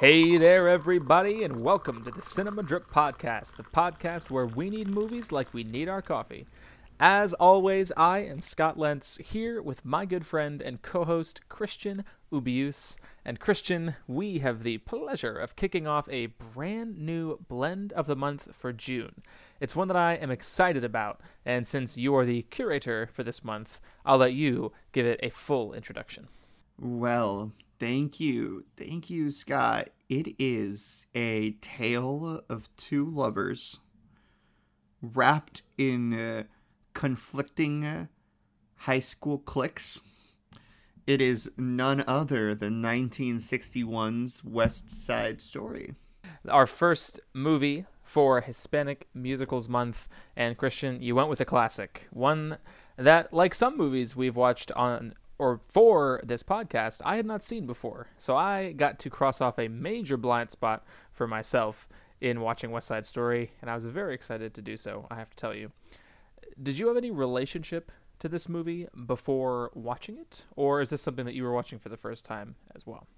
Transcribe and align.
Hey 0.00 0.36
there, 0.36 0.68
everybody, 0.68 1.44
and 1.44 1.62
welcome 1.62 2.02
to 2.02 2.10
the 2.10 2.22
Cinema 2.22 2.64
Drip 2.64 2.90
Podcast, 2.90 3.56
the 3.56 3.62
podcast 3.62 4.30
where 4.30 4.46
we 4.46 4.68
need 4.68 4.88
movies 4.88 5.30
like 5.30 5.54
we 5.54 5.62
need 5.62 5.88
our 5.88 6.02
coffee. 6.02 6.46
As 6.98 7.34
always, 7.34 7.92
I 7.96 8.20
am 8.20 8.40
Scott 8.40 8.76
Lentz 8.76 9.16
here 9.18 9.62
with 9.62 9.84
my 9.84 10.04
good 10.04 10.26
friend 10.26 10.60
and 10.60 10.82
co 10.82 11.04
host 11.04 11.48
Christian 11.48 12.04
Ubius. 12.32 12.96
And 13.24 13.38
Christian, 13.38 13.94
we 14.08 14.40
have 14.40 14.64
the 14.64 14.78
pleasure 14.78 15.36
of 15.36 15.54
kicking 15.54 15.86
off 15.86 16.08
a 16.08 16.26
brand 16.26 16.98
new 16.98 17.38
blend 17.48 17.92
of 17.92 18.08
the 18.08 18.16
month 18.16 18.48
for 18.56 18.72
June. 18.72 19.22
It's 19.60 19.76
one 19.76 19.86
that 19.86 19.96
I 19.96 20.14
am 20.14 20.32
excited 20.32 20.82
about, 20.82 21.20
and 21.44 21.64
since 21.64 21.96
you 21.96 22.16
are 22.16 22.24
the 22.24 22.42
curator 22.42 23.08
for 23.12 23.22
this 23.22 23.44
month, 23.44 23.80
I'll 24.04 24.18
let 24.18 24.32
you 24.32 24.72
give 24.90 25.06
it 25.06 25.20
a 25.22 25.30
full 25.30 25.72
introduction. 25.72 26.26
Well, 26.80 27.52
thank 27.82 28.20
you. 28.20 28.64
Thank 28.76 29.10
you, 29.10 29.32
Scott. 29.32 29.90
It 30.08 30.36
is 30.38 31.04
a 31.16 31.50
tale 31.60 32.44
of 32.48 32.68
two 32.76 33.04
lovers 33.10 33.80
wrapped 35.02 35.62
in 35.76 36.14
uh, 36.14 36.44
conflicting 36.94 37.84
uh, 37.84 38.06
high 38.76 39.00
school 39.00 39.38
cliques. 39.38 40.00
It 41.08 41.20
is 41.20 41.50
none 41.56 42.04
other 42.06 42.54
than 42.54 42.80
1961's 42.80 44.44
West 44.44 44.88
Side 44.88 45.40
Story. 45.40 45.96
Our 46.48 46.68
first 46.68 47.18
movie 47.34 47.86
for 48.04 48.42
Hispanic 48.42 49.08
Musicals 49.12 49.68
Month, 49.68 50.08
and 50.36 50.56
Christian, 50.56 51.02
you 51.02 51.16
went 51.16 51.30
with 51.30 51.40
a 51.40 51.44
classic. 51.44 52.06
One 52.12 52.58
that, 52.96 53.32
like 53.32 53.54
some 53.54 53.76
movies 53.76 54.14
we've 54.14 54.36
watched 54.36 54.70
on 54.72 55.14
or 55.42 55.60
for 55.68 56.20
this 56.22 56.44
podcast, 56.44 57.02
I 57.04 57.16
had 57.16 57.26
not 57.26 57.42
seen 57.42 57.66
before. 57.66 58.06
So 58.16 58.36
I 58.36 58.70
got 58.70 59.00
to 59.00 59.10
cross 59.10 59.40
off 59.40 59.58
a 59.58 59.66
major 59.66 60.16
blind 60.16 60.52
spot 60.52 60.84
for 61.10 61.26
myself 61.26 61.88
in 62.20 62.40
watching 62.40 62.70
West 62.70 62.86
Side 62.86 63.04
Story, 63.04 63.50
and 63.60 63.68
I 63.68 63.74
was 63.74 63.84
very 63.84 64.14
excited 64.14 64.54
to 64.54 64.62
do 64.62 64.76
so, 64.76 65.08
I 65.10 65.16
have 65.16 65.30
to 65.30 65.36
tell 65.36 65.52
you. 65.52 65.72
Did 66.62 66.78
you 66.78 66.86
have 66.86 66.96
any 66.96 67.10
relationship 67.10 67.90
to 68.20 68.28
this 68.28 68.48
movie 68.48 68.86
before 69.06 69.72
watching 69.74 70.16
it, 70.16 70.44
or 70.54 70.80
is 70.80 70.90
this 70.90 71.02
something 71.02 71.24
that 71.24 71.34
you 71.34 71.42
were 71.42 71.52
watching 71.52 71.80
for 71.80 71.88
the 71.88 71.96
first 71.96 72.24
time 72.24 72.54
as 72.76 72.86
well? 72.86 73.08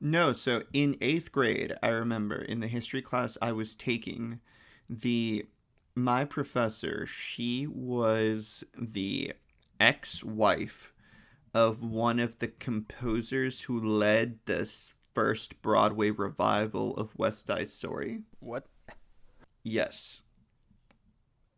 No, 0.00 0.32
so 0.32 0.62
in 0.72 0.96
eighth 1.02 1.30
grade, 1.30 1.74
I 1.82 1.88
remember 1.88 2.36
in 2.36 2.60
the 2.60 2.68
history 2.68 3.02
class 3.02 3.36
I 3.42 3.52
was 3.52 3.74
taking, 3.74 4.40
the 4.88 5.44
my 5.94 6.24
professor, 6.24 7.04
she 7.04 7.66
was 7.66 8.64
the 8.78 9.34
ex-wife 9.78 10.93
of 11.54 11.82
one 11.82 12.18
of 12.18 12.38
the 12.40 12.48
composers 12.48 13.62
who 13.62 13.80
led 13.80 14.40
this 14.44 14.92
first 15.14 15.62
Broadway 15.62 16.10
revival 16.10 16.94
of 16.96 17.16
West 17.16 17.46
Side 17.46 17.68
Story. 17.68 18.22
What? 18.40 18.66
Yes. 19.62 20.22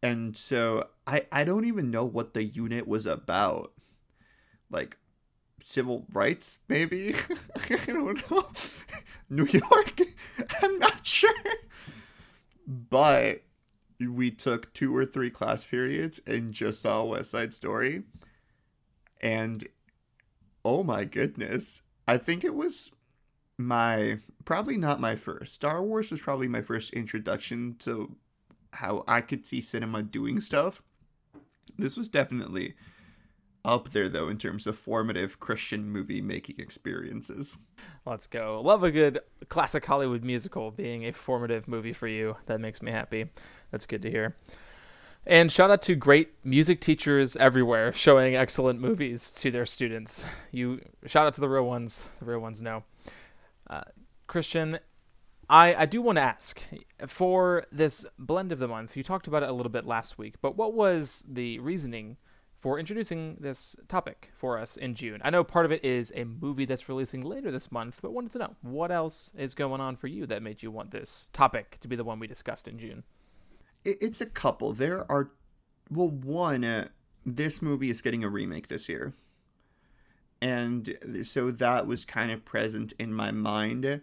And 0.02 0.36
so 0.36 0.88
I 1.06 1.26
I 1.32 1.44
don't 1.44 1.64
even 1.64 1.90
know 1.90 2.04
what 2.04 2.34
the 2.34 2.44
unit 2.44 2.86
was 2.86 3.06
about. 3.06 3.72
Like 4.70 4.98
civil 5.60 6.06
rights 6.12 6.60
maybe? 6.68 7.14
I 7.70 7.76
don't 7.86 8.30
know. 8.30 8.46
New 9.30 9.46
York? 9.46 10.00
I'm 10.62 10.76
not 10.76 11.06
sure. 11.06 11.32
But 12.66 13.42
we 13.98 14.30
took 14.30 14.72
two 14.74 14.94
or 14.94 15.06
three 15.06 15.30
class 15.30 15.64
periods 15.64 16.20
and 16.26 16.52
just 16.52 16.82
saw 16.82 17.04
West 17.04 17.30
Side 17.30 17.54
Story. 17.54 18.02
And 19.22 19.66
oh 20.66 20.82
my 20.82 21.04
goodness. 21.04 21.82
I 22.08 22.18
think 22.18 22.42
it 22.42 22.54
was 22.54 22.90
my 23.56 24.18
probably 24.44 24.76
not 24.76 25.00
my 25.00 25.14
first. 25.14 25.54
Star 25.54 25.80
Wars 25.80 26.10
was 26.10 26.20
probably 26.20 26.48
my 26.48 26.60
first 26.60 26.92
introduction 26.92 27.76
to 27.80 28.16
how 28.72 29.04
I 29.06 29.20
could 29.20 29.46
see 29.46 29.60
cinema 29.60 30.02
doing 30.02 30.40
stuff. 30.40 30.82
This 31.78 31.96
was 31.96 32.08
definitely 32.08 32.74
up 33.64 33.90
there 33.90 34.08
though 34.08 34.28
in 34.28 34.38
terms 34.38 34.66
of 34.66 34.76
formative 34.76 35.38
Christian 35.38 35.88
movie 35.88 36.20
making 36.20 36.56
experiences. 36.58 37.58
Let's 38.04 38.26
go. 38.26 38.60
Love 38.60 38.82
a 38.82 38.90
good 38.90 39.20
classic 39.48 39.86
Hollywood 39.86 40.24
musical 40.24 40.72
being 40.72 41.04
a 41.04 41.12
formative 41.12 41.68
movie 41.68 41.92
for 41.92 42.08
you. 42.08 42.36
That 42.46 42.60
makes 42.60 42.82
me 42.82 42.90
happy. 42.90 43.26
That's 43.70 43.86
good 43.86 44.02
to 44.02 44.10
hear. 44.10 44.36
And 45.28 45.50
shout 45.50 45.72
out 45.72 45.82
to 45.82 45.96
great 45.96 46.34
music 46.44 46.80
teachers 46.80 47.34
everywhere 47.34 47.92
showing 47.92 48.36
excellent 48.36 48.80
movies 48.80 49.32
to 49.34 49.50
their 49.50 49.66
students. 49.66 50.24
You 50.52 50.80
shout 51.04 51.26
out 51.26 51.34
to 51.34 51.40
the 51.40 51.48
real 51.48 51.66
ones. 51.66 52.08
The 52.20 52.26
real 52.26 52.38
ones 52.38 52.62
know. 52.62 52.84
Uh, 53.68 53.80
Christian, 54.28 54.78
I, 55.50 55.74
I 55.74 55.86
do 55.86 56.00
want 56.00 56.18
to 56.18 56.22
ask 56.22 56.62
for 57.08 57.64
this 57.72 58.06
blend 58.20 58.52
of 58.52 58.60
the 58.60 58.68
month. 58.68 58.96
You 58.96 59.02
talked 59.02 59.26
about 59.26 59.42
it 59.42 59.48
a 59.48 59.52
little 59.52 59.72
bit 59.72 59.84
last 59.84 60.16
week, 60.16 60.36
but 60.40 60.56
what 60.56 60.74
was 60.74 61.24
the 61.28 61.58
reasoning 61.58 62.18
for 62.60 62.78
introducing 62.78 63.36
this 63.40 63.74
topic 63.88 64.30
for 64.32 64.56
us 64.56 64.76
in 64.76 64.94
June? 64.94 65.20
I 65.24 65.30
know 65.30 65.42
part 65.42 65.66
of 65.66 65.72
it 65.72 65.84
is 65.84 66.12
a 66.14 66.22
movie 66.22 66.66
that's 66.66 66.88
releasing 66.88 67.22
later 67.22 67.50
this 67.50 67.72
month, 67.72 67.98
but 68.00 68.12
wanted 68.12 68.30
to 68.30 68.38
know 68.38 68.54
what 68.62 68.92
else 68.92 69.32
is 69.36 69.54
going 69.54 69.80
on 69.80 69.96
for 69.96 70.06
you 70.06 70.24
that 70.26 70.40
made 70.40 70.62
you 70.62 70.70
want 70.70 70.92
this 70.92 71.28
topic 71.32 71.78
to 71.80 71.88
be 71.88 71.96
the 71.96 72.04
one 72.04 72.20
we 72.20 72.28
discussed 72.28 72.68
in 72.68 72.78
June 72.78 73.02
it's 73.86 74.20
a 74.20 74.26
couple. 74.26 74.72
There 74.72 75.10
are, 75.10 75.30
well, 75.90 76.08
one, 76.08 76.64
uh, 76.64 76.88
this 77.24 77.62
movie 77.62 77.90
is 77.90 78.02
getting 78.02 78.24
a 78.24 78.28
remake 78.28 78.68
this 78.68 78.88
year. 78.88 79.14
And 80.42 80.98
so 81.22 81.50
that 81.50 81.86
was 81.86 82.04
kind 82.04 82.30
of 82.30 82.44
present 82.44 82.92
in 82.98 83.12
my 83.12 83.30
mind. 83.30 84.02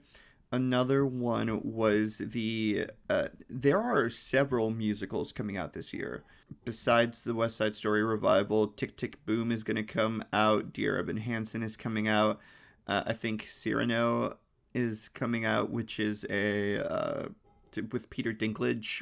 Another 0.52 1.06
one 1.06 1.62
was 1.64 2.18
the, 2.18 2.88
uh, 3.10 3.28
there 3.50 3.82
are 3.82 4.10
several 4.10 4.70
musicals 4.72 5.32
coming 5.32 5.58
out 5.58 5.74
this 5.74 5.94
year. 5.94 6.24
Besides 6.66 7.24
the 7.24 7.34
West 7.34 7.58
Side 7.58 7.76
Story 7.76 8.04
revival, 8.04 8.68
Tick 8.68 8.96
Tick 8.96 9.24
Boom 9.26 9.52
is 9.52 9.64
going 9.64 9.78
to 9.78 9.84
come 9.84 10.24
out. 10.32 10.74
Dear 10.74 10.98
Evan 11.00 11.18
Hansen 11.18 11.64
is 11.64 11.76
coming 11.76 12.08
out. 12.08 12.40
Uh, 12.88 13.04
I 13.08 13.14
think 13.14 13.48
Cyrano 13.48 14.38
is 14.74 15.10
coming 15.10 15.46
out, 15.46 15.72
which 15.72 16.00
is 16.00 16.26
a, 16.30 16.80
uh, 16.80 17.30
with 17.92 18.10
Peter 18.10 18.34
Dinklage 18.34 19.02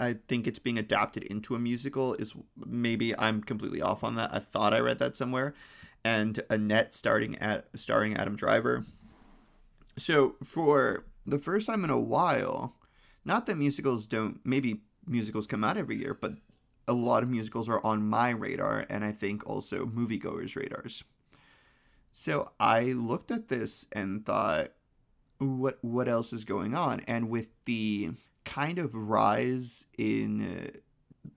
I 0.00 0.14
think 0.28 0.46
it's 0.46 0.58
being 0.58 0.78
adapted 0.78 1.24
into 1.24 1.54
a 1.54 1.58
musical 1.58 2.14
is 2.14 2.34
maybe 2.56 3.18
I'm 3.18 3.42
completely 3.42 3.82
off 3.82 4.04
on 4.04 4.14
that. 4.14 4.32
I 4.32 4.38
thought 4.38 4.74
I 4.74 4.80
read 4.80 4.98
that 4.98 5.16
somewhere. 5.16 5.54
And 6.04 6.40
Annette 6.48 6.94
starting 6.94 7.36
at 7.38 7.66
starring 7.74 8.16
Adam 8.16 8.36
Driver. 8.36 8.86
So 9.96 10.36
for 10.42 11.04
the 11.26 11.38
first 11.38 11.66
time 11.66 11.84
in 11.84 11.90
a 11.90 11.98
while, 11.98 12.76
not 13.24 13.46
that 13.46 13.56
musicals 13.56 14.06
don't 14.06 14.40
maybe 14.44 14.82
musicals 15.06 15.46
come 15.46 15.64
out 15.64 15.76
every 15.76 15.96
year, 15.96 16.14
but 16.14 16.34
a 16.86 16.92
lot 16.92 17.22
of 17.22 17.28
musicals 17.28 17.68
are 17.68 17.84
on 17.84 18.06
my 18.06 18.30
radar 18.30 18.86
and 18.88 19.04
I 19.04 19.12
think 19.12 19.46
also 19.46 19.84
moviegoers' 19.84 20.56
radars. 20.56 21.04
So 22.12 22.52
I 22.58 22.84
looked 22.92 23.30
at 23.30 23.48
this 23.48 23.86
and 23.92 24.24
thought 24.24 24.72
what 25.38 25.78
what 25.82 26.08
else 26.08 26.32
is 26.32 26.44
going 26.44 26.74
on? 26.74 27.00
And 27.00 27.28
with 27.28 27.48
the 27.64 28.12
kind 28.48 28.78
of 28.78 28.94
rise 28.94 29.84
in 29.98 30.72
uh, 30.74 30.78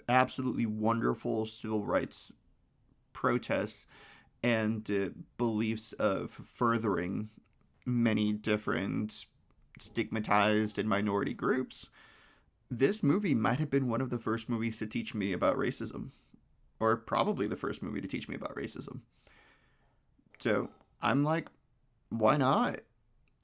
absolutely 0.07 0.65
wonderful 0.65 1.45
civil 1.45 1.83
rights 1.83 2.31
protests 3.11 3.85
and 4.41 4.89
uh, 4.89 5.09
beliefs 5.37 5.91
of 5.93 6.31
furthering 6.31 7.29
many 7.85 8.31
different 8.31 9.25
stigmatized 9.77 10.79
and 10.79 10.87
minority 10.87 11.33
groups, 11.33 11.89
this 12.69 13.03
movie 13.03 13.35
might 13.35 13.59
have 13.59 13.69
been 13.69 13.89
one 13.89 14.01
of 14.01 14.09
the 14.09 14.19
first 14.19 14.47
movies 14.47 14.79
to 14.79 14.87
teach 14.87 15.13
me 15.13 15.33
about 15.33 15.57
racism, 15.57 16.11
or 16.79 16.95
probably 16.95 17.45
the 17.45 17.57
first 17.57 17.83
movie 17.83 18.01
to 18.01 18.07
teach 18.07 18.29
me 18.29 18.35
about 18.35 18.55
racism. 18.55 19.01
So 20.39 20.69
I'm 21.01 21.23
like, 21.23 21.49
why 22.09 22.37
not? 22.37 22.79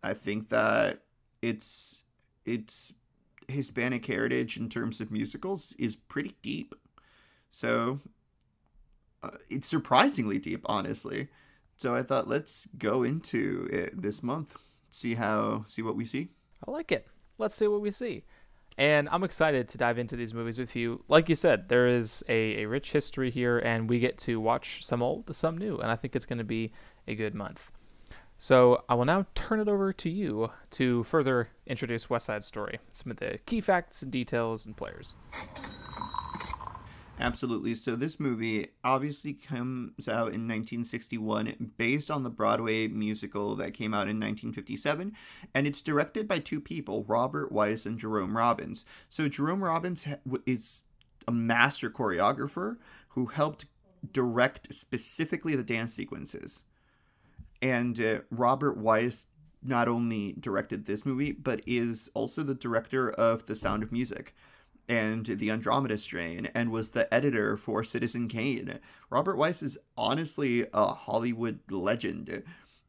I 0.01 0.13
think 0.13 0.49
that 0.49 1.01
it's 1.41 2.03
it's 2.45 2.93
Hispanic 3.47 4.05
heritage 4.05 4.57
in 4.57 4.69
terms 4.69 4.99
of 4.99 5.11
musicals 5.11 5.73
is 5.79 5.95
pretty 5.95 6.35
deep. 6.41 6.75
So 7.49 7.99
uh, 9.23 9.31
it's 9.49 9.67
surprisingly 9.67 10.39
deep, 10.39 10.61
honestly. 10.65 11.29
So 11.77 11.95
I 11.95 12.03
thought 12.03 12.27
let's 12.27 12.67
go 12.77 13.03
into 13.03 13.69
it 13.71 14.01
this 14.01 14.21
month, 14.23 14.57
see 14.89 15.15
how 15.15 15.63
see 15.67 15.81
what 15.81 15.95
we 15.95 16.05
see. 16.05 16.29
I 16.67 16.71
like 16.71 16.91
it. 16.91 17.07
Let's 17.37 17.55
see 17.55 17.67
what 17.67 17.81
we 17.81 17.91
see. 17.91 18.23
And 18.79 19.09
I'm 19.09 19.23
excited 19.23 19.67
to 19.69 19.77
dive 19.77 19.97
into 19.97 20.15
these 20.15 20.33
movies 20.33 20.59
with 20.59 20.75
you. 20.75 21.03
Like 21.07 21.29
you 21.29 21.35
said, 21.35 21.67
there 21.67 21.87
is 21.87 22.23
a, 22.29 22.63
a 22.63 22.65
rich 22.65 22.91
history 22.91 23.31
here, 23.31 23.57
and 23.57 23.89
we 23.89 23.99
get 23.99 24.19
to 24.19 24.39
watch 24.39 24.85
some 24.85 25.01
old, 25.01 25.33
some 25.35 25.57
new, 25.57 25.77
and 25.77 25.89
I 25.89 25.95
think 25.95 26.15
it's 26.15 26.27
going 26.27 26.37
to 26.37 26.43
be 26.43 26.71
a 27.07 27.15
good 27.15 27.33
month. 27.33 27.71
So 28.39 28.83
I 28.87 28.93
will 28.93 29.05
now 29.05 29.25
turn 29.33 29.59
it 29.59 29.67
over 29.67 29.91
to 29.93 30.09
you 30.09 30.51
to 30.71 31.03
further 31.03 31.49
introduce 31.65 32.09
West 32.09 32.27
Side 32.27 32.43
Story, 32.43 32.79
some 32.91 33.11
of 33.11 33.17
the 33.17 33.39
key 33.45 33.61
facts 33.61 34.01
and 34.01 34.11
details 34.11 34.65
and 34.65 34.77
players. 34.77 35.15
Absolutely. 37.19 37.73
So 37.73 37.95
this 37.95 38.19
movie 38.19 38.67
obviously 38.83 39.33
comes 39.33 40.07
out 40.07 40.33
in 40.33 40.47
1961 40.47 41.73
based 41.77 42.11
on 42.11 42.21
the 42.21 42.29
Broadway 42.29 42.87
musical 42.87 43.55
that 43.55 43.73
came 43.73 43.93
out 43.93 44.07
in 44.07 44.19
1957 44.19 45.13
and 45.55 45.67
it's 45.67 45.81
directed 45.81 46.27
by 46.27 46.37
two 46.37 46.61
people, 46.61 47.05
Robert 47.07 47.51
Wise 47.51 47.87
and 47.87 47.97
Jerome 47.97 48.37
Robbins. 48.37 48.85
So 49.09 49.27
Jerome 49.27 49.63
Robbins 49.63 50.05
is 50.45 50.83
a 51.27 51.31
master 51.31 51.89
choreographer 51.89 52.77
who 53.09 53.25
helped 53.25 53.65
direct 54.11 54.71
specifically 54.73 55.55
the 55.55 55.63
dance 55.63 55.93
sequences. 55.95 56.61
And 57.61 57.99
uh, 57.99 58.19
Robert 58.29 58.77
Wise 58.77 59.27
not 59.63 59.87
only 59.87 60.35
directed 60.39 60.85
this 60.85 61.05
movie 61.05 61.31
but 61.31 61.61
is 61.65 62.09
also 62.13 62.43
the 62.43 62.55
director 62.55 63.09
of 63.09 63.45
The 63.45 63.55
Sound 63.55 63.83
of 63.83 63.91
Music 63.91 64.35
and 64.87 65.25
The 65.25 65.51
Andromeda 65.51 65.97
Strain 65.97 66.49
and 66.53 66.71
was 66.71 66.89
the 66.89 67.11
editor 67.13 67.57
for 67.57 67.83
Citizen 67.83 68.27
Kane. 68.27 68.79
Robert 69.09 69.35
Wise 69.37 69.61
is 69.61 69.77
honestly 69.97 70.65
a 70.73 70.87
Hollywood 70.87 71.59
legend. 71.69 72.43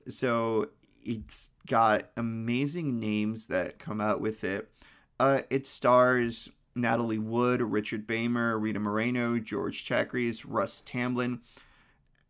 So 0.09 0.69
it's 1.05 1.51
got 1.67 2.11
amazing 2.17 3.01
names 3.01 3.47
that 3.47 3.79
come 3.79 4.01
out 4.01 4.21
with 4.21 4.45
it. 4.45 4.71
Uh, 5.19 5.41
it 5.51 5.67
stars 5.67 6.49
Natalie 6.75 7.19
Wood, 7.19 7.61
Richard 7.61 8.07
Beymer, 8.07 8.61
Rita 8.61 8.79
Moreno, 8.79 9.39
George 9.39 9.85
Chakiris, 9.85 10.45
Russ 10.47 10.81
Tamblyn. 10.83 11.41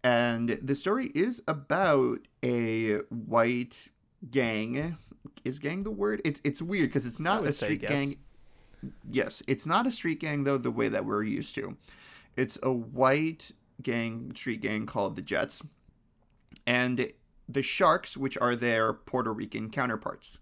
And 0.05 0.51
the 0.63 0.75
story 0.75 1.11
is 1.15 1.43
about 1.49 2.21
a 2.45 2.99
white 3.09 3.89
gang. 4.31 4.97
Is 5.45 5.59
gang 5.59 5.83
the 5.83 5.91
word? 5.91 6.21
It, 6.25 6.41
it's 6.45 6.63
weird 6.63 6.89
because 6.91 7.07
it's 7.07 7.21
not 7.21 7.45
a 7.45 7.53
street 7.53 7.83
gang 7.83 8.17
Yes, 9.11 9.43
it's 9.47 9.67
not 9.67 9.87
a 9.87 9.93
street 9.93 10.21
gang 10.21 10.45
though 10.45 10.59
the 10.59 10.71
way 10.71 10.89
that 10.89 11.05
we're 11.05 11.23
used 11.23 11.55
to. 11.57 11.77
It's 12.37 12.59
a 12.63 12.73
white 12.73 13.53
gang, 13.83 14.33
street 14.35 14.61
gang 14.61 14.87
called 14.87 15.17
the 15.17 15.23
Jets, 15.23 15.63
and 16.67 17.13
the 17.49 17.63
Sharks, 17.63 18.17
which 18.17 18.39
are 18.39 18.55
their 18.55 18.93
Puerto 18.93 19.33
Rican 19.33 19.71
counterparts. 19.71 20.39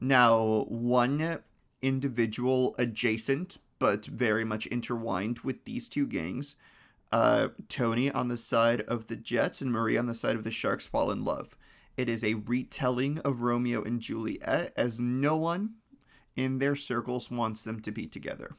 Now, 0.00 0.64
one 0.68 1.40
individual 1.82 2.74
adjacent 2.78 3.58
but 3.78 4.04
very 4.04 4.44
much 4.44 4.66
intertwined 4.66 5.38
with 5.38 5.64
these 5.64 5.88
two 5.88 6.06
gangs, 6.06 6.54
uh, 7.12 7.48
Tony 7.68 8.10
on 8.10 8.28
the 8.28 8.36
side 8.36 8.82
of 8.82 9.06
the 9.06 9.16
Jets 9.16 9.60
and 9.60 9.72
Maria 9.72 9.98
on 9.98 10.06
the 10.06 10.14
side 10.14 10.36
of 10.36 10.44
the 10.44 10.50
Sharks 10.50 10.86
fall 10.86 11.10
in 11.10 11.24
love. 11.24 11.56
It 11.96 12.08
is 12.08 12.24
a 12.24 12.34
retelling 12.34 13.18
of 13.20 13.42
Romeo 13.42 13.82
and 13.82 14.00
Juliet, 14.00 14.72
as 14.76 15.00
no 15.00 15.36
one 15.36 15.74
in 16.36 16.58
their 16.58 16.76
circles 16.76 17.30
wants 17.30 17.62
them 17.62 17.80
to 17.80 17.90
be 17.90 18.06
together. 18.06 18.56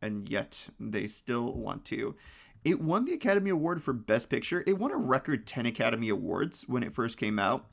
And 0.00 0.28
yet 0.28 0.68
they 0.80 1.06
still 1.06 1.52
want 1.52 1.84
to. 1.86 2.16
It 2.64 2.80
won 2.80 3.04
the 3.04 3.12
Academy 3.12 3.50
Award 3.50 3.82
for 3.82 3.92
Best 3.92 4.30
Picture. 4.30 4.64
It 4.66 4.78
won 4.78 4.90
a 4.90 4.96
record 4.96 5.46
10 5.46 5.66
Academy 5.66 6.08
Awards 6.08 6.64
when 6.66 6.82
it 6.82 6.94
first 6.94 7.18
came 7.18 7.38
out. 7.38 7.66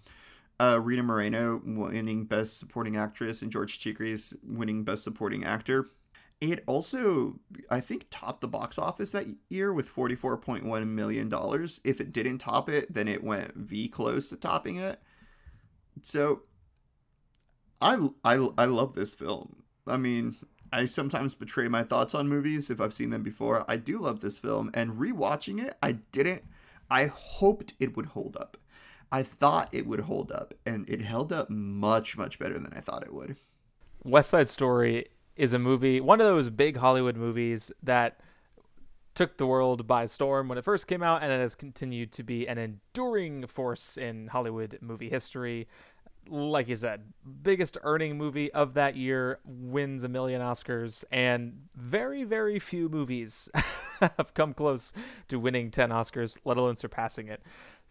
Uh, 0.59 0.79
Rita 0.79 1.01
Moreno 1.01 1.61
winning 1.65 2.25
Best 2.25 2.59
Supporting 2.59 2.97
Actress 2.97 3.41
and 3.41 3.51
George 3.51 3.79
Chakiris 3.79 4.35
winning 4.43 4.83
Best 4.83 5.03
Supporting 5.03 5.43
Actor. 5.43 5.89
It 6.41 6.63
also, 6.65 7.39
I 7.69 7.79
think, 7.81 8.07
topped 8.09 8.41
the 8.41 8.47
box 8.47 8.79
office 8.79 9.11
that 9.11 9.27
year 9.49 9.71
with 9.71 9.93
$44.1 9.93 10.87
million. 10.87 11.31
If 11.83 12.01
it 12.01 12.11
didn't 12.11 12.39
top 12.39 12.67
it, 12.67 12.91
then 12.91 13.07
it 13.07 13.23
went 13.23 13.55
V 13.55 13.87
close 13.87 14.29
to 14.29 14.35
topping 14.35 14.77
it. 14.77 14.99
So 16.01 16.41
I, 17.79 18.09
I, 18.25 18.47
I 18.57 18.65
love 18.65 18.95
this 18.95 19.13
film. 19.13 19.57
I 19.85 19.97
mean, 19.97 20.35
I 20.73 20.85
sometimes 20.85 21.35
betray 21.35 21.67
my 21.67 21.83
thoughts 21.83 22.15
on 22.15 22.27
movies 22.27 22.71
if 22.71 22.81
I've 22.81 22.93
seen 22.93 23.11
them 23.11 23.21
before. 23.21 23.63
I 23.67 23.77
do 23.77 23.99
love 23.99 24.21
this 24.21 24.39
film, 24.39 24.71
and 24.73 24.93
rewatching 24.93 25.63
it, 25.63 25.77
I 25.83 25.93
didn't. 26.11 26.43
I 26.89 27.05
hoped 27.05 27.73
it 27.79 27.95
would 27.95 28.07
hold 28.07 28.35
up. 28.35 28.57
I 29.11 29.21
thought 29.21 29.69
it 29.71 29.85
would 29.85 30.01
hold 30.01 30.31
up, 30.31 30.55
and 30.65 30.89
it 30.89 31.01
held 31.01 31.31
up 31.31 31.51
much, 31.51 32.17
much 32.17 32.39
better 32.39 32.57
than 32.57 32.73
I 32.75 32.79
thought 32.79 33.03
it 33.03 33.13
would. 33.13 33.37
West 34.03 34.29
Side 34.29 34.47
Story 34.47 35.07
is 35.35 35.53
a 35.53 35.59
movie, 35.59 36.01
one 36.01 36.21
of 36.21 36.27
those 36.27 36.49
big 36.49 36.77
Hollywood 36.77 37.15
movies 37.15 37.71
that 37.83 38.19
took 39.13 39.37
the 39.37 39.45
world 39.45 39.87
by 39.87 40.05
storm 40.05 40.47
when 40.47 40.57
it 40.57 40.63
first 40.63 40.87
came 40.87 41.03
out, 41.03 41.21
and 41.23 41.31
it 41.31 41.39
has 41.39 41.55
continued 41.55 42.11
to 42.13 42.23
be 42.23 42.47
an 42.47 42.57
enduring 42.57 43.45
force 43.47 43.97
in 43.97 44.27
Hollywood 44.27 44.77
movie 44.81 45.09
history 45.09 45.67
like 46.29 46.67
you 46.67 46.75
said, 46.75 47.01
biggest 47.41 47.77
earning 47.83 48.17
movie 48.17 48.51
of 48.53 48.75
that 48.75 48.95
year 48.95 49.39
wins 49.45 50.03
a 50.03 50.09
million 50.09 50.41
Oscars, 50.41 51.03
and 51.11 51.67
very, 51.75 52.23
very 52.23 52.59
few 52.59 52.89
movies 52.89 53.49
have 53.99 54.33
come 54.33 54.53
close 54.53 54.93
to 55.27 55.39
winning 55.39 55.71
10 55.71 55.89
Oscars, 55.89 56.37
let 56.45 56.57
alone 56.57 56.75
surpassing 56.75 57.27
it. 57.27 57.41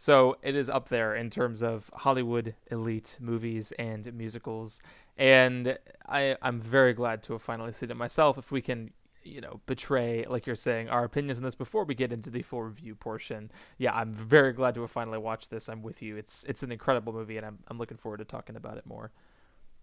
So 0.00 0.38
it 0.40 0.56
is 0.56 0.70
up 0.70 0.88
there 0.88 1.14
in 1.14 1.28
terms 1.28 1.62
of 1.62 1.90
Hollywood 1.92 2.54
elite 2.70 3.18
movies 3.20 3.70
and 3.72 4.10
musicals. 4.14 4.80
And 5.18 5.78
I, 6.08 6.38
I'm 6.40 6.58
very 6.58 6.94
glad 6.94 7.22
to 7.24 7.34
have 7.34 7.42
finally 7.42 7.70
seen 7.72 7.90
it 7.90 7.98
myself. 7.98 8.38
If 8.38 8.50
we 8.50 8.62
can 8.62 8.92
you 9.22 9.42
know 9.42 9.60
betray 9.66 10.24
like 10.26 10.46
you're 10.46 10.56
saying 10.56 10.88
our 10.88 11.04
opinions 11.04 11.36
on 11.36 11.44
this 11.44 11.54
before 11.54 11.84
we 11.84 11.94
get 11.94 12.14
into 12.14 12.30
the 12.30 12.40
full 12.40 12.62
review 12.62 12.94
portion. 12.94 13.52
Yeah 13.76 13.94
i'm 13.94 14.10
very 14.14 14.54
glad 14.54 14.74
to 14.76 14.80
have 14.80 14.90
finally 14.90 15.18
watched 15.18 15.50
this. 15.50 15.68
I'm 15.68 15.82
with 15.82 16.00
you. 16.00 16.16
It's 16.16 16.46
it's 16.48 16.62
an 16.62 16.72
incredible 16.72 17.12
movie 17.12 17.36
and 17.36 17.44
i'm, 17.44 17.58
I'm 17.68 17.76
looking 17.76 17.98
forward 17.98 18.20
to 18.20 18.24
talking 18.24 18.56
about 18.56 18.78
it 18.78 18.86
more. 18.86 19.12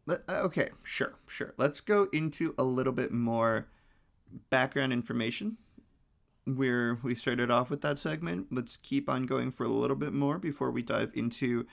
Uh, 0.10 0.16
okay 0.30 0.70
sure 0.82 1.14
sure. 1.28 1.54
Let's 1.58 1.80
go 1.80 2.08
into 2.12 2.56
a 2.58 2.64
little 2.64 2.92
bit 2.92 3.12
more 3.12 3.68
background 4.50 4.94
information 4.94 5.58
where 6.56 6.98
we 7.04 7.14
started 7.14 7.52
off 7.52 7.70
with 7.70 7.82
that 7.82 8.00
segment. 8.00 8.48
Let's 8.52 8.78
keep 8.78 9.10
on 9.10 9.26
going 9.26 9.52
for 9.52 9.66
a 9.66 9.70
little 9.70 9.96
bit 9.96 10.14
more 10.14 10.40
before 10.40 10.72
we 10.72 10.82
dive 10.82 11.12
into 11.14 11.66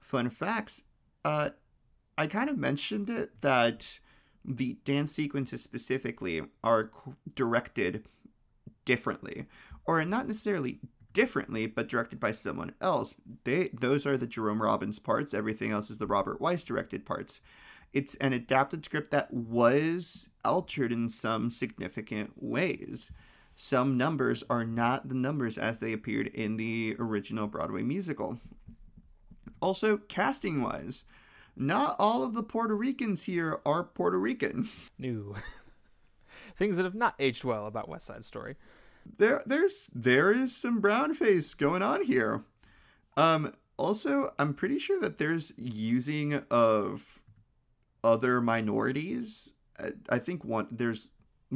fun 0.00 0.30
facts. 0.30 0.82
Uh 1.24 1.50
i 2.16 2.26
kind 2.28 2.48
of 2.48 2.56
mentioned 2.56 3.10
it 3.10 3.40
that 3.40 3.98
the 4.44 4.78
dance 4.84 5.10
sequences 5.10 5.62
specifically 5.62 6.42
are 6.62 6.92
directed 7.34 8.04
differently 8.84 9.46
or 9.84 10.04
not 10.04 10.28
necessarily 10.28 10.78
differently 11.12 11.66
but 11.66 11.88
directed 11.88 12.20
by 12.20 12.30
someone 12.30 12.72
else. 12.80 13.14
They 13.44 13.70
those 13.78 14.06
are 14.06 14.16
the 14.16 14.26
jerome 14.26 14.62
robbins 14.62 14.98
parts. 14.98 15.34
Everything 15.34 15.70
else 15.70 15.90
is 15.90 15.98
the 15.98 16.06
robert 16.06 16.40
Wise 16.40 16.64
directed 16.64 17.04
parts. 17.04 17.40
It's 17.92 18.16
an 18.16 18.32
adapted 18.32 18.84
script 18.84 19.10
that 19.12 19.32
was 19.32 20.28
altered 20.44 20.92
in 20.92 21.08
some 21.08 21.48
significant 21.50 22.32
ways 22.36 23.12
some 23.56 23.96
numbers 23.96 24.42
are 24.50 24.64
not 24.64 25.08
the 25.08 25.14
numbers 25.14 25.58
as 25.58 25.78
they 25.78 25.92
appeared 25.92 26.26
in 26.28 26.56
the 26.56 26.96
original 26.98 27.46
broadway 27.46 27.82
musical 27.82 28.38
also 29.60 29.96
casting 30.08 30.60
wise 30.62 31.04
not 31.56 31.96
all 31.98 32.22
of 32.22 32.34
the 32.34 32.42
Puerto 32.42 32.74
Ricans 32.74 33.24
here 33.24 33.60
are 33.64 33.84
Puerto 33.84 34.18
Rican. 34.18 34.68
New 34.98 35.36
things 36.56 36.76
that 36.76 36.84
have 36.84 36.94
not 36.94 37.14
aged 37.18 37.44
well 37.44 37.66
about 37.66 37.88
West 37.88 38.06
Side 38.06 38.24
Story. 38.24 38.56
There, 39.18 39.42
there's 39.46 39.90
there 39.94 40.32
is 40.32 40.56
some 40.56 40.80
brown 40.80 41.14
face 41.14 41.54
going 41.54 41.82
on 41.82 42.04
here. 42.04 42.42
Um, 43.16 43.52
also, 43.76 44.32
I'm 44.38 44.54
pretty 44.54 44.78
sure 44.78 45.00
that 45.00 45.18
there's 45.18 45.52
using 45.56 46.42
of 46.50 47.20
other 48.02 48.40
minorities. 48.40 49.52
I, 49.78 49.92
I 50.08 50.18
think 50.18 50.44
one 50.44 50.68
there's 50.70 51.10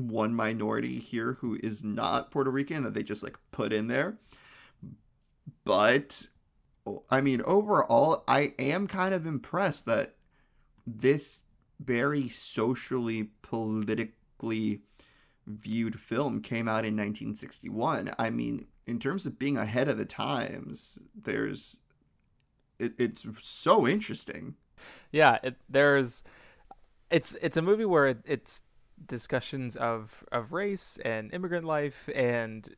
one 0.07 0.35
minority 0.35 0.99
here 0.99 1.35
who 1.41 1.59
is 1.63 1.83
not 1.83 2.31
Puerto 2.31 2.51
Rican 2.51 2.85
that 2.85 2.95
they 2.95 3.03
just 3.03 3.23
like 3.23 3.37
put 3.51 3.73
in 3.73 3.89
there. 3.89 4.19
But 5.65 6.29
I 7.11 7.21
mean, 7.21 7.43
overall, 7.43 8.25
I 8.29 8.55
am 8.59 8.87
kind 8.87 9.13
of 9.13 9.27
impressed 9.27 9.87
that 9.87 10.15
this 10.87 11.43
very 11.81 12.29
socially, 12.29 13.31
politically 13.43 14.83
viewed 15.47 15.99
film 15.99 16.41
came 16.41 16.69
out 16.69 16.85
in 16.85 16.95
1961. 16.95 18.13
I 18.19 18.31
mean, 18.31 18.67
in 18.87 18.99
terms 18.99 19.27
of 19.27 19.39
being 19.39 19.57
ahead 19.57 19.89
of 19.89 19.99
the 19.99 20.05
times, 20.05 20.99
there's 21.15 21.81
it, 22.79 22.95
it's 22.99 23.27
so 23.39 23.87
interesting. 23.87 24.55
Yeah, 25.13 25.39
it, 25.43 25.57
there's 25.69 26.25
it's 27.11 27.35
it's 27.43 27.57
a 27.57 27.63
movie 27.63 27.85
where 27.85 28.09
it, 28.09 28.19
it's 28.25 28.63
discussions 29.07 29.77
of 29.77 30.25
of 30.33 30.53
race 30.53 30.99
and 31.05 31.33
immigrant 31.33 31.65
life 31.65 32.09
and 32.15 32.75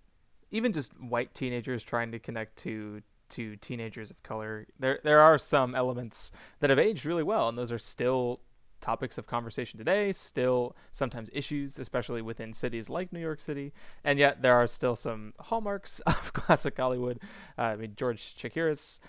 even 0.50 0.72
just 0.72 0.92
white 1.00 1.34
teenagers 1.34 1.82
trying 1.84 2.12
to 2.12 2.18
connect 2.18 2.56
to 2.56 3.02
to 3.30 3.56
teenagers 3.56 4.10
of 4.10 4.22
color. 4.22 4.66
There 4.78 5.00
there 5.04 5.20
are 5.20 5.38
some 5.38 5.74
elements 5.74 6.32
that 6.60 6.70
have 6.70 6.78
aged 6.78 7.06
really 7.06 7.22
well, 7.22 7.48
and 7.48 7.56
those 7.56 7.72
are 7.72 7.78
still 7.78 8.40
topics 8.80 9.18
of 9.18 9.26
conversation 9.26 9.78
today, 9.78 10.12
still 10.12 10.74
sometimes 10.92 11.28
issues, 11.32 11.78
especially 11.78 12.22
within 12.22 12.52
cities 12.52 12.88
like 12.88 13.12
New 13.12 13.20
York 13.20 13.40
City. 13.40 13.72
And 14.04 14.18
yet 14.18 14.42
there 14.42 14.54
are 14.54 14.66
still 14.66 14.96
some 14.96 15.32
hallmarks 15.38 16.00
of 16.06 16.32
classic 16.32 16.76
Hollywood. 16.76 17.20
Uh, 17.58 17.62
I 17.62 17.76
mean, 17.76 17.92
George 17.96 18.34
Chakiris 18.36 19.00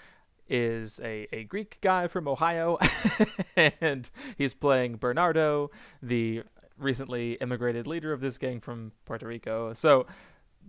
is 0.47 0.99
a, 1.03 1.27
a 1.31 1.45
Greek 1.45 1.77
guy 1.81 2.07
from 2.07 2.27
Ohio, 2.27 2.77
and 3.55 4.09
he's 4.37 4.53
playing 4.53 4.97
Bernardo, 4.97 5.71
the 6.03 6.43
recently 6.81 7.33
immigrated 7.33 7.87
leader 7.87 8.11
of 8.11 8.21
this 8.21 8.37
gang 8.37 8.59
from 8.59 8.91
Puerto 9.05 9.27
Rico. 9.27 9.73
So 9.73 10.05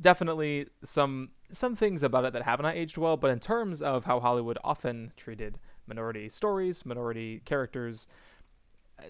definitely 0.00 0.66
some 0.82 1.30
some 1.50 1.76
things 1.76 2.02
about 2.02 2.24
it 2.24 2.32
that 2.32 2.42
have 2.42 2.60
not 2.60 2.76
aged 2.76 2.96
well, 2.96 3.16
but 3.16 3.30
in 3.30 3.38
terms 3.38 3.82
of 3.82 4.04
how 4.04 4.20
Hollywood 4.20 4.58
often 4.64 5.12
treated 5.16 5.58
minority 5.86 6.28
stories, 6.28 6.86
minority 6.86 7.42
characters, 7.44 8.08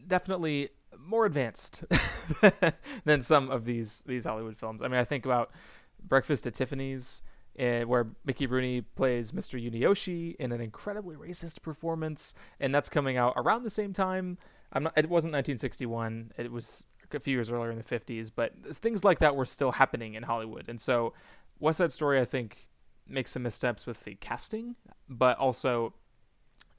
definitely 0.07 0.71
more 0.99 1.27
advanced 1.27 1.85
than 3.05 3.23
some 3.23 3.51
of 3.51 3.65
these 3.65 4.03
these 4.07 4.25
Hollywood 4.25 4.57
films. 4.57 4.83
I 4.83 4.89
mean, 4.89 4.99
I 4.99 5.05
think 5.05 5.25
about 5.25 5.51
Breakfast 6.05 6.47
at 6.47 6.55
Tiffany's, 6.55 7.23
uh, 7.59 7.83
where 7.83 8.09
Mickey 8.25 8.47
Rooney 8.47 8.83
plays 8.83 9.33
Mr. 9.33 9.63
Yunioshi 9.63 10.35
in 10.37 10.53
an 10.53 10.61
incredibly 10.61 11.17
racist 11.17 11.63
performance, 11.63 12.35
and 12.61 12.75
that's 12.75 12.89
coming 12.89 13.17
out 13.17 13.35
around 13.37 13.63
the 13.63 13.71
same 13.71 13.93
time. 13.93 14.39
I'm 14.73 14.85
not. 14.85 14.95
It 14.97 15.09
wasn't 15.09 15.33
1961. 15.33 16.33
It 16.39 16.51
was 16.51 16.87
a 17.15 17.21
few 17.21 17.35
years 17.35 17.51
earlier 17.51 17.71
in 17.71 17.79
the 17.79 17.85
50s, 17.85 18.31
but 18.35 18.53
things 18.75 19.05
like 19.05 19.19
that 19.21 19.37
were 19.37 19.45
still 19.45 19.73
happening 19.73 20.15
in 20.15 20.25
Hollywood, 20.25 20.69
and 20.69 20.81
so 20.81 21.13
West 21.59 21.79
Side 21.79 21.93
Story, 21.93 22.21
I 22.21 22.25
think, 22.25 22.69
makes 23.09 23.33
some 23.33 23.43
missteps 23.43 23.87
with 23.87 24.05
the 24.05 24.15
casting, 24.17 24.77
but 25.09 25.39
also. 25.39 25.95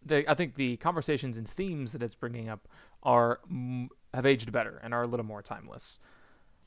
The, 0.06 0.30
I 0.30 0.34
think 0.34 0.56
the 0.56 0.76
conversations 0.78 1.38
and 1.38 1.48
themes 1.48 1.94
that 1.94 2.04
it's 2.04 2.14
bringing 2.14 2.50
up 2.50 2.68
are 3.04 3.40
have 4.14 4.26
aged 4.26 4.52
better 4.52 4.78
and 4.84 4.94
are 4.94 5.04
a 5.04 5.08
little 5.08 5.26
more 5.26 5.42
timeless. 5.42 6.02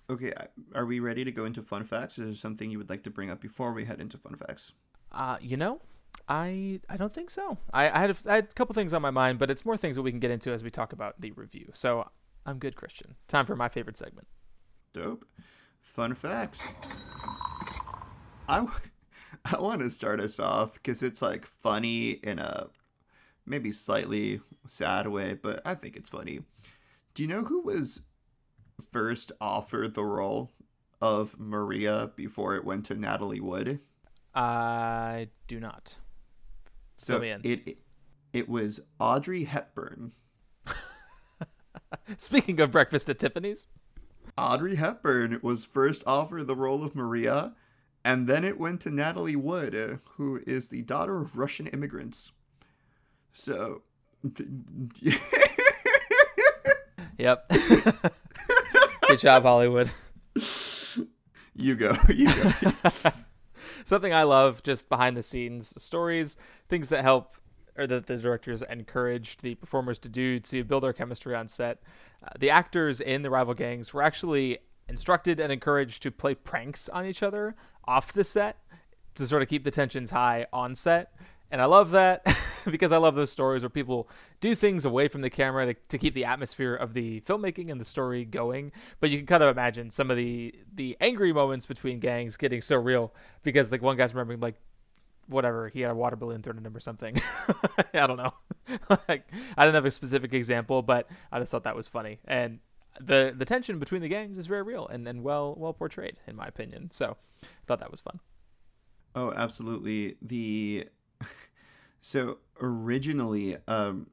Okay, 0.08 0.32
are 0.74 0.86
we 0.86 1.00
ready 1.00 1.24
to 1.24 1.32
go 1.32 1.44
into 1.44 1.62
fun 1.62 1.84
facts? 1.84 2.18
Is 2.18 2.26
there 2.26 2.34
something 2.34 2.70
you 2.70 2.78
would 2.78 2.88
like 2.88 3.02
to 3.02 3.10
bring 3.10 3.28
up 3.30 3.40
before 3.40 3.72
we 3.72 3.84
head 3.84 4.00
into 4.00 4.16
fun 4.16 4.36
facts? 4.36 4.72
Uh, 5.12 5.36
you 5.40 5.56
know, 5.56 5.80
I 6.28 6.80
I 6.88 6.96
don't 6.96 7.12
think 7.12 7.30
so. 7.30 7.58
I, 7.72 7.90
I 7.90 7.98
had 7.98 8.10
a, 8.10 8.16
I 8.28 8.34
had 8.36 8.44
a 8.44 8.54
couple 8.54 8.74
things 8.74 8.94
on 8.94 9.02
my 9.02 9.10
mind, 9.10 9.38
but 9.38 9.50
it's 9.50 9.64
more 9.64 9.76
things 9.76 9.96
that 9.96 10.02
we 10.02 10.10
can 10.10 10.20
get 10.20 10.30
into 10.30 10.52
as 10.52 10.62
we 10.62 10.70
talk 10.70 10.92
about 10.92 11.20
the 11.20 11.32
review. 11.32 11.70
So 11.74 12.08
I'm 12.46 12.58
good, 12.58 12.76
Christian. 12.76 13.16
Time 13.26 13.44
for 13.44 13.56
my 13.56 13.68
favorite 13.68 13.96
segment. 13.96 14.28
Dope. 14.92 15.26
Fun 15.80 16.14
facts. 16.14 16.62
I 18.48 18.66
I 19.44 19.60
want 19.60 19.80
to 19.80 19.90
start 19.90 20.20
us 20.20 20.40
off 20.40 20.74
because 20.74 21.02
it's 21.02 21.20
like 21.20 21.44
funny 21.44 22.10
in 22.10 22.38
a 22.38 22.68
maybe 23.44 23.72
slightly 23.72 24.40
sad 24.66 25.08
way, 25.08 25.34
but 25.34 25.60
I 25.64 25.74
think 25.74 25.96
it's 25.96 26.08
funny. 26.08 26.40
Do 27.14 27.22
you 27.22 27.28
know 27.28 27.44
who 27.44 27.62
was 27.62 28.00
first 28.92 29.32
offered 29.40 29.94
the 29.94 30.04
role 30.04 30.52
of 31.00 31.38
Maria 31.38 32.10
before 32.14 32.56
it 32.56 32.64
went 32.64 32.86
to 32.86 32.94
Natalie 32.94 33.40
Wood? 33.40 33.80
I 34.34 35.28
do 35.46 35.60
not. 35.60 35.98
So 36.96 37.20
it, 37.20 37.44
it 37.44 37.78
it 38.32 38.48
was 38.48 38.80
Audrey 38.98 39.44
Hepburn. 39.44 40.12
Speaking 42.16 42.60
of 42.60 42.70
breakfast 42.70 43.08
at 43.08 43.18
Tiffany's, 43.18 43.66
Audrey 44.36 44.76
Hepburn 44.76 45.40
was 45.42 45.64
first 45.64 46.02
offered 46.06 46.46
the 46.46 46.56
role 46.56 46.84
of 46.84 46.94
Maria, 46.94 47.54
and 48.04 48.26
then 48.26 48.44
it 48.44 48.58
went 48.58 48.80
to 48.82 48.90
Natalie 48.90 49.36
Wood, 49.36 49.74
uh, 49.74 49.96
who 50.16 50.40
is 50.46 50.68
the 50.68 50.82
daughter 50.82 51.20
of 51.20 51.38
Russian 51.38 51.66
immigrants. 51.68 52.32
So. 53.32 53.82
yep. 57.18 57.48
Good 59.08 59.18
job, 59.18 59.42
Hollywood. 59.44 59.90
You 61.54 61.74
go. 61.74 61.96
You 62.08 62.26
go. 62.26 62.52
Something 63.84 64.12
I 64.12 64.24
love 64.24 64.62
just 64.62 64.88
behind 64.88 65.16
the 65.16 65.22
scenes 65.22 65.80
stories, 65.80 66.36
things 66.68 66.88
that 66.88 67.02
help 67.02 67.36
or 67.78 67.86
that 67.86 68.06
the 68.06 68.16
directors 68.16 68.62
encouraged 68.62 69.42
the 69.42 69.54
performers 69.54 69.98
to 70.00 70.08
do 70.08 70.38
to 70.40 70.64
build 70.64 70.82
their 70.82 70.92
chemistry 70.92 71.34
on 71.34 71.48
set. 71.48 71.82
Uh, 72.22 72.28
the 72.38 72.50
actors 72.50 73.00
in 73.00 73.22
the 73.22 73.30
rival 73.30 73.54
gangs 73.54 73.92
were 73.92 74.02
actually 74.02 74.58
instructed 74.88 75.40
and 75.40 75.52
encouraged 75.52 76.02
to 76.02 76.10
play 76.10 76.34
pranks 76.34 76.88
on 76.88 77.04
each 77.04 77.22
other 77.22 77.54
off 77.86 78.12
the 78.12 78.24
set 78.24 78.58
to 79.14 79.26
sort 79.26 79.42
of 79.42 79.48
keep 79.48 79.64
the 79.64 79.70
tensions 79.70 80.10
high 80.10 80.46
on 80.52 80.74
set. 80.74 81.12
And 81.50 81.62
I 81.62 81.66
love 81.66 81.92
that 81.92 82.26
because 82.70 82.92
I 82.92 82.96
love 82.96 83.14
those 83.14 83.30
stories 83.30 83.62
where 83.62 83.70
people 83.70 84.08
do 84.40 84.54
things 84.54 84.84
away 84.84 85.08
from 85.08 85.20
the 85.20 85.30
camera 85.30 85.66
to, 85.66 85.74
to 85.74 85.98
keep 85.98 86.14
the 86.14 86.24
atmosphere 86.24 86.74
of 86.74 86.92
the 86.92 87.20
filmmaking 87.20 87.70
and 87.70 87.80
the 87.80 87.84
story 87.84 88.24
going. 88.24 88.72
But 89.00 89.10
you 89.10 89.18
can 89.18 89.26
kind 89.26 89.42
of 89.42 89.50
imagine 89.50 89.90
some 89.90 90.10
of 90.10 90.16
the 90.16 90.54
the 90.74 90.96
angry 91.00 91.32
moments 91.32 91.66
between 91.66 92.00
gangs 92.00 92.36
getting 92.36 92.60
so 92.60 92.76
real 92.76 93.14
because 93.42 93.70
like 93.70 93.82
one 93.82 93.96
guy's 93.96 94.12
remembering 94.12 94.40
like 94.40 94.56
whatever 95.28 95.68
he 95.68 95.80
had 95.80 95.90
a 95.90 95.94
water 95.94 96.16
balloon 96.16 96.42
thrown 96.42 96.58
at 96.58 96.64
him 96.64 96.76
or 96.76 96.80
something. 96.80 97.20
I 97.94 98.06
don't 98.06 98.16
know. 98.16 98.34
like 99.08 99.28
I 99.56 99.64
don't 99.64 99.74
have 99.74 99.84
a 99.84 99.90
specific 99.90 100.32
example, 100.32 100.82
but 100.82 101.08
I 101.30 101.38
just 101.38 101.52
thought 101.52 101.64
that 101.64 101.76
was 101.76 101.86
funny 101.86 102.18
and 102.24 102.60
the 103.00 103.34
the 103.36 103.44
tension 103.44 103.78
between 103.78 104.00
the 104.00 104.08
gangs 104.08 104.38
is 104.38 104.46
very 104.46 104.62
real 104.62 104.86
and, 104.88 105.06
and 105.06 105.22
well 105.22 105.54
well 105.56 105.72
portrayed 105.72 106.18
in 106.26 106.36
my 106.36 106.46
opinion. 106.46 106.90
So 106.90 107.16
I 107.42 107.46
thought 107.66 107.80
that 107.80 107.90
was 107.90 108.00
fun. 108.00 108.20
Oh, 109.14 109.32
absolutely. 109.34 110.16
The 110.20 110.88
so 112.00 112.38
originally, 112.60 113.56
um, 113.66 114.08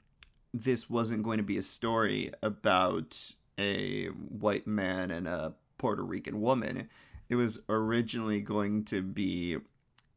this 0.53 0.89
wasn't 0.89 1.23
going 1.23 1.37
to 1.37 1.43
be 1.43 1.57
a 1.57 1.63
story 1.63 2.31
about 2.41 3.33
a 3.59 4.05
white 4.07 4.65
man 4.65 5.11
and 5.11 5.27
a 5.27 5.53
Puerto 5.77 6.03
Rican 6.03 6.41
woman. 6.41 6.89
It 7.29 7.35
was 7.35 7.59
originally 7.67 8.39
going 8.39 8.85
to 8.85 9.01
be 9.01 9.57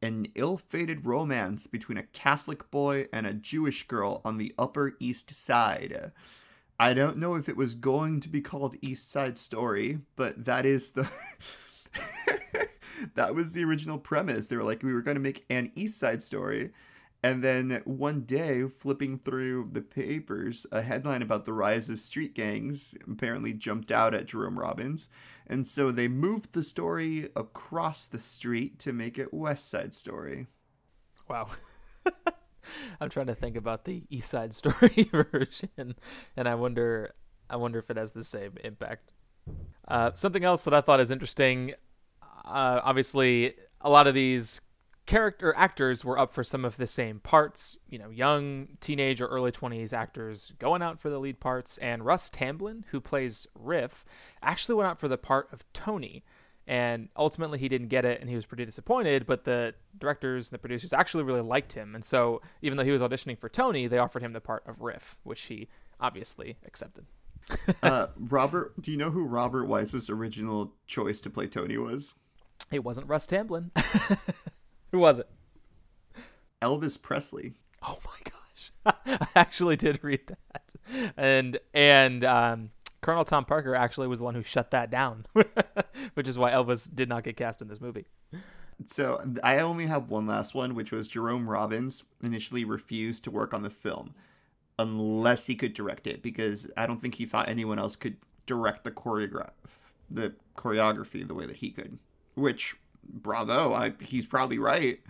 an 0.06 0.28
ill 0.36 0.56
fated 0.56 1.04
romance 1.04 1.66
between 1.66 1.98
a 1.98 2.04
Catholic 2.04 2.70
boy 2.70 3.06
and 3.12 3.26
a 3.26 3.34
Jewish 3.34 3.88
girl 3.88 4.22
on 4.24 4.38
the 4.38 4.54
Upper 4.58 4.92
East 5.00 5.34
Side. 5.34 6.12
I 6.78 6.94
don't 6.94 7.18
know 7.18 7.34
if 7.34 7.48
it 7.48 7.56
was 7.56 7.74
going 7.74 8.20
to 8.20 8.28
be 8.28 8.40
called 8.40 8.76
East 8.80 9.10
Side 9.10 9.36
Story, 9.36 9.98
but 10.14 10.44
that 10.44 10.64
is 10.64 10.92
the. 10.92 11.10
that 13.14 13.34
was 13.34 13.52
the 13.52 13.64
original 13.64 13.98
premise. 13.98 14.46
They 14.46 14.56
were 14.56 14.62
like, 14.62 14.82
we 14.82 14.94
were 14.94 15.02
going 15.02 15.16
to 15.16 15.20
make 15.20 15.44
an 15.50 15.72
East 15.74 15.98
Side 15.98 16.22
Story 16.22 16.70
and 17.26 17.42
then 17.42 17.82
one 17.84 18.20
day, 18.20 18.68
flipping 18.68 19.18
through 19.18 19.70
the 19.72 19.80
papers, 19.82 20.64
a 20.70 20.80
headline 20.80 21.22
about 21.22 21.44
the 21.44 21.52
rise 21.52 21.88
of 21.88 22.00
street 22.00 22.34
gangs 22.34 22.94
apparently 23.10 23.52
jumped 23.52 23.90
out 23.90 24.14
at 24.14 24.26
Jerome 24.26 24.56
Robbins. 24.56 25.08
And 25.44 25.66
so 25.66 25.90
they 25.90 26.06
moved 26.06 26.52
the 26.52 26.62
story 26.62 27.28
across 27.34 28.04
the 28.04 28.20
street 28.20 28.78
to 28.80 28.92
make 28.92 29.18
it 29.18 29.34
West 29.34 29.68
Side 29.68 29.92
Story. 29.92 30.46
Wow. 31.28 31.48
I'm 33.00 33.10
trying 33.10 33.26
to 33.26 33.34
think 33.34 33.56
about 33.56 33.86
the 33.86 34.04
East 34.08 34.30
Side 34.30 34.52
Story 34.52 35.10
version, 35.12 35.96
and 36.36 36.48
I 36.48 36.54
wonder, 36.54 37.12
I 37.50 37.56
wonder 37.56 37.80
if 37.80 37.90
it 37.90 37.96
has 37.96 38.12
the 38.12 38.22
same 38.22 38.52
impact. 38.62 39.14
Uh, 39.88 40.12
something 40.14 40.44
else 40.44 40.62
that 40.64 40.74
I 40.74 40.80
thought 40.80 41.00
is 41.00 41.10
interesting. 41.10 41.74
Uh, 42.44 42.80
obviously, 42.84 43.54
a 43.80 43.90
lot 43.90 44.06
of 44.06 44.14
these 44.14 44.60
character 45.06 45.54
actors 45.56 46.04
were 46.04 46.18
up 46.18 46.32
for 46.32 46.44
some 46.44 46.64
of 46.64 46.76
the 46.76 46.86
same 46.86 47.20
parts. 47.20 47.78
You 47.88 47.98
know, 47.98 48.10
young 48.10 48.68
teenage 48.80 49.20
or 49.20 49.26
early 49.26 49.52
20s 49.52 49.92
actors 49.92 50.52
going 50.58 50.82
out 50.82 51.00
for 51.00 51.08
the 51.08 51.18
lead 51.18 51.40
parts. 51.40 51.78
And 51.78 52.04
Russ 52.04 52.28
Tamblyn, 52.28 52.84
who 52.90 53.00
plays 53.00 53.46
Riff, 53.54 54.04
actually 54.42 54.74
went 54.74 54.90
out 54.90 55.00
for 55.00 55.08
the 55.08 55.18
part 55.18 55.48
of 55.52 55.64
Tony. 55.72 56.24
And 56.68 57.08
ultimately, 57.16 57.60
he 57.60 57.68
didn't 57.68 57.88
get 57.88 58.04
it, 58.04 58.20
and 58.20 58.28
he 58.28 58.34
was 58.34 58.44
pretty 58.44 58.64
disappointed. 58.64 59.24
But 59.24 59.44
the 59.44 59.74
directors 59.96 60.50
and 60.50 60.56
the 60.56 60.58
producers 60.58 60.92
actually 60.92 61.22
really 61.22 61.40
liked 61.40 61.72
him, 61.74 61.94
and 61.94 62.04
so 62.04 62.42
even 62.60 62.76
though 62.76 62.82
he 62.82 62.90
was 62.90 63.00
auditioning 63.00 63.38
for 63.38 63.48
Tony, 63.48 63.86
they 63.86 63.98
offered 63.98 64.20
him 64.20 64.32
the 64.32 64.40
part 64.40 64.64
of 64.66 64.80
Riff, 64.80 65.16
which 65.22 65.42
he 65.42 65.68
obviously 66.00 66.56
accepted. 66.66 67.06
uh, 67.84 68.08
Robert, 68.18 68.82
do 68.82 68.90
you 68.90 68.96
know 68.96 69.10
who 69.10 69.22
Robert 69.24 69.66
Wise's 69.66 70.10
original 70.10 70.72
choice 70.88 71.20
to 71.20 71.30
play 71.30 71.46
Tony 71.46 71.78
was? 71.78 72.16
It 72.72 72.82
wasn't 72.82 73.06
Russ 73.06 73.28
Tamblyn. 73.28 73.70
Who 74.96 75.00
was 75.00 75.18
it? 75.18 75.28
Elvis 76.62 77.00
Presley. 77.00 77.52
Oh 77.82 77.98
my 78.06 78.32
gosh. 78.32 78.96
I 79.20 79.28
actually 79.34 79.76
did 79.76 80.02
read 80.02 80.22
that. 80.26 81.12
And 81.18 81.58
and 81.74 82.24
um, 82.24 82.70
Colonel 83.02 83.26
Tom 83.26 83.44
Parker 83.44 83.74
actually 83.74 84.08
was 84.08 84.20
the 84.20 84.24
one 84.24 84.34
who 84.34 84.42
shut 84.42 84.70
that 84.70 84.88
down, 84.90 85.26
which 86.14 86.26
is 86.26 86.38
why 86.38 86.50
Elvis 86.52 86.88
did 86.94 87.10
not 87.10 87.24
get 87.24 87.36
cast 87.36 87.60
in 87.60 87.68
this 87.68 87.78
movie. 87.78 88.06
So 88.86 89.22
I 89.44 89.58
only 89.58 89.84
have 89.84 90.08
one 90.08 90.26
last 90.26 90.54
one, 90.54 90.74
which 90.74 90.92
was 90.92 91.08
Jerome 91.08 91.46
Robbins 91.46 92.02
initially 92.22 92.64
refused 92.64 93.22
to 93.24 93.30
work 93.30 93.52
on 93.52 93.60
the 93.60 93.68
film 93.68 94.14
unless 94.78 95.44
he 95.44 95.56
could 95.56 95.74
direct 95.74 96.06
it 96.06 96.22
because 96.22 96.70
I 96.74 96.86
don't 96.86 97.02
think 97.02 97.16
he 97.16 97.26
thought 97.26 97.50
anyone 97.50 97.78
else 97.78 97.96
could 97.96 98.16
direct 98.46 98.84
the 98.84 98.92
choreograph 98.92 99.50
the 100.08 100.32
choreography 100.56 101.28
the 101.28 101.34
way 101.34 101.44
that 101.44 101.56
he 101.56 101.70
could. 101.70 101.98
Which 102.34 102.76
bravo, 103.08 103.72
I, 103.72 103.92
he's 104.00 104.26
probably 104.26 104.58
right 104.58 105.00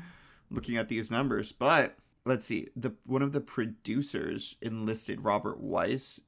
looking 0.50 0.76
at 0.76 0.88
these 0.88 1.10
numbers. 1.10 1.52
But 1.52 1.96
let's 2.24 2.46
see, 2.46 2.68
the 2.76 2.94
one 3.04 3.22
of 3.22 3.32
the 3.32 3.40
producers 3.40 4.56
enlisted 4.60 5.24
Robert 5.24 5.60
Wise 5.60 6.20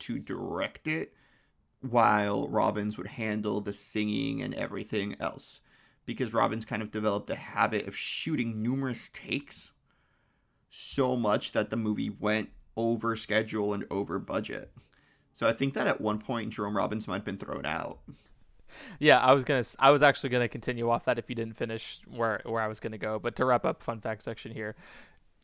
to 0.00 0.18
direct 0.18 0.86
it, 0.86 1.14
while 1.80 2.48
Robbins 2.48 2.96
would 2.96 3.08
handle 3.08 3.60
the 3.60 3.72
singing 3.72 4.42
and 4.42 4.54
everything 4.54 5.16
else. 5.20 5.60
Because 6.06 6.34
Robbins 6.34 6.66
kind 6.66 6.82
of 6.82 6.90
developed 6.90 7.30
a 7.30 7.36
habit 7.36 7.86
of 7.88 7.96
shooting 7.96 8.62
numerous 8.62 9.08
takes 9.08 9.72
so 10.68 11.16
much 11.16 11.52
that 11.52 11.70
the 11.70 11.76
movie 11.76 12.10
went 12.10 12.50
over 12.76 13.16
schedule 13.16 13.72
and 13.72 13.84
over 13.90 14.18
budget. 14.18 14.72
So 15.32 15.48
I 15.48 15.52
think 15.52 15.74
that 15.74 15.86
at 15.86 16.00
one 16.00 16.18
point 16.18 16.52
Jerome 16.52 16.76
Robbins 16.76 17.08
might 17.08 17.16
have 17.16 17.24
been 17.24 17.38
thrown 17.38 17.64
out. 17.64 18.00
Yeah, 18.98 19.18
I 19.18 19.32
was 19.32 19.44
gonna. 19.44 19.62
I 19.78 19.90
was 19.90 20.02
actually 20.02 20.30
gonna 20.30 20.48
continue 20.48 20.90
off 20.90 21.04
that 21.06 21.18
if 21.18 21.28
you 21.28 21.34
didn't 21.34 21.56
finish 21.56 22.00
where 22.08 22.40
where 22.44 22.62
I 22.62 22.68
was 22.68 22.80
gonna 22.80 22.98
go. 22.98 23.18
But 23.18 23.36
to 23.36 23.44
wrap 23.44 23.64
up, 23.64 23.82
fun 23.82 24.00
fact 24.00 24.22
section 24.22 24.52
here, 24.52 24.76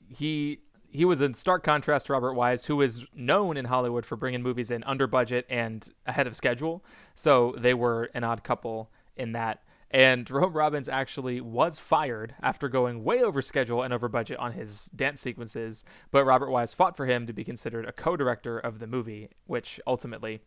he 0.09 0.61
he 0.91 1.05
was 1.05 1.21
in 1.21 1.35
stark 1.35 1.63
contrast 1.63 2.07
to 2.07 2.13
Robert 2.13 2.35
Wise, 2.35 2.67
who 2.67 2.81
is 2.83 3.07
known 3.15 3.57
in 3.57 3.67
Hollywood 3.67 4.05
for 4.05 4.17
bringing 4.17 4.43
movies 4.43 4.71
in 4.71 4.83
under 4.85 5.07
budget 5.07 5.47
and 5.49 5.89
ahead 6.07 6.27
of 6.27 6.35
schedule. 6.35 6.85
So 7.15 7.55
they 7.57 7.75
were 7.75 8.11
an 8.15 8.25
odd 8.25 8.43
couple 8.43 8.91
in 9.17 9.33
that. 9.33 9.63
And 9.93 10.25
Jerome 10.25 10.53
Robbins 10.53 10.89
actually 10.89 11.41
was 11.41 11.79
fired 11.79 12.35
after 12.43 12.69
going 12.69 13.03
way 13.03 13.23
over 13.23 13.43
schedule 13.43 13.83
and 13.83 13.93
over 13.93 14.09
budget 14.09 14.39
on 14.39 14.53
his 14.53 14.87
dance 14.95 15.21
sequences, 15.21 15.85
but 16.13 16.25
Robert 16.25 16.51
Wise 16.51 16.75
fought 16.75 16.97
for 16.97 17.07
him 17.07 17.27
to 17.27 17.33
be 17.33 17.43
considered 17.43 17.87
a 17.87 17.93
co 17.93 18.17
director 18.17 18.59
of 18.59 18.79
the 18.79 18.87
movie, 18.87 19.31
which 19.47 19.81
ultimately 19.89 20.43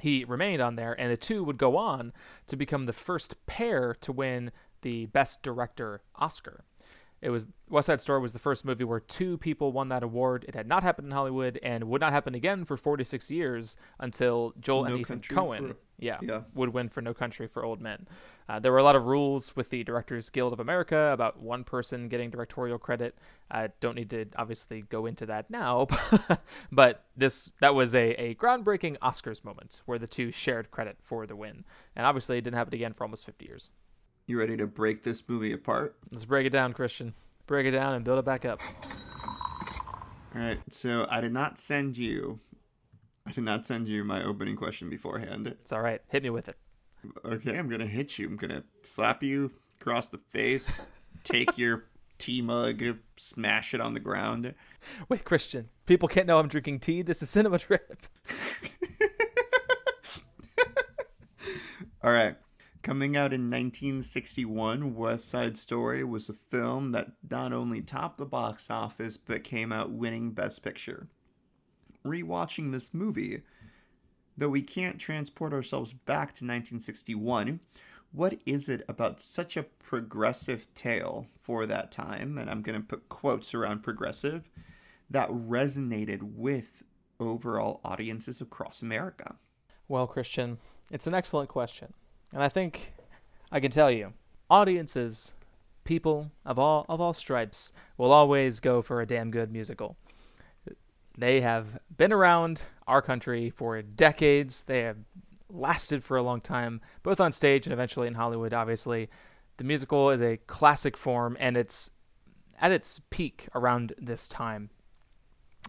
he 0.00 0.24
remained 0.24 0.62
on 0.62 0.76
there, 0.76 0.98
and 0.98 1.10
the 1.10 1.16
two 1.16 1.44
would 1.44 1.58
go 1.58 1.76
on 1.76 2.12
to 2.46 2.56
become 2.56 2.84
the 2.84 2.92
first 2.92 3.46
pair 3.46 3.94
to 4.00 4.12
win 4.12 4.52
the 4.82 5.06
Best 5.06 5.42
Director 5.42 6.02
Oscar. 6.16 6.64
It 7.22 7.28
was 7.30 7.46
West 7.68 7.86
Side 7.86 8.00
Story 8.00 8.18
was 8.20 8.32
the 8.32 8.38
first 8.38 8.64
movie 8.64 8.84
where 8.84 8.98
two 9.00 9.36
people 9.36 9.72
won 9.72 9.90
that 9.90 10.02
award. 10.02 10.44
It 10.48 10.54
had 10.54 10.66
not 10.66 10.82
happened 10.82 11.06
in 11.08 11.12
Hollywood 11.12 11.58
and 11.62 11.84
would 11.84 12.00
not 12.00 12.12
happen 12.12 12.34
again 12.34 12.64
for 12.64 12.78
46 12.78 13.30
years 13.30 13.76
until 13.98 14.54
Joel 14.58 14.84
No 14.84 14.90
and 14.92 15.00
Ethan 15.00 15.20
Coen, 15.20 15.68
for- 15.68 15.76
yeah, 15.98 16.16
Yeah. 16.22 16.42
would 16.54 16.70
win 16.70 16.88
for 16.88 17.02
No 17.02 17.12
Country 17.12 17.46
for 17.46 17.62
Old 17.62 17.78
Men. 17.78 18.08
Uh, 18.48 18.58
there 18.58 18.72
were 18.72 18.78
a 18.78 18.82
lot 18.82 18.96
of 18.96 19.04
rules 19.04 19.54
with 19.54 19.68
the 19.68 19.84
Directors 19.84 20.30
Guild 20.30 20.54
of 20.54 20.60
America 20.60 21.10
about 21.12 21.38
one 21.38 21.62
person 21.62 22.08
getting 22.08 22.30
directorial 22.30 22.78
credit. 22.78 23.18
I 23.50 23.68
don't 23.80 23.96
need 23.96 24.08
to 24.10 24.24
obviously 24.36 24.80
go 24.80 25.04
into 25.04 25.26
that 25.26 25.50
now, 25.50 25.88
but 26.72 27.04
this 27.16 27.52
that 27.60 27.74
was 27.74 27.94
a, 27.94 28.12
a 28.14 28.34
groundbreaking 28.34 28.96
Oscars 28.98 29.44
moment 29.44 29.82
where 29.84 29.98
the 29.98 30.06
two 30.06 30.30
shared 30.30 30.70
credit 30.70 30.96
for 31.02 31.26
the 31.26 31.36
win, 31.36 31.64
and 31.94 32.06
obviously 32.06 32.38
it 32.38 32.44
didn't 32.44 32.56
happen 32.56 32.74
again 32.74 32.92
for 32.94 33.04
almost 33.04 33.26
50 33.26 33.44
years. 33.44 33.70
You 34.30 34.38
ready 34.38 34.56
to 34.58 34.66
break 34.68 35.02
this 35.02 35.28
movie 35.28 35.50
apart? 35.50 35.96
Let's 36.12 36.24
break 36.24 36.46
it 36.46 36.50
down, 36.50 36.72
Christian. 36.72 37.14
Break 37.48 37.66
it 37.66 37.72
down 37.72 37.94
and 37.94 38.04
build 38.04 38.20
it 38.20 38.24
back 38.24 38.44
up. 38.44 38.60
All 40.32 40.40
right. 40.40 40.60
So 40.70 41.08
I 41.10 41.20
did 41.20 41.32
not 41.32 41.58
send 41.58 41.98
you. 41.98 42.38
I 43.26 43.32
did 43.32 43.42
not 43.42 43.66
send 43.66 43.88
you 43.88 44.04
my 44.04 44.22
opening 44.22 44.54
question 44.54 44.88
beforehand. 44.88 45.48
It's 45.48 45.72
all 45.72 45.80
right. 45.80 46.00
Hit 46.06 46.22
me 46.22 46.30
with 46.30 46.48
it. 46.48 46.56
Okay, 47.24 47.58
I'm 47.58 47.68
gonna 47.68 47.88
hit 47.88 48.20
you. 48.20 48.28
I'm 48.28 48.36
gonna 48.36 48.62
slap 48.84 49.24
you 49.24 49.50
across 49.80 50.06
the 50.06 50.18
face. 50.18 50.78
Take 51.24 51.58
your 51.58 51.86
tea 52.18 52.40
mug, 52.40 52.84
smash 53.16 53.74
it 53.74 53.80
on 53.80 53.94
the 53.94 54.00
ground. 54.00 54.54
Wait, 55.08 55.24
Christian. 55.24 55.70
People 55.86 56.06
can't 56.06 56.28
know 56.28 56.38
I'm 56.38 56.46
drinking 56.46 56.78
tea. 56.78 57.02
This 57.02 57.20
is 57.20 57.30
Cinema 57.30 57.58
Drip. 57.58 58.06
All 62.04 62.12
right. 62.12 62.36
Coming 62.82 63.14
out 63.14 63.34
in 63.34 63.50
1961, 63.50 64.94
West 64.94 65.28
Side 65.28 65.58
Story 65.58 66.02
was 66.02 66.30
a 66.30 66.34
film 66.34 66.92
that 66.92 67.12
not 67.30 67.52
only 67.52 67.82
topped 67.82 68.16
the 68.16 68.24
box 68.24 68.70
office 68.70 69.18
but 69.18 69.44
came 69.44 69.70
out 69.70 69.90
winning 69.90 70.30
Best 70.30 70.62
Picture. 70.62 71.08
Rewatching 72.06 72.72
this 72.72 72.94
movie, 72.94 73.42
though 74.34 74.48
we 74.48 74.62
can't 74.62 74.98
transport 74.98 75.52
ourselves 75.52 75.92
back 75.92 76.28
to 76.28 76.46
1961, 76.46 77.60
what 78.12 78.40
is 78.46 78.70
it 78.70 78.82
about 78.88 79.20
such 79.20 79.58
a 79.58 79.62
progressive 79.62 80.66
tale 80.74 81.26
for 81.42 81.66
that 81.66 81.92
time, 81.92 82.38
and 82.38 82.48
I'm 82.48 82.62
going 82.62 82.80
to 82.80 82.86
put 82.86 83.10
quotes 83.10 83.52
around 83.52 83.82
progressive, 83.82 84.48
that 85.10 85.28
resonated 85.28 86.22
with 86.22 86.82
overall 87.20 87.82
audiences 87.84 88.40
across 88.40 88.80
America? 88.80 89.36
Well, 89.86 90.06
Christian, 90.06 90.56
it's 90.90 91.06
an 91.06 91.14
excellent 91.14 91.50
question. 91.50 91.92
And 92.32 92.42
I 92.42 92.48
think 92.48 92.92
I 93.50 93.60
can 93.60 93.70
tell 93.70 93.90
you, 93.90 94.12
audiences, 94.48 95.34
people 95.84 96.30
of 96.44 96.58
all 96.58 96.86
of 96.88 97.00
all 97.00 97.12
stripes 97.12 97.72
will 97.96 98.12
always 98.12 98.60
go 98.60 98.82
for 98.82 99.00
a 99.00 99.06
damn 99.06 99.30
good 99.30 99.50
musical. 99.50 99.96
They 101.18 101.40
have 101.40 101.78
been 101.96 102.12
around 102.12 102.62
our 102.86 103.02
country 103.02 103.50
for 103.50 103.82
decades. 103.82 104.62
They 104.62 104.82
have 104.82 104.98
lasted 105.48 106.04
for 106.04 106.16
a 106.16 106.22
long 106.22 106.40
time, 106.40 106.80
both 107.02 107.20
on 107.20 107.32
stage 107.32 107.66
and 107.66 107.72
eventually 107.72 108.06
in 108.06 108.14
Hollywood, 108.14 108.54
obviously. 108.54 109.10
The 109.56 109.64
musical 109.64 110.10
is 110.10 110.22
a 110.22 110.36
classic 110.36 110.96
form 110.96 111.36
and 111.40 111.56
it's 111.56 111.90
at 112.60 112.70
its 112.70 113.00
peak 113.10 113.48
around 113.54 113.94
this 113.98 114.28
time. 114.28 114.70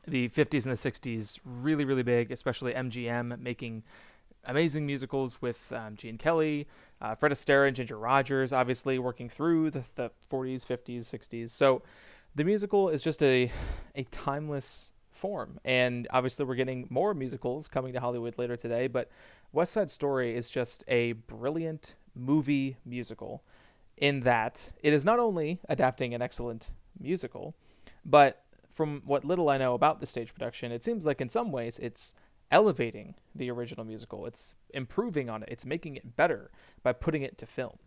The 0.07 0.29
50s 0.29 0.65
and 0.65 0.77
the 0.77 0.91
60s 0.91 1.39
really 1.43 1.85
really 1.85 2.03
big, 2.03 2.31
especially 2.31 2.73
MGM 2.73 3.39
making 3.39 3.83
amazing 4.45 4.85
musicals 4.85 5.41
with 5.41 5.71
um, 5.71 5.95
Gene 5.95 6.17
Kelly, 6.17 6.67
uh, 7.01 7.15
Fred 7.15 7.31
Astaire, 7.31 7.67
and 7.67 7.75
Ginger 7.75 7.97
Rogers, 7.97 8.53
obviously 8.53 8.99
working 8.99 9.29
through 9.29 9.71
the, 9.71 9.83
the 9.95 10.11
40s, 10.31 10.65
50s, 10.65 11.01
60s. 11.01 11.49
So 11.49 11.81
the 12.35 12.43
musical 12.43 12.89
is 12.89 13.01
just 13.01 13.21
a 13.23 13.51
a 13.95 14.03
timeless 14.05 14.91
form, 15.11 15.59
and 15.65 16.07
obviously 16.11 16.45
we're 16.45 16.55
getting 16.55 16.87
more 16.89 17.13
musicals 17.13 17.67
coming 17.67 17.93
to 17.93 17.99
Hollywood 17.99 18.37
later 18.37 18.55
today. 18.55 18.87
But 18.87 19.09
West 19.51 19.73
Side 19.73 19.89
Story 19.89 20.35
is 20.35 20.49
just 20.49 20.83
a 20.87 21.13
brilliant 21.13 21.95
movie 22.15 22.77
musical 22.85 23.43
in 23.97 24.21
that 24.21 24.71
it 24.81 24.93
is 24.93 25.05
not 25.05 25.19
only 25.19 25.59
adapting 25.69 26.13
an 26.13 26.21
excellent 26.21 26.71
musical, 26.99 27.53
but 28.05 28.43
from 28.73 29.01
what 29.05 29.25
little 29.25 29.49
I 29.49 29.57
know 29.57 29.73
about 29.73 29.99
the 29.99 30.05
stage 30.05 30.33
production, 30.33 30.71
it 30.71 30.83
seems 30.83 31.05
like 31.05 31.21
in 31.21 31.29
some 31.29 31.51
ways 31.51 31.77
it's 31.79 32.13
elevating 32.51 33.15
the 33.33 33.49
original 33.49 33.85
musical. 33.85 34.25
It's 34.25 34.53
improving 34.73 35.29
on 35.29 35.43
it. 35.43 35.49
It's 35.51 35.65
making 35.65 35.95
it 35.95 36.15
better 36.15 36.51
by 36.83 36.93
putting 36.93 37.23
it 37.23 37.37
to 37.39 37.45
film. 37.45 37.77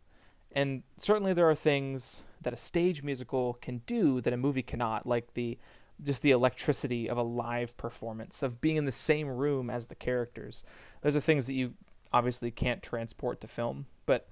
And 0.52 0.82
certainly 0.96 1.32
there 1.32 1.48
are 1.48 1.54
things 1.54 2.22
that 2.42 2.52
a 2.52 2.56
stage 2.56 3.02
musical 3.02 3.54
can 3.54 3.78
do 3.86 4.20
that 4.20 4.32
a 4.32 4.36
movie 4.36 4.62
cannot, 4.62 5.06
like 5.06 5.34
the 5.34 5.58
just 6.02 6.22
the 6.22 6.32
electricity 6.32 7.08
of 7.08 7.16
a 7.16 7.22
live 7.22 7.76
performance, 7.76 8.42
of 8.42 8.60
being 8.60 8.76
in 8.76 8.84
the 8.84 8.92
same 8.92 9.28
room 9.28 9.70
as 9.70 9.86
the 9.86 9.94
characters. 9.94 10.64
Those 11.02 11.14
are 11.14 11.20
things 11.20 11.46
that 11.46 11.54
you 11.54 11.74
obviously 12.12 12.50
can't 12.50 12.82
transport 12.82 13.40
to 13.40 13.48
film, 13.48 13.86
but 14.06 14.28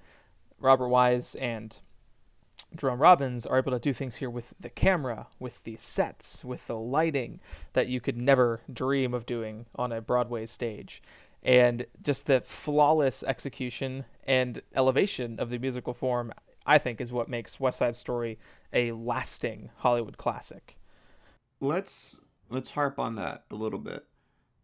Robert 0.59 0.89
Wise 0.89 1.35
and 1.35 1.77
Jerome 2.75 3.01
Robbins 3.01 3.45
are 3.45 3.57
able 3.57 3.71
to 3.71 3.79
do 3.79 3.93
things 3.93 4.17
here 4.17 4.29
with 4.29 4.53
the 4.59 4.69
camera, 4.69 5.27
with 5.39 5.63
the 5.63 5.77
sets, 5.77 6.43
with 6.43 6.67
the 6.67 6.77
lighting 6.77 7.39
that 7.73 7.87
you 7.87 8.01
could 8.01 8.17
never 8.17 8.61
dream 8.71 9.13
of 9.13 9.25
doing 9.25 9.65
on 9.75 9.91
a 9.91 10.01
Broadway 10.01 10.45
stage. 10.45 11.01
And 11.43 11.85
just 12.01 12.25
the 12.25 12.41
flawless 12.41 13.23
execution 13.23 14.05
and 14.25 14.61
elevation 14.75 15.39
of 15.39 15.49
the 15.49 15.59
musical 15.59 15.93
form, 15.93 16.31
I 16.65 16.77
think, 16.77 17.01
is 17.01 17.11
what 17.11 17.27
makes 17.27 17.59
West 17.59 17.79
Side 17.79 17.95
Story 17.95 18.39
a 18.71 18.91
lasting 18.93 19.69
Hollywood 19.77 20.17
classic. 20.17 20.77
let's 21.59 22.19
let's 22.49 22.71
harp 22.71 22.99
on 22.99 23.15
that 23.15 23.45
a 23.51 23.55
little 23.55 23.79
bit. 23.79 24.05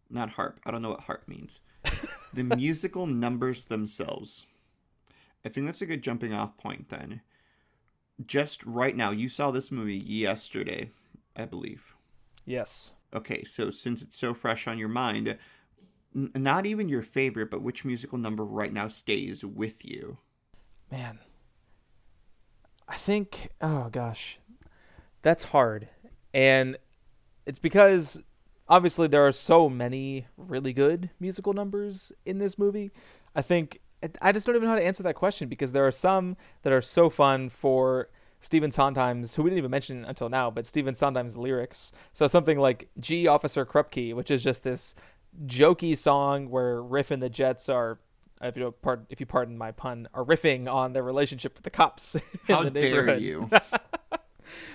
Not 0.08 0.30
harp. 0.30 0.60
I 0.64 0.70
don't 0.70 0.82
know 0.82 0.90
what 0.90 1.00
harp 1.00 1.28
means. 1.28 1.60
the 2.34 2.44
musical 2.44 3.06
numbers 3.06 3.64
themselves. 3.64 4.46
I 5.44 5.48
think 5.48 5.66
that's 5.66 5.82
a 5.82 5.86
good 5.86 6.02
jumping 6.02 6.34
off 6.34 6.56
point 6.58 6.88
then. 6.88 7.20
Just 8.26 8.64
right 8.64 8.96
now, 8.96 9.10
you 9.10 9.28
saw 9.28 9.50
this 9.50 9.70
movie 9.70 9.96
yesterday, 9.96 10.90
I 11.36 11.44
believe. 11.46 11.94
Yes. 12.44 12.94
Okay, 13.14 13.44
so 13.44 13.70
since 13.70 14.02
it's 14.02 14.16
so 14.16 14.34
fresh 14.34 14.66
on 14.66 14.78
your 14.78 14.88
mind, 14.88 15.38
n- 16.14 16.30
not 16.34 16.66
even 16.66 16.88
your 16.88 17.02
favorite, 17.02 17.50
but 17.50 17.62
which 17.62 17.84
musical 17.84 18.18
number 18.18 18.44
right 18.44 18.72
now 18.72 18.88
stays 18.88 19.44
with 19.44 19.84
you? 19.84 20.18
Man. 20.90 21.18
I 22.88 22.96
think, 22.96 23.50
oh 23.60 23.88
gosh, 23.90 24.40
that's 25.22 25.44
hard. 25.44 25.88
And 26.34 26.76
it's 27.46 27.60
because 27.60 28.20
obviously 28.68 29.08
there 29.08 29.26
are 29.26 29.32
so 29.32 29.68
many 29.68 30.26
really 30.36 30.72
good 30.72 31.10
musical 31.20 31.52
numbers 31.52 32.12
in 32.26 32.38
this 32.38 32.58
movie. 32.58 32.90
I 33.34 33.42
think 33.42 33.80
I 34.22 34.32
just 34.32 34.46
don't 34.46 34.56
even 34.56 34.66
know 34.66 34.74
how 34.74 34.78
to 34.78 34.86
answer 34.86 35.02
that 35.02 35.14
question 35.14 35.48
because 35.48 35.72
there 35.72 35.86
are 35.86 35.92
some 35.92 36.36
that 36.62 36.72
are 36.72 36.80
so 36.80 37.10
fun 37.10 37.48
for 37.48 38.08
Stephen 38.40 38.70
Sondheim's, 38.70 39.34
who 39.34 39.42
we 39.42 39.50
didn't 39.50 39.58
even 39.58 39.70
mention 39.70 40.04
until 40.04 40.28
now, 40.28 40.50
but 40.50 40.64
Stephen 40.64 40.94
Sondheim's 40.94 41.36
lyrics. 41.36 41.92
So 42.12 42.26
something 42.26 42.58
like 42.58 42.88
Gee 42.98 43.26
Officer 43.26 43.66
Krupke, 43.66 44.14
which 44.14 44.30
is 44.30 44.42
just 44.42 44.62
this 44.62 44.94
jokey 45.46 45.96
song 45.96 46.48
where 46.48 46.82
Riff 46.82 47.10
and 47.10 47.22
the 47.22 47.28
Jets 47.28 47.68
are, 47.68 47.98
if 48.40 48.56
you, 48.56 48.74
pardon, 48.80 49.06
if 49.10 49.20
you 49.20 49.26
pardon 49.26 49.58
my 49.58 49.72
pun, 49.72 50.08
are 50.14 50.24
riffing 50.24 50.72
on 50.72 50.94
their 50.94 51.02
relationship 51.02 51.54
with 51.54 51.64
the 51.64 51.70
cops. 51.70 52.14
in 52.14 52.22
How 52.48 52.62
the 52.62 52.70
dare 52.70 53.18
you? 53.18 53.50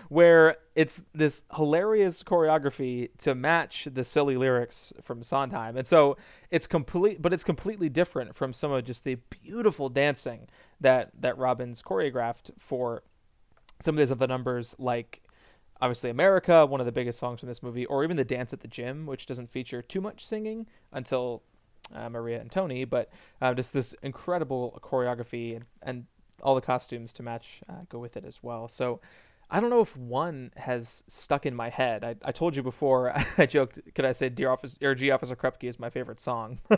where 0.10 0.56
it's 0.76 1.04
this 1.14 1.44
hilarious 1.56 2.24
choreography 2.24 3.10
to 3.20 3.36
match 3.36 3.88
the 3.92 4.04
silly 4.04 4.38
lyrics 4.38 4.94
from 5.02 5.24
Sondheim. 5.24 5.78
And 5.78 5.88
so 5.88 6.18
it's 6.52 6.68
complete 6.68 7.22
but 7.22 7.34
it's 7.34 7.44
completely 7.44 7.90
different 7.90 8.36
from 8.36 8.54
some 8.54 8.72
of 8.72 8.84
just 8.84 9.04
the 9.04 9.16
beautiful 9.30 9.90
dancing 9.90 10.48
that 10.82 11.12
that 11.20 11.38
Robbins 11.38 11.82
choreographed 11.82 12.52
for 12.60 13.04
some 13.82 13.96
of 13.96 14.00
these 14.00 14.12
other 14.12 14.28
numbers 14.28 14.76
like 14.80 15.22
obviously 15.82 16.10
America, 16.10 16.66
one 16.66 16.80
of 16.80 16.86
the 16.86 16.92
biggest 16.92 17.20
songs 17.20 17.40
from 17.40 17.48
this 17.48 17.62
movie, 17.62 17.86
or 17.86 18.04
even 18.04 18.18
the 18.18 18.24
dance 18.24 18.54
at 18.54 18.62
the 18.62 18.68
gym, 18.68 19.06
which 19.06 19.26
doesn't 19.26 19.52
feature 19.52 19.82
too 19.82 20.02
much 20.02 20.26
singing 20.26 20.68
until 20.92 21.44
uh, 21.94 22.10
Maria 22.10 22.40
and 22.40 22.52
Tony, 22.52 22.86
but 22.86 23.10
uh, 23.42 23.54
just 23.54 23.74
this 23.74 23.94
incredible 24.02 24.80
choreography 24.82 25.56
and, 25.56 25.66
and 25.84 26.06
all 26.42 26.56
the 26.56 26.62
costumes 26.62 27.14
to 27.14 27.24
match 27.24 27.62
uh, 27.70 27.84
go 27.90 28.00
with 28.00 28.18
it 28.18 28.26
as 28.26 28.42
well. 28.42 28.68
So 28.68 29.00
I 29.50 29.60
don't 29.60 29.70
know 29.70 29.82
if 29.82 29.96
one 29.96 30.52
has 30.56 31.04
stuck 31.08 31.46
in 31.46 31.54
my 31.54 31.70
head. 31.70 32.04
I, 32.04 32.16
I 32.24 32.32
told 32.32 32.56
you 32.56 32.64
before. 32.64 33.14
I 33.38 33.46
joked. 33.46 33.80
Could 33.94 34.06
I 34.06 34.12
say 34.12 34.30
"Dear 34.30 34.50
Officer" 34.50 34.78
or 34.82 34.96
"Gee 34.96 35.12
Officer 35.12 35.36
Krupke" 35.36 35.70
is 35.70 35.80
my 35.80 35.90
favorite 35.90 36.20
song? 36.20 36.60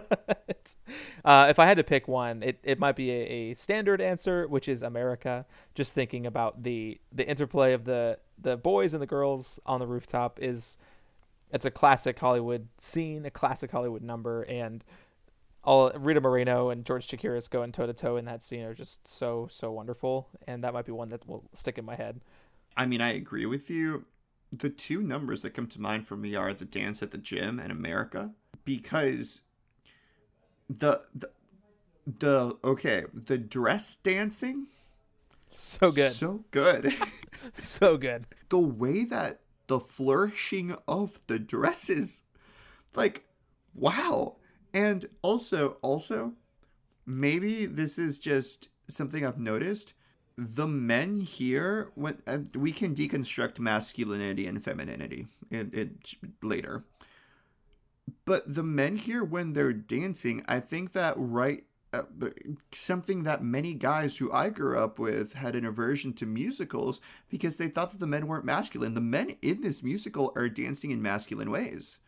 uh, 1.26 1.48
if 1.50 1.60
I 1.60 1.66
had 1.66 1.78
to 1.78 1.84
pick 1.84 2.08
one, 2.08 2.44
it, 2.44 2.60
it 2.64 2.80
might 2.80 2.96
be 2.96 3.12
a, 3.12 3.24
a, 3.24 3.54
standard 3.54 4.02
answer, 4.02 4.48
which 4.48 4.68
is 4.68 4.84
"America." 4.84 5.46
Just 5.76 5.94
thinking 5.94 6.26
about 6.26 6.64
the 6.64 7.00
the 7.12 7.28
interplay 7.28 7.74
of 7.74 7.86
the 7.86 8.20
the 8.38 8.58
boys 8.58 8.94
and 8.94 9.02
the 9.02 9.08
girls 9.08 9.60
on 9.66 9.80
the 9.80 9.88
rooftop 9.88 10.40
is 10.42 10.78
it's 11.52 11.66
a 11.66 11.72
classic 11.72 12.20
Hollywood 12.20 12.68
scene, 12.78 13.26
a 13.26 13.32
classic 13.32 13.72
Hollywood 13.72 14.02
number, 14.02 14.44
and 14.44 14.84
all 15.64 15.92
Rita 15.92 16.22
Moreno 16.22 16.70
and 16.70 16.86
George 16.86 17.08
Chakiris 17.08 17.50
going 17.50 17.72
toe 17.72 17.86
to 17.88 17.94
toe 17.94 18.18
in 18.18 18.26
that 18.26 18.44
scene 18.44 18.64
are 18.64 18.74
just 18.74 19.08
so 19.08 19.48
so 19.50 19.72
wonderful, 19.72 20.28
and 20.48 20.64
that 20.64 20.74
might 20.74 20.86
be 20.86 20.92
one 20.92 21.10
that 21.10 21.28
will 21.28 21.44
stick 21.54 21.78
in 21.78 21.86
my 21.86 21.96
head. 21.96 22.20
I 22.78 22.86
mean, 22.86 23.02
I 23.02 23.14
agree 23.14 23.46
with 23.46 23.70
you. 23.70 24.06
The 24.54 24.70
two 24.70 25.02
numbers 25.02 25.42
that 25.42 25.56
come 25.56 25.68
to 25.68 25.82
mind 25.82 26.08
for 26.08 26.16
me 26.16 26.36
are 26.36 26.54
the 26.54 26.64
dance 26.64 27.04
at 27.04 27.12
the 27.12 27.18
gym 27.18 27.60
and 27.60 27.72
America 27.72 28.32
because 28.64 29.42
the 30.70 31.02
the, 31.14 31.32
the 32.06 32.58
okay, 32.64 33.06
the 33.14 33.38
dress 33.38 33.98
dancing 33.98 34.68
so 35.52 35.92
good. 35.92 36.12
So 36.14 36.44
good. 36.52 36.94
so 37.54 37.98
good. 37.98 38.26
The 38.50 38.60
way 38.60 39.04
that 39.04 39.42
the 39.68 39.82
flourishing 39.82 40.78
of 40.88 41.20
the 41.28 41.38
dresses 41.38 42.24
like 42.96 43.26
wow. 43.74 44.38
And 44.74 45.10
also 45.22 45.78
also 45.82 46.34
maybe 47.06 47.66
this 47.66 47.98
is 47.98 48.20
just 48.20 48.70
something 48.88 49.26
I've 49.26 49.40
noticed 49.40 49.94
the 50.38 50.68
men 50.68 51.20
here 51.22 51.92
when 51.96 52.22
uh, 52.28 52.40
we 52.54 52.72
can 52.72 52.94
deconstruct 52.94 53.60
masculinity 53.60 54.46
and 54.46 54.64
femininity 54.64 55.28
in, 55.50 55.72
in, 55.72 56.00
later. 56.44 56.84
But 58.26 58.54
the 58.54 58.64
men 58.64 58.98
here 58.98 59.24
when 59.24 59.54
they're 59.54 59.74
dancing 59.74 60.44
i 60.48 60.60
think 60.60 60.94
that 60.94 61.14
right 61.18 61.64
uh, 61.94 62.04
something 62.74 63.24
that 63.24 63.44
many 63.44 63.74
guys 63.74 64.18
who 64.18 64.32
i 64.32 64.50
grew 64.50 64.78
up 64.78 65.00
with 65.00 65.34
had 65.34 65.56
an 65.56 65.66
aversion 65.66 66.14
to 66.14 66.26
musicals 66.26 67.02
because 67.30 67.58
they 67.58 67.68
thought 67.68 67.92
that 67.92 68.00
the 68.00 68.08
men 68.08 68.28
weren't 68.28 68.44
masculine. 68.44 68.94
The 68.94 69.02
men 69.02 69.38
in 69.42 69.62
this 69.62 69.82
musical 69.82 70.34
are 70.36 70.50
dancing 70.50 70.92
in 70.92 71.02
masculine 71.02 71.50
ways 71.50 72.00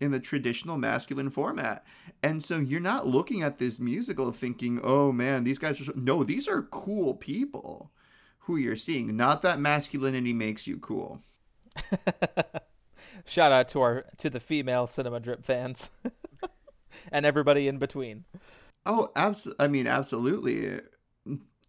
in 0.00 0.10
the 0.10 0.20
traditional 0.20 0.78
masculine 0.78 1.30
format. 1.30 1.84
And 2.22 2.42
so 2.42 2.58
you're 2.58 2.80
not 2.80 3.06
looking 3.06 3.42
at 3.42 3.58
this 3.58 3.78
musical 3.78 4.32
thinking, 4.32 4.80
oh 4.82 5.12
man, 5.12 5.44
these 5.44 5.58
guys 5.58 5.80
are 5.80 5.84
so... 5.84 5.92
no, 5.94 6.24
these 6.24 6.48
are 6.48 6.62
cool 6.62 7.14
people 7.14 7.90
who 8.40 8.56
you're 8.56 8.76
seeing. 8.76 9.16
Not 9.16 9.42
that 9.42 9.60
masculinity 9.60 10.32
makes 10.32 10.66
you 10.66 10.78
cool. 10.78 11.22
Shout 13.24 13.52
out 13.52 13.68
to 13.68 13.80
our 13.80 14.04
to 14.16 14.30
the 14.30 14.40
female 14.40 14.86
cinema 14.86 15.20
drip 15.20 15.44
fans 15.44 15.90
and 17.12 17.26
everybody 17.26 17.68
in 17.68 17.78
between. 17.78 18.24
Oh, 18.86 19.10
absolutely. 19.14 19.64
I 19.64 19.68
mean, 19.68 19.86
absolutely. 19.86 20.80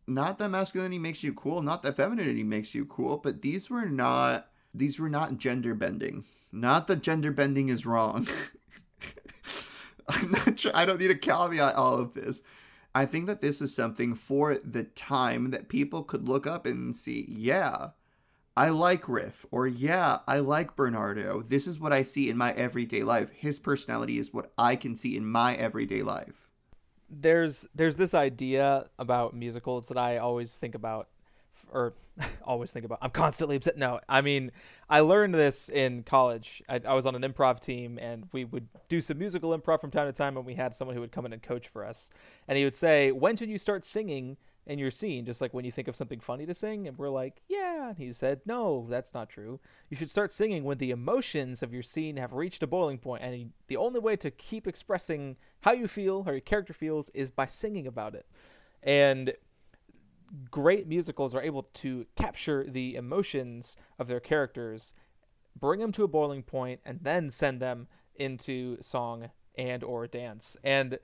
Not 0.08 0.40
that 0.40 0.50
masculinity 0.50 0.98
makes 0.98 1.24
you 1.24 1.34
cool, 1.34 1.62
not 1.62 1.84
that 1.84 1.98
femininity 1.98 2.44
makes 2.44 2.74
you 2.74 2.86
cool, 2.86 3.18
but 3.18 3.42
these 3.42 3.70
were 3.70 3.86
not 3.86 4.48
these 4.74 5.00
were 5.00 5.10
not 5.10 5.38
gender 5.38 5.76
bending. 5.76 6.26
Not 6.52 6.88
that 6.88 7.02
gender 7.02 7.32
bending 7.32 7.70
is 7.70 7.86
wrong. 7.86 8.28
I'm 10.08 10.32
not 10.32 10.60
sure. 10.60 10.72
I 10.74 10.86
don't 10.86 11.00
need 11.00 11.08
to 11.08 11.16
caveat 11.16 11.76
all 11.76 11.98
of 11.98 12.14
this. 12.14 12.42
I 12.94 13.06
think 13.06 13.28
that 13.28 13.42
this 13.42 13.62
is 13.62 13.74
something 13.74 14.16
for 14.16 14.56
the 14.56 14.84
time 14.84 15.52
that 15.52 15.70
people 15.70 16.04
could 16.04 16.28
look 16.28 16.46
up 16.46 16.66
and 16.66 16.94
see, 16.96 17.26
yeah, 17.30 17.92
I 18.58 18.70
like 18.70 19.08
Riff, 19.08 19.46
or 19.50 19.66
yeah, 19.66 20.20
I 20.28 20.40
like 20.40 20.76
Bernardo. 20.76 21.42
This 21.42 21.68
is 21.68 21.80
what 21.80 21.94
I 21.94 22.04
see 22.04 22.30
in 22.30 22.38
my 22.38 22.52
everyday 22.52 23.04
life. 23.04 23.30
His 23.32 23.60
personality 23.60 24.20
is 24.20 24.34
what 24.34 24.52
I 24.58 24.76
can 24.76 24.98
see 24.98 25.16
in 25.16 25.26
my 25.26 25.56
everyday 25.56 26.02
life. 26.02 26.50
There's 27.10 27.68
there's 27.74 27.96
this 27.96 28.14
idea 28.14 28.90
about 29.00 29.34
musicals 29.34 29.88
that 29.88 29.98
I 29.98 30.18
always 30.18 30.58
think 30.58 30.76
about 30.76 31.08
or 31.72 31.94
always 32.44 32.72
think 32.72 32.86
about. 32.86 33.00
I'm 33.02 33.12
constantly 33.12 33.56
upset. 33.56 33.78
No, 33.78 34.00
I 34.08 34.22
mean, 34.22 34.52
I 34.90 35.00
learned 35.00 35.34
this 35.34 35.70
in 35.70 36.04
college. 36.04 36.62
I, 36.70 36.82
I, 36.86 36.94
was 36.94 37.06
on 37.06 37.16
an 37.16 37.22
improv 37.22 37.60
team, 37.60 37.98
and 38.00 38.28
we 38.32 38.46
would 38.46 38.68
do 38.90 39.02
some 39.02 39.18
musical 39.18 39.58
improv 39.58 39.82
from 39.82 39.92
time 39.92 40.08
to 40.08 40.14
time. 40.14 40.38
And 40.38 40.46
we 40.46 40.56
had 40.56 40.76
someone 40.76 40.96
who 40.96 41.02
would 41.02 41.12
come 41.12 41.26
in 41.26 41.34
and 41.34 41.42
coach 41.42 41.68
for 41.68 41.86
us, 41.86 42.10
and 42.48 42.58
he 42.58 42.64
would 42.64 42.76
say, 42.76 43.12
"When 43.12 43.38
should 43.38 43.50
you 43.50 43.58
start 43.58 43.86
singing 43.86 44.38
in 44.68 44.78
your 44.78 44.92
scene? 44.92 45.26
Just 45.26 45.42
like 45.42 45.54
when 45.54 45.66
you 45.66 45.72
think 45.72 45.88
of 45.88 45.96
something 45.96 46.20
funny 46.20 46.46
to 46.46 46.54
sing." 46.54 46.88
And 46.88 46.98
we're 46.98 47.10
like, 47.10 47.42
"Yeah." 47.48 47.90
And 47.90 47.98
he 47.98 48.12
said, 48.12 48.42
"No, 48.46 48.86
that's 48.90 49.14
not 49.14 49.30
true. 49.30 49.60
You 49.90 49.98
should 49.98 50.12
start 50.12 50.32
singing 50.32 50.64
when 50.64 50.78
the 50.78 50.92
emotions 50.92 51.64
of 51.64 51.74
your 51.74 51.84
scene 51.84 52.18
have 52.18 52.34
reached 52.34 52.64
a 52.64 52.68
boiling 52.68 52.98
point, 52.98 53.24
and 53.24 53.52
the 53.68 53.78
only 53.78 54.00
way 54.00 54.16
to 54.18 54.32
keep 54.32 54.68
expressing 54.68 55.38
how 55.62 55.72
you 55.72 55.88
feel 55.88 56.24
or 56.28 56.34
your 56.34 56.42
character 56.42 56.74
feels 56.74 57.10
is 57.10 57.32
by 57.32 57.48
singing 57.48 57.88
about 57.88 58.16
it." 58.16 58.26
And 58.84 59.34
great 60.50 60.88
musicals 60.88 61.36
are 61.36 61.42
able 61.42 61.64
to 61.64 62.06
capture 62.16 62.66
the 62.68 62.96
emotions 62.96 63.76
of 64.00 64.08
their 64.08 64.20
characters, 64.20 64.94
bring 65.60 65.80
them 65.80 65.92
to 65.94 66.04
a 66.04 66.08
boiling 66.08 66.44
point, 66.44 66.80
and 66.86 67.00
then 67.02 67.30
send 67.30 67.60
them 67.60 67.88
into 68.16 68.82
song 68.82 69.30
and 69.58 69.84
or 69.84 70.08
dance. 70.08 70.58
And 70.64 71.00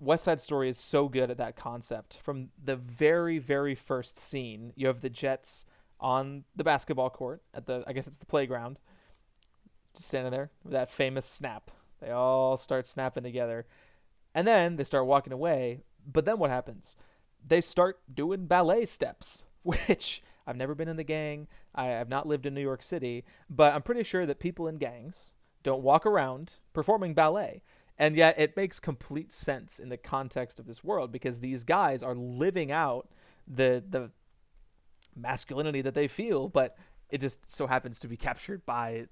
West 0.00 0.24
Side 0.24 0.40
Story 0.40 0.68
is 0.68 0.78
so 0.78 1.08
good 1.08 1.30
at 1.30 1.38
that 1.38 1.56
concept. 1.56 2.18
From 2.22 2.50
the 2.62 2.76
very, 2.76 3.38
very 3.38 3.74
first 3.74 4.18
scene, 4.18 4.72
you 4.76 4.86
have 4.86 5.00
the 5.00 5.10
Jets 5.10 5.64
on 6.00 6.44
the 6.56 6.64
basketball 6.64 7.10
court 7.10 7.42
at 7.54 7.66
the 7.66 7.84
I 7.86 7.92
guess 7.92 8.06
it's 8.06 8.18
the 8.18 8.26
playground. 8.26 8.78
Just 9.94 10.08
standing 10.08 10.32
there 10.32 10.50
with 10.64 10.72
that 10.72 10.90
famous 10.90 11.24
snap. 11.24 11.70
They 12.00 12.10
all 12.10 12.56
start 12.56 12.86
snapping 12.86 13.22
together. 13.22 13.66
And 14.34 14.46
then 14.46 14.76
they 14.76 14.84
start 14.84 15.06
walking 15.06 15.32
away. 15.32 15.80
But 16.06 16.24
then 16.24 16.38
what 16.38 16.50
happens? 16.50 16.96
They 17.46 17.60
start 17.60 18.00
doing 18.12 18.46
ballet 18.46 18.84
steps, 18.84 19.44
which 19.62 20.22
I've 20.46 20.56
never 20.56 20.74
been 20.74 20.88
in 20.88 20.96
the 20.96 21.04
gang. 21.04 21.48
I 21.74 21.86
have 21.86 22.08
not 22.08 22.26
lived 22.26 22.46
in 22.46 22.54
New 22.54 22.60
York 22.60 22.82
City, 22.82 23.24
but 23.50 23.74
I'm 23.74 23.82
pretty 23.82 24.04
sure 24.04 24.26
that 24.26 24.38
people 24.38 24.68
in 24.68 24.78
gangs 24.78 25.34
don't 25.62 25.82
walk 25.82 26.06
around 26.06 26.56
performing 26.72 27.14
ballet. 27.14 27.62
And 27.98 28.16
yet 28.16 28.38
it 28.38 28.56
makes 28.56 28.80
complete 28.80 29.32
sense 29.32 29.78
in 29.78 29.88
the 29.88 29.96
context 29.96 30.58
of 30.58 30.66
this 30.66 30.82
world 30.82 31.12
because 31.12 31.40
these 31.40 31.64
guys 31.64 32.02
are 32.02 32.14
living 32.14 32.72
out 32.72 33.08
the 33.46 33.82
the 33.88 34.10
masculinity 35.16 35.80
that 35.80 35.94
they 35.94 36.08
feel, 36.08 36.48
but 36.48 36.76
it 37.10 37.20
just 37.20 37.46
so 37.46 37.66
happens 37.66 38.00
to 38.00 38.08
be 38.08 38.16
captured 38.16 38.66
by 38.66 39.06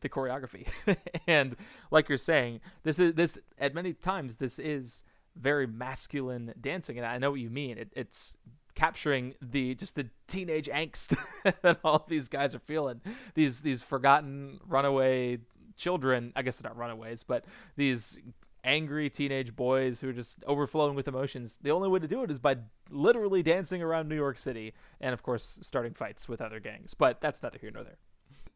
the 0.00 0.08
choreography. 0.08 0.68
and 1.26 1.56
like 1.90 2.08
you're 2.08 2.18
saying, 2.18 2.60
this 2.84 2.98
is 2.98 3.14
this 3.14 3.38
at 3.58 3.74
many 3.74 3.92
times 3.92 4.36
this 4.36 4.58
is 4.58 5.02
very 5.40 5.66
masculine 5.66 6.54
dancing, 6.60 6.98
and 6.98 7.06
I 7.06 7.18
know 7.18 7.30
what 7.30 7.40
you 7.40 7.50
mean. 7.50 7.78
It, 7.78 7.92
it's 7.94 8.36
capturing 8.74 9.34
the 9.42 9.74
just 9.74 9.96
the 9.96 10.08
teenage 10.28 10.68
angst 10.68 11.16
that 11.62 11.80
all 11.82 12.06
these 12.08 12.28
guys 12.28 12.54
are 12.54 12.60
feeling. 12.60 13.00
These 13.34 13.62
these 13.62 13.82
forgotten 13.82 14.60
runaway 14.66 15.38
children. 15.76 16.32
I 16.36 16.42
guess 16.42 16.60
they're 16.60 16.70
not 16.70 16.78
runaways, 16.78 17.22
but 17.22 17.44
these 17.76 18.18
angry 18.64 19.08
teenage 19.08 19.56
boys 19.56 20.00
who 20.00 20.10
are 20.10 20.12
just 20.12 20.44
overflowing 20.46 20.94
with 20.94 21.08
emotions. 21.08 21.58
The 21.62 21.70
only 21.70 21.88
way 21.88 21.98
to 22.00 22.08
do 22.08 22.22
it 22.22 22.30
is 22.30 22.38
by 22.38 22.56
literally 22.90 23.42
dancing 23.42 23.82
around 23.82 24.08
New 24.08 24.16
York 24.16 24.38
City 24.38 24.74
and, 25.00 25.12
of 25.12 25.22
course, 25.22 25.58
starting 25.62 25.94
fights 25.94 26.28
with 26.28 26.40
other 26.40 26.60
gangs. 26.60 26.94
But 26.94 27.20
that's 27.20 27.42
neither 27.42 27.58
here 27.58 27.70
nor 27.72 27.84
there. 27.84 27.98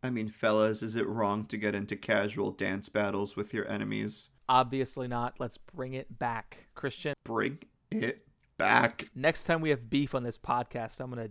I 0.02 0.10
mean, 0.10 0.28
fellas, 0.28 0.82
is 0.82 0.96
it 0.96 1.06
wrong 1.06 1.46
to 1.46 1.56
get 1.56 1.74
into 1.74 1.96
casual 1.96 2.50
dance 2.50 2.88
battles 2.88 3.36
with 3.36 3.54
your 3.54 3.70
enemies? 3.70 4.30
Obviously 4.48 5.08
not. 5.08 5.40
Let's 5.40 5.58
bring 5.58 5.94
it 5.94 6.18
back, 6.18 6.66
Christian. 6.74 7.14
Bring 7.24 7.58
it 7.90 8.26
back. 8.58 9.08
Next 9.14 9.44
time 9.44 9.60
we 9.60 9.70
have 9.70 9.88
beef 9.88 10.14
on 10.14 10.22
this 10.22 10.38
podcast, 10.38 11.00
I'm 11.00 11.10
gonna 11.10 11.30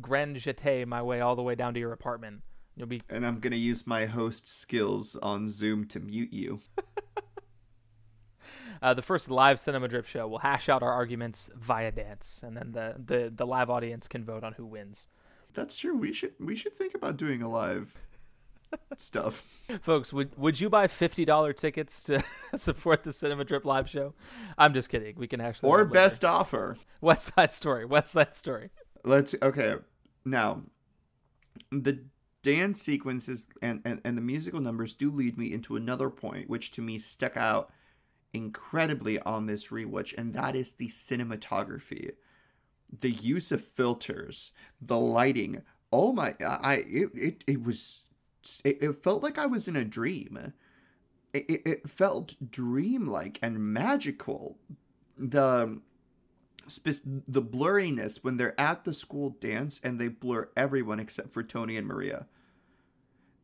grand 0.00 0.36
jeté 0.36 0.86
my 0.86 1.02
way 1.02 1.20
all 1.20 1.36
the 1.36 1.42
way 1.42 1.54
down 1.54 1.74
to 1.74 1.80
your 1.80 1.92
apartment. 1.92 2.42
You'll 2.76 2.88
be 2.88 3.02
And 3.08 3.26
I'm 3.26 3.40
gonna 3.40 3.56
use 3.56 3.86
my 3.86 4.06
host 4.06 4.48
skills 4.48 5.16
on 5.16 5.48
Zoom 5.48 5.86
to 5.88 6.00
mute 6.00 6.32
you. 6.32 6.60
uh, 8.82 8.94
the 8.94 9.02
first 9.02 9.30
live 9.30 9.60
cinema 9.60 9.88
drip 9.88 10.06
show 10.06 10.26
We'll 10.26 10.40
hash 10.40 10.68
out 10.68 10.82
our 10.82 10.92
arguments 10.92 11.50
via 11.56 11.92
dance, 11.92 12.42
and 12.44 12.56
then 12.56 12.72
the, 12.72 12.94
the, 13.04 13.32
the 13.34 13.46
live 13.46 13.70
audience 13.70 14.08
can 14.08 14.24
vote 14.24 14.44
on 14.44 14.54
who 14.54 14.66
wins. 14.66 15.08
That's 15.54 15.78
true. 15.78 15.96
We 15.96 16.12
should 16.12 16.32
we 16.40 16.56
should 16.56 16.76
think 16.76 16.94
about 16.94 17.16
doing 17.16 17.40
a 17.40 17.48
live 17.48 17.94
stuff. 18.96 19.42
Folks, 19.80 20.12
would 20.12 20.36
would 20.38 20.60
you 20.60 20.68
buy 20.68 20.86
fifty 20.86 21.24
dollar 21.24 21.52
tickets 21.52 22.02
to 22.04 22.22
support 22.56 23.04
the 23.04 23.12
Cinema 23.12 23.44
Drip 23.44 23.64
live 23.64 23.88
show? 23.88 24.14
I'm 24.58 24.74
just 24.74 24.88
kidding. 24.88 25.14
We 25.16 25.26
can 25.26 25.40
actually 25.40 25.70
or 25.70 25.84
best 25.84 26.24
offer. 26.24 26.76
West 27.00 27.32
Side 27.34 27.52
Story. 27.52 27.84
West 27.84 28.12
Side 28.12 28.34
Story. 28.34 28.70
Let's 29.04 29.34
okay. 29.42 29.76
Now, 30.24 30.62
the 31.70 32.04
dance 32.42 32.82
sequences 32.82 33.46
and, 33.62 33.80
and, 33.84 34.00
and 34.04 34.16
the 34.16 34.22
musical 34.22 34.60
numbers 34.60 34.94
do 34.94 35.10
lead 35.10 35.36
me 35.36 35.52
into 35.52 35.76
another 35.76 36.10
point, 36.10 36.48
which 36.48 36.70
to 36.72 36.82
me 36.82 36.98
stuck 36.98 37.36
out 37.36 37.72
incredibly 38.34 39.18
on 39.20 39.46
this 39.46 39.68
rewatch, 39.68 40.14
and 40.16 40.34
that 40.34 40.54
is 40.54 40.72
the 40.72 40.88
cinematography, 40.88 42.12
the 43.00 43.10
use 43.10 43.50
of 43.50 43.64
filters, 43.64 44.52
the 44.80 44.98
lighting. 44.98 45.62
Oh 45.92 46.12
my! 46.12 46.34
I 46.44 46.82
it 46.86 47.10
it, 47.14 47.44
it 47.46 47.62
was 47.62 48.02
it, 48.64 48.78
it 48.82 49.02
felt 49.02 49.22
like 49.22 49.38
I 49.38 49.46
was 49.46 49.68
in 49.68 49.76
a 49.76 49.84
dream. 49.84 50.52
It, 51.32 51.62
it 51.66 51.90
felt 51.90 52.36
dreamlike 52.50 53.38
and 53.42 53.58
magical. 53.72 54.58
The 55.16 55.80
the 57.28 57.42
blurriness 57.42 58.24
when 58.24 58.38
they're 58.38 58.58
at 58.58 58.84
the 58.84 58.94
school 58.94 59.36
dance 59.38 59.78
and 59.84 60.00
they 60.00 60.08
blur 60.08 60.48
everyone 60.56 60.98
except 60.98 61.30
for 61.30 61.42
Tony 61.42 61.76
and 61.76 61.86
Maria 61.86 62.26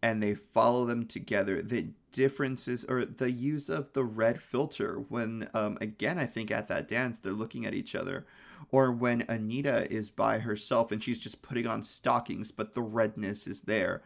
and 0.02 0.22
they 0.22 0.34
follow 0.34 0.84
them 0.86 1.06
together 1.06 1.62
the 1.62 1.88
differences 2.12 2.84
or 2.88 3.04
the 3.04 3.30
use 3.30 3.68
of 3.68 3.92
the 3.92 4.04
red 4.04 4.40
filter 4.40 4.96
when 5.08 5.48
um, 5.54 5.78
again 5.80 6.18
i 6.18 6.26
think 6.26 6.50
at 6.50 6.66
that 6.66 6.88
dance 6.88 7.18
they're 7.18 7.32
looking 7.32 7.64
at 7.64 7.74
each 7.74 7.94
other 7.94 8.26
or 8.70 8.90
when 8.90 9.24
anita 9.28 9.90
is 9.92 10.10
by 10.10 10.38
herself 10.40 10.90
and 10.90 11.02
she's 11.02 11.20
just 11.20 11.42
putting 11.42 11.66
on 11.66 11.84
stockings 11.84 12.50
but 12.50 12.74
the 12.74 12.82
redness 12.82 13.46
is 13.46 13.62
there 13.62 14.02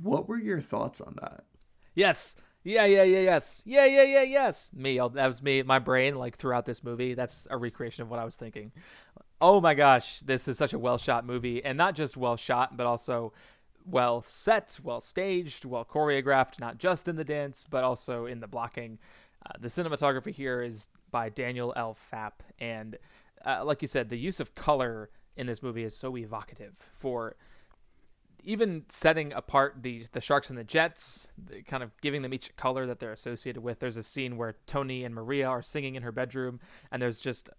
what 0.00 0.28
were 0.28 0.38
your 0.38 0.60
thoughts 0.60 1.00
on 1.00 1.16
that? 1.20 1.44
Yes. 1.94 2.36
Yeah 2.64 2.84
yeah 2.84 3.02
yeah 3.02 3.20
yes. 3.20 3.62
Yeah 3.64 3.86
yeah 3.86 4.04
yeah 4.04 4.22
yes. 4.22 4.72
Me 4.74 4.98
that 4.98 5.26
was 5.26 5.42
me 5.42 5.62
my 5.62 5.78
brain 5.78 6.14
like 6.14 6.36
throughout 6.36 6.64
this 6.64 6.84
movie. 6.84 7.14
That's 7.14 7.46
a 7.50 7.56
recreation 7.56 8.02
of 8.02 8.10
what 8.10 8.20
i 8.20 8.24
was 8.24 8.36
thinking. 8.36 8.72
Oh 9.40 9.60
my 9.60 9.74
gosh 9.74 10.20
this 10.20 10.46
is 10.46 10.56
such 10.58 10.72
a 10.72 10.78
well 10.78 10.98
shot 10.98 11.26
movie. 11.26 11.64
And 11.64 11.76
not 11.76 11.94
just 11.94 12.16
well 12.16 12.36
shot 12.36 12.76
but 12.76 12.86
also 12.86 13.32
well 13.84 14.22
set, 14.22 14.78
well 14.82 15.00
staged, 15.00 15.64
well 15.64 15.84
choreographed, 15.84 16.60
not 16.60 16.78
just 16.78 17.08
in 17.08 17.16
the 17.16 17.24
dance, 17.24 17.66
but 17.68 17.84
also 17.84 18.26
in 18.26 18.40
the 18.40 18.46
blocking. 18.46 18.98
Uh, 19.44 19.52
the 19.60 19.68
cinematography 19.68 20.32
here 20.32 20.62
is 20.62 20.88
by 21.10 21.28
Daniel 21.28 21.72
L. 21.76 21.96
Fapp, 22.12 22.32
and 22.60 22.96
uh, 23.44 23.64
like 23.64 23.82
you 23.82 23.88
said, 23.88 24.08
the 24.08 24.18
use 24.18 24.38
of 24.40 24.54
color 24.54 25.10
in 25.36 25.46
this 25.46 25.62
movie 25.62 25.82
is 25.82 25.96
so 25.96 26.16
evocative 26.16 26.78
for 26.92 27.36
even 28.44 28.84
setting 28.88 29.32
apart 29.32 29.76
the 29.82 30.06
the 30.12 30.20
sharks 30.20 30.50
and 30.50 30.58
the 30.58 30.64
jets, 30.64 31.28
kind 31.66 31.82
of 31.82 31.90
giving 32.00 32.22
them 32.22 32.34
each 32.34 32.54
color 32.56 32.86
that 32.86 32.98
they're 33.00 33.12
associated 33.12 33.62
with. 33.62 33.78
There's 33.78 33.96
a 33.96 34.02
scene 34.02 34.36
where 34.36 34.56
Tony 34.66 35.04
and 35.04 35.14
Maria 35.14 35.48
are 35.48 35.62
singing 35.62 35.94
in 35.94 36.02
her 36.02 36.12
bedroom, 36.12 36.60
and 36.90 37.00
there's 37.00 37.20
just 37.20 37.50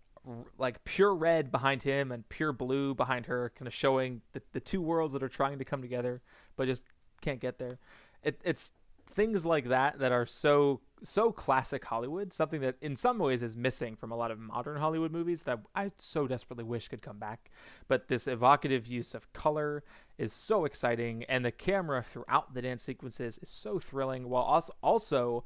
like 0.57 0.83
pure 0.85 1.13
red 1.13 1.51
behind 1.51 1.83
him 1.83 2.11
and 2.11 2.27
pure 2.29 2.53
blue 2.53 2.95
behind 2.95 3.25
her, 3.25 3.51
kind 3.57 3.67
of 3.67 3.73
showing 3.73 4.21
the, 4.31 4.41
the 4.53 4.61
two 4.61 4.81
worlds 4.81 5.13
that 5.13 5.21
are 5.21 5.29
trying 5.29 5.59
to 5.59 5.65
come 5.65 5.81
together 5.81 6.21
but 6.55 6.67
just 6.67 6.85
can't 7.21 7.39
get 7.39 7.57
there. 7.57 7.79
It, 8.23 8.39
it's 8.43 8.71
things 9.07 9.45
like 9.45 9.69
that 9.69 9.99
that 9.99 10.11
are 10.11 10.25
so 10.25 10.81
so 11.03 11.31
classic 11.31 11.83
Hollywood, 11.85 12.33
something 12.33 12.61
that 12.61 12.75
in 12.81 12.95
some 12.95 13.19
ways 13.19 13.43
is 13.43 13.55
missing 13.55 13.95
from 13.95 14.11
a 14.11 14.15
lot 14.15 14.31
of 14.31 14.39
modern 14.39 14.77
Hollywood 14.77 15.11
movies 15.11 15.43
that 15.43 15.59
I 15.75 15.91
so 15.97 16.27
desperately 16.27 16.63
wish 16.63 16.87
could 16.87 17.01
come 17.01 17.19
back. 17.19 17.51
But 17.87 18.07
this 18.07 18.27
evocative 18.27 18.87
use 18.87 19.13
of 19.13 19.31
color 19.33 19.83
is 20.17 20.31
so 20.31 20.65
exciting, 20.65 21.23
and 21.25 21.43
the 21.43 21.51
camera 21.51 22.03
throughout 22.03 22.53
the 22.53 22.61
dance 22.61 22.83
sequences 22.83 23.37
is 23.39 23.49
so 23.49 23.79
thrilling, 23.79 24.29
while 24.29 24.43
also 24.43 24.73
also 24.81 25.43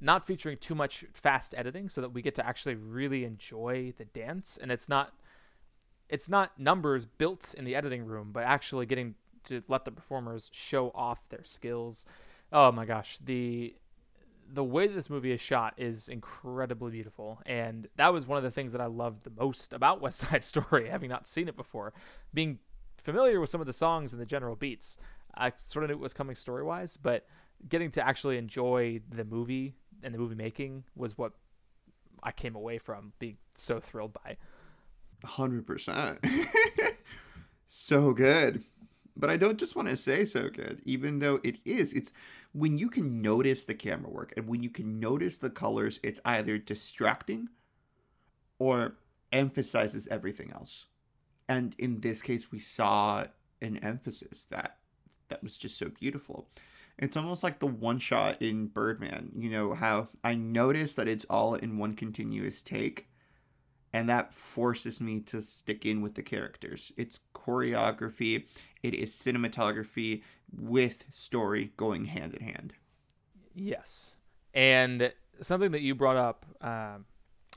not 0.00 0.26
featuring 0.26 0.56
too 0.58 0.74
much 0.74 1.04
fast 1.12 1.54
editing 1.56 1.88
so 1.88 2.00
that 2.00 2.10
we 2.10 2.22
get 2.22 2.34
to 2.34 2.46
actually 2.46 2.74
really 2.74 3.24
enjoy 3.24 3.92
the 3.96 4.04
dance 4.04 4.58
and 4.60 4.70
it's 4.70 4.88
not 4.88 5.12
it's 6.08 6.28
not 6.28 6.58
numbers 6.58 7.04
built 7.04 7.54
in 7.56 7.64
the 7.64 7.74
editing 7.74 8.04
room 8.04 8.30
but 8.32 8.42
actually 8.44 8.86
getting 8.86 9.14
to 9.44 9.62
let 9.68 9.84
the 9.84 9.90
performers 9.90 10.50
show 10.52 10.90
off 10.94 11.26
their 11.28 11.44
skills 11.44 12.06
oh 12.52 12.72
my 12.72 12.84
gosh 12.84 13.18
the 13.24 13.74
the 14.52 14.64
way 14.64 14.86
this 14.86 15.08
movie 15.08 15.32
is 15.32 15.40
shot 15.40 15.74
is 15.76 16.08
incredibly 16.08 16.90
beautiful 16.90 17.40
and 17.46 17.88
that 17.96 18.12
was 18.12 18.26
one 18.26 18.36
of 18.36 18.44
the 18.44 18.50
things 18.50 18.72
that 18.72 18.80
i 18.80 18.86
loved 18.86 19.24
the 19.24 19.32
most 19.42 19.72
about 19.72 20.00
west 20.02 20.18
side 20.18 20.42
story 20.42 20.88
having 20.88 21.08
not 21.08 21.26
seen 21.26 21.48
it 21.48 21.56
before 21.56 21.92
being 22.32 22.58
familiar 22.96 23.40
with 23.40 23.50
some 23.50 23.60
of 23.60 23.66
the 23.66 23.72
songs 23.72 24.12
and 24.12 24.20
the 24.20 24.26
general 24.26 24.56
beats 24.56 24.98
i 25.36 25.52
sort 25.62 25.84
of 25.84 25.90
knew 25.90 25.96
it 25.96 26.00
was 26.00 26.12
coming 26.12 26.36
story 26.36 26.62
wise 26.62 26.96
but 26.96 27.26
getting 27.68 27.90
to 27.90 28.06
actually 28.06 28.36
enjoy 28.36 29.00
the 29.10 29.24
movie 29.24 29.74
and 30.02 30.14
the 30.14 30.18
movie 30.18 30.34
making 30.34 30.84
was 30.94 31.16
what 31.16 31.32
I 32.24 32.32
came 32.32 32.54
away 32.54 32.78
from 32.78 33.12
being 33.18 33.36
so 33.54 33.80
thrilled 33.80 34.14
by. 34.14 34.36
100%. 35.24 36.94
so 37.68 38.12
good. 38.12 38.64
But 39.16 39.30
I 39.30 39.36
don't 39.36 39.58
just 39.58 39.76
want 39.76 39.88
to 39.88 39.96
say 39.96 40.24
so 40.24 40.48
good, 40.48 40.82
even 40.84 41.20
though 41.20 41.38
it 41.44 41.58
is. 41.64 41.92
It's 41.92 42.12
when 42.54 42.78
you 42.78 42.88
can 42.88 43.20
notice 43.20 43.66
the 43.66 43.74
camera 43.74 44.08
work 44.08 44.32
and 44.36 44.46
when 44.46 44.62
you 44.62 44.70
can 44.70 45.00
notice 45.00 45.38
the 45.38 45.50
colors, 45.50 45.98
it's 46.04 46.20
either 46.24 46.56
distracting 46.56 47.48
or 48.60 48.94
emphasizes 49.32 50.06
everything 50.08 50.52
else. 50.52 50.86
And 51.48 51.74
in 51.78 52.00
this 52.00 52.22
case, 52.22 52.52
we 52.52 52.60
saw 52.60 53.24
an 53.60 53.78
emphasis 53.78 54.46
that 54.50 54.78
that 55.28 55.42
was 55.42 55.58
just 55.58 55.76
so 55.78 55.88
beautiful. 55.88 56.48
It's 56.98 57.16
almost 57.16 57.42
like 57.42 57.58
the 57.58 57.66
one 57.66 57.98
shot 57.98 58.40
in 58.40 58.68
Birdman. 58.68 59.32
You 59.36 59.50
know, 59.50 59.74
how 59.74 60.08
I 60.22 60.36
notice 60.36 60.94
that 60.94 61.08
it's 61.08 61.26
all 61.28 61.56
in 61.56 61.76
one 61.76 61.94
continuous 61.94 62.62
take, 62.62 63.08
and 63.92 64.08
that 64.08 64.32
forces 64.32 65.00
me 65.00 65.20
to 65.20 65.42
stick 65.42 65.86
in 65.86 66.02
with 66.02 66.14
the 66.14 66.22
characters. 66.22 66.92
It's 66.96 67.18
choreography, 67.34 68.44
it 68.84 68.94
is 68.94 69.12
cinematography 69.12 70.22
with 70.52 71.04
story 71.12 71.72
going 71.76 72.06
hand 72.06 72.34
in 72.34 72.44
hand. 72.44 72.74
Yes. 73.54 74.16
And 74.52 75.12
something 75.40 75.72
that 75.72 75.80
you 75.80 75.94
brought 75.94 76.16
up, 76.16 76.46
um, 76.60 77.06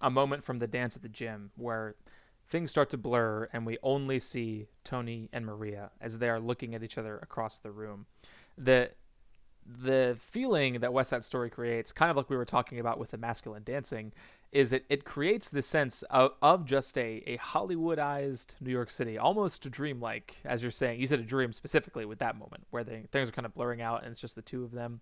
a 0.02 0.10
moment 0.10 0.43
from 0.43 0.60
the 0.60 0.67
dance 0.67 0.95
at 0.95 1.02
the 1.02 1.10
gym 1.10 1.52
where 1.56 1.95
things 2.50 2.71
start 2.71 2.89
to 2.91 2.97
blur 2.97 3.50
and 3.52 3.65
we 3.65 3.78
only 3.84 4.19
see 4.19 4.67
Tony 4.84 5.30
and 5.34 5.45
Maria 5.45 5.91
as 6.00 6.19
they 6.19 6.30
are 6.30 6.39
looking 6.39 6.76
at 6.76 6.84
each 6.84 6.97
other 6.97 7.17
across 7.17 7.60
the 7.60 7.71
room. 7.71 8.06
The 8.58 8.91
the 9.69 10.15
feeling 10.21 10.80
that 10.80 10.93
West 10.93 11.10
Side 11.10 11.26
Story 11.26 11.50
creates, 11.50 11.91
kind 11.91 12.10
of 12.10 12.15
like 12.15 12.30
we 12.30 12.38
were 12.38 12.45
talking 12.45 12.80
about 12.80 12.97
with 13.00 13.12
the 13.12 13.17
masculine 13.17 13.63
dancing, 13.63 14.13
is 14.51 14.71
it, 14.71 14.86
it 14.89 15.03
creates 15.03 15.49
this 15.49 15.67
sense 15.67 16.03
of, 16.03 16.31
of 16.41 16.65
just 16.65 16.97
a, 16.97 17.23
a 17.27 17.38
Hollywoodized 17.38 18.55
New 18.62 18.71
York 18.71 18.89
City, 18.89 19.17
almost 19.17 19.69
dreamlike, 19.69 20.38
as 20.45 20.62
you're 20.62 20.71
saying. 20.71 20.99
You 20.99 21.07
said 21.07 21.19
a 21.19 21.23
dream 21.23 21.51
specifically 21.51 22.05
with 22.05 22.19
that 22.19 22.38
moment 22.38 22.65
where 22.69 22.83
they, 22.83 23.03
things 23.12 23.29
are 23.29 23.33
kind 23.33 23.45
of 23.45 23.53
blurring 23.53 23.81
out 23.81 24.03
and 24.03 24.12
it's 24.12 24.21
just 24.21 24.36
the 24.36 24.41
two 24.41 24.63
of 24.63 24.71
them. 24.71 25.01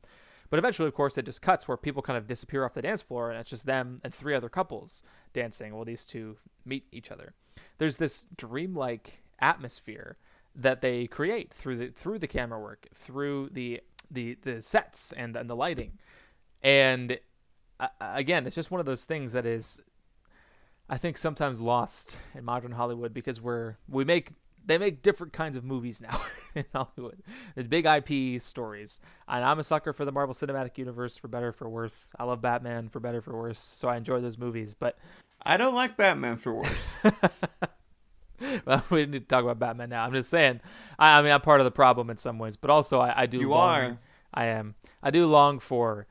But 0.49 0.59
eventually, 0.59 0.87
of 0.87 0.93
course, 0.93 1.17
it 1.17 1.25
just 1.25 1.41
cuts 1.41 1.67
where 1.67 1.77
people 1.77 2.01
kind 2.01 2.17
of 2.17 2.27
disappear 2.27 2.65
off 2.65 2.73
the 2.73 2.81
dance 2.81 3.01
floor 3.01 3.31
and 3.31 3.39
it's 3.39 3.49
just 3.49 3.65
them 3.65 3.97
and 4.03 4.13
three 4.13 4.35
other 4.35 4.49
couples 4.49 5.03
dancing 5.33 5.73
while 5.73 5.85
these 5.85 6.05
two 6.05 6.37
meet 6.65 6.85
each 6.91 7.11
other. 7.11 7.33
There's 7.77 7.97
this 7.97 8.25
dreamlike 8.35 9.23
atmosphere 9.39 10.17
that 10.55 10.81
they 10.81 11.07
create 11.07 11.53
through 11.53 11.77
the 11.77 11.87
through 11.89 12.19
the 12.19 12.27
camera 12.27 12.59
work, 12.59 12.87
through 12.93 13.49
the 13.51 13.81
the 14.09 14.37
the 14.43 14.61
sets 14.61 15.11
and 15.11 15.35
and 15.35 15.49
the 15.49 15.55
lighting, 15.55 15.97
and 16.63 17.19
again, 17.99 18.45
it's 18.47 18.55
just 18.55 18.71
one 18.71 18.79
of 18.79 18.85
those 18.85 19.05
things 19.05 19.33
that 19.33 19.45
is, 19.45 19.81
I 20.89 20.97
think, 20.97 21.17
sometimes 21.17 21.59
lost 21.59 22.17
in 22.33 22.45
modern 22.45 22.71
Hollywood 22.71 23.13
because 23.13 23.41
we're 23.41 23.77
we 23.87 24.05
make 24.05 24.31
they 24.65 24.77
make 24.77 25.01
different 25.01 25.33
kinds 25.33 25.55
of 25.55 25.63
movies 25.63 26.01
now 26.01 26.21
in 26.55 26.65
Hollywood. 26.73 27.21
There's 27.53 27.67
big 27.67 27.85
IP 27.85 28.41
stories, 28.41 28.99
and 29.27 29.43
I'm 29.43 29.59
a 29.59 29.63
sucker 29.63 29.93
for 29.93 30.05
the 30.05 30.11
Marvel 30.11 30.33
Cinematic 30.33 30.77
Universe 30.77 31.17
for 31.17 31.27
better 31.27 31.51
for 31.51 31.69
worse. 31.69 32.13
I 32.17 32.23
love 32.23 32.41
Batman 32.41 32.89
for 32.89 32.99
better 32.99 33.21
for 33.21 33.35
worse, 33.35 33.59
so 33.59 33.87
I 33.87 33.97
enjoy 33.97 34.21
those 34.21 34.37
movies. 34.37 34.73
But 34.73 34.97
I 35.43 35.57
don't 35.57 35.75
like 35.75 35.97
Batman 35.97 36.37
for 36.37 36.53
worse. 36.53 36.95
well, 38.65 38.83
we 38.89 39.05
need 39.05 39.19
to 39.19 39.27
talk 39.27 39.43
about 39.43 39.59
Batman 39.59 39.89
now. 39.89 40.03
I'm 40.03 40.13
just 40.13 40.29
saying. 40.29 40.61
I, 40.97 41.19
I 41.19 41.21
mean, 41.21 41.31
I'm 41.31 41.41
part 41.41 41.61
of 41.61 41.65
the 41.65 41.71
problem 41.71 42.09
in 42.09 42.17
some 42.17 42.39
ways, 42.39 42.57
but 42.57 42.69
also 42.69 42.99
I, 42.99 43.23
I 43.23 43.25
do. 43.25 43.37
You 43.37 43.49
long, 43.49 43.81
are. 43.81 43.99
I 44.33 44.45
am. 44.45 44.75
I 45.03 45.11
do 45.11 45.27
long 45.27 45.59
for 45.59 46.07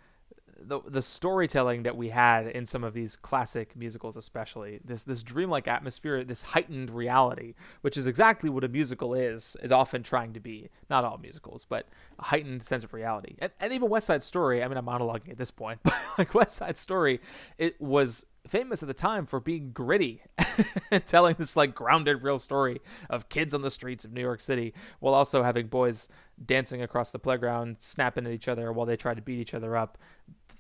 the 0.66 0.80
the 0.86 1.02
storytelling 1.02 1.82
that 1.84 1.96
we 1.96 2.08
had 2.08 2.46
in 2.46 2.64
some 2.64 2.84
of 2.84 2.94
these 2.94 3.16
classic 3.16 3.76
musicals, 3.76 4.16
especially 4.16 4.80
this 4.84 5.04
this 5.04 5.22
dreamlike 5.22 5.68
atmosphere, 5.68 6.24
this 6.24 6.42
heightened 6.42 6.90
reality, 6.90 7.54
which 7.82 7.96
is 7.96 8.06
exactly 8.06 8.50
what 8.50 8.64
a 8.64 8.68
musical 8.68 9.14
is 9.14 9.56
is 9.62 9.72
often 9.72 10.02
trying 10.02 10.32
to 10.32 10.40
be. 10.40 10.68
Not 10.90 11.04
all 11.04 11.18
musicals, 11.18 11.64
but 11.64 11.88
a 12.18 12.24
heightened 12.24 12.62
sense 12.62 12.84
of 12.84 12.92
reality. 12.92 13.36
And, 13.38 13.52
and 13.60 13.72
even 13.72 13.88
West 13.88 14.06
Side 14.06 14.22
Story. 14.22 14.62
I 14.62 14.68
mean, 14.68 14.76
I'm 14.76 14.86
monologuing 14.86 15.30
at 15.30 15.38
this 15.38 15.50
point, 15.50 15.80
but 15.82 15.94
like 16.18 16.34
West 16.34 16.56
Side 16.56 16.76
Story, 16.76 17.20
it 17.58 17.80
was 17.80 18.26
famous 18.46 18.82
at 18.82 18.86
the 18.86 18.94
time 18.94 19.26
for 19.26 19.40
being 19.40 19.70
gritty, 19.72 20.22
telling 21.06 21.34
this 21.38 21.56
like 21.56 21.74
grounded 21.74 22.22
real 22.22 22.38
story 22.38 22.80
of 23.08 23.28
kids 23.28 23.54
on 23.54 23.62
the 23.62 23.70
streets 23.70 24.04
of 24.04 24.12
New 24.12 24.20
York 24.20 24.40
City, 24.40 24.74
while 25.00 25.14
also 25.14 25.42
having 25.42 25.66
boys 25.66 26.08
dancing 26.44 26.82
across 26.82 27.12
the 27.12 27.18
playground, 27.18 27.76
snapping 27.78 28.26
at 28.26 28.32
each 28.32 28.48
other 28.48 28.72
while 28.72 28.86
they 28.86 28.96
try 28.96 29.14
to 29.14 29.22
beat 29.22 29.38
each 29.38 29.54
other 29.54 29.76
up. 29.76 29.98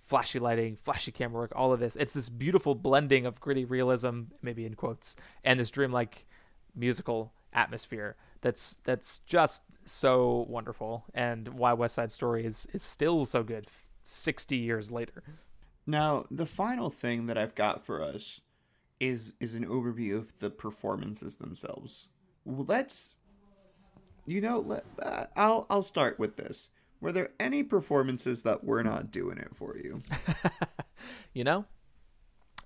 Flashy 0.04 0.38
lighting, 0.38 0.76
flashy 0.76 1.12
camera 1.12 1.40
work, 1.42 1.52
all 1.56 1.72
of 1.72 1.80
this. 1.80 1.96
It's 1.96 2.12
this 2.12 2.28
beautiful 2.28 2.74
blending 2.74 3.24
of 3.26 3.40
gritty 3.40 3.64
realism, 3.64 4.22
maybe 4.42 4.66
in 4.66 4.74
quotes, 4.74 5.16
and 5.42 5.58
this 5.58 5.70
dreamlike 5.70 6.26
musical 6.74 7.32
atmosphere 7.52 8.16
that's 8.40 8.78
that's 8.84 9.20
just 9.20 9.62
so 9.84 10.46
wonderful 10.48 11.04
and 11.14 11.48
why 11.48 11.72
West 11.72 11.94
Side 11.94 12.10
Story 12.10 12.44
is 12.44 12.66
is 12.72 12.82
still 12.82 13.24
so 13.24 13.42
good 13.42 13.66
60 14.02 14.56
years 14.56 14.90
later. 14.90 15.22
Now, 15.86 16.26
the 16.30 16.46
final 16.46 16.90
thing 16.90 17.26
that 17.26 17.38
I've 17.38 17.54
got 17.54 17.84
for 17.84 18.02
us 18.02 18.40
is 19.00 19.34
is 19.40 19.54
an 19.54 19.66
overview 19.66 20.16
of 20.16 20.38
the 20.40 20.50
performances 20.50 21.36
themselves. 21.36 22.08
Let's 22.44 23.14
you 24.26 24.40
know, 24.40 24.60
let, 24.60 24.84
uh, 25.02 25.24
I'll 25.36 25.66
I'll 25.68 25.82
start 25.82 26.18
with 26.18 26.36
this. 26.36 26.68
Were 27.04 27.12
there 27.12 27.32
any 27.38 27.62
performances 27.62 28.44
that 28.44 28.64
were 28.64 28.82
not 28.82 29.10
doing 29.10 29.36
it 29.36 29.54
for 29.54 29.76
you? 29.76 30.00
you 31.34 31.44
know, 31.44 31.66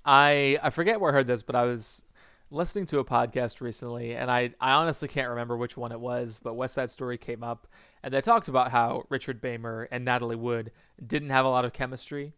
I 0.04 0.56
I 0.62 0.70
forget 0.70 1.00
where 1.00 1.10
I 1.10 1.14
heard 1.14 1.26
this, 1.26 1.42
but 1.42 1.56
I 1.56 1.64
was 1.64 2.04
listening 2.48 2.86
to 2.86 3.00
a 3.00 3.04
podcast 3.04 3.60
recently, 3.60 4.14
and 4.14 4.30
I 4.30 4.54
I 4.60 4.74
honestly 4.74 5.08
can't 5.08 5.30
remember 5.30 5.56
which 5.56 5.76
one 5.76 5.90
it 5.90 5.98
was, 5.98 6.38
but 6.40 6.54
West 6.54 6.74
Side 6.74 6.88
Story 6.88 7.18
came 7.18 7.42
up, 7.42 7.66
and 8.04 8.14
they 8.14 8.20
talked 8.20 8.46
about 8.46 8.70
how 8.70 9.02
Richard 9.08 9.42
Beymer 9.42 9.88
and 9.90 10.04
Natalie 10.04 10.36
Wood 10.36 10.70
didn't 11.04 11.30
have 11.30 11.44
a 11.44 11.48
lot 11.48 11.64
of 11.64 11.72
chemistry. 11.72 12.32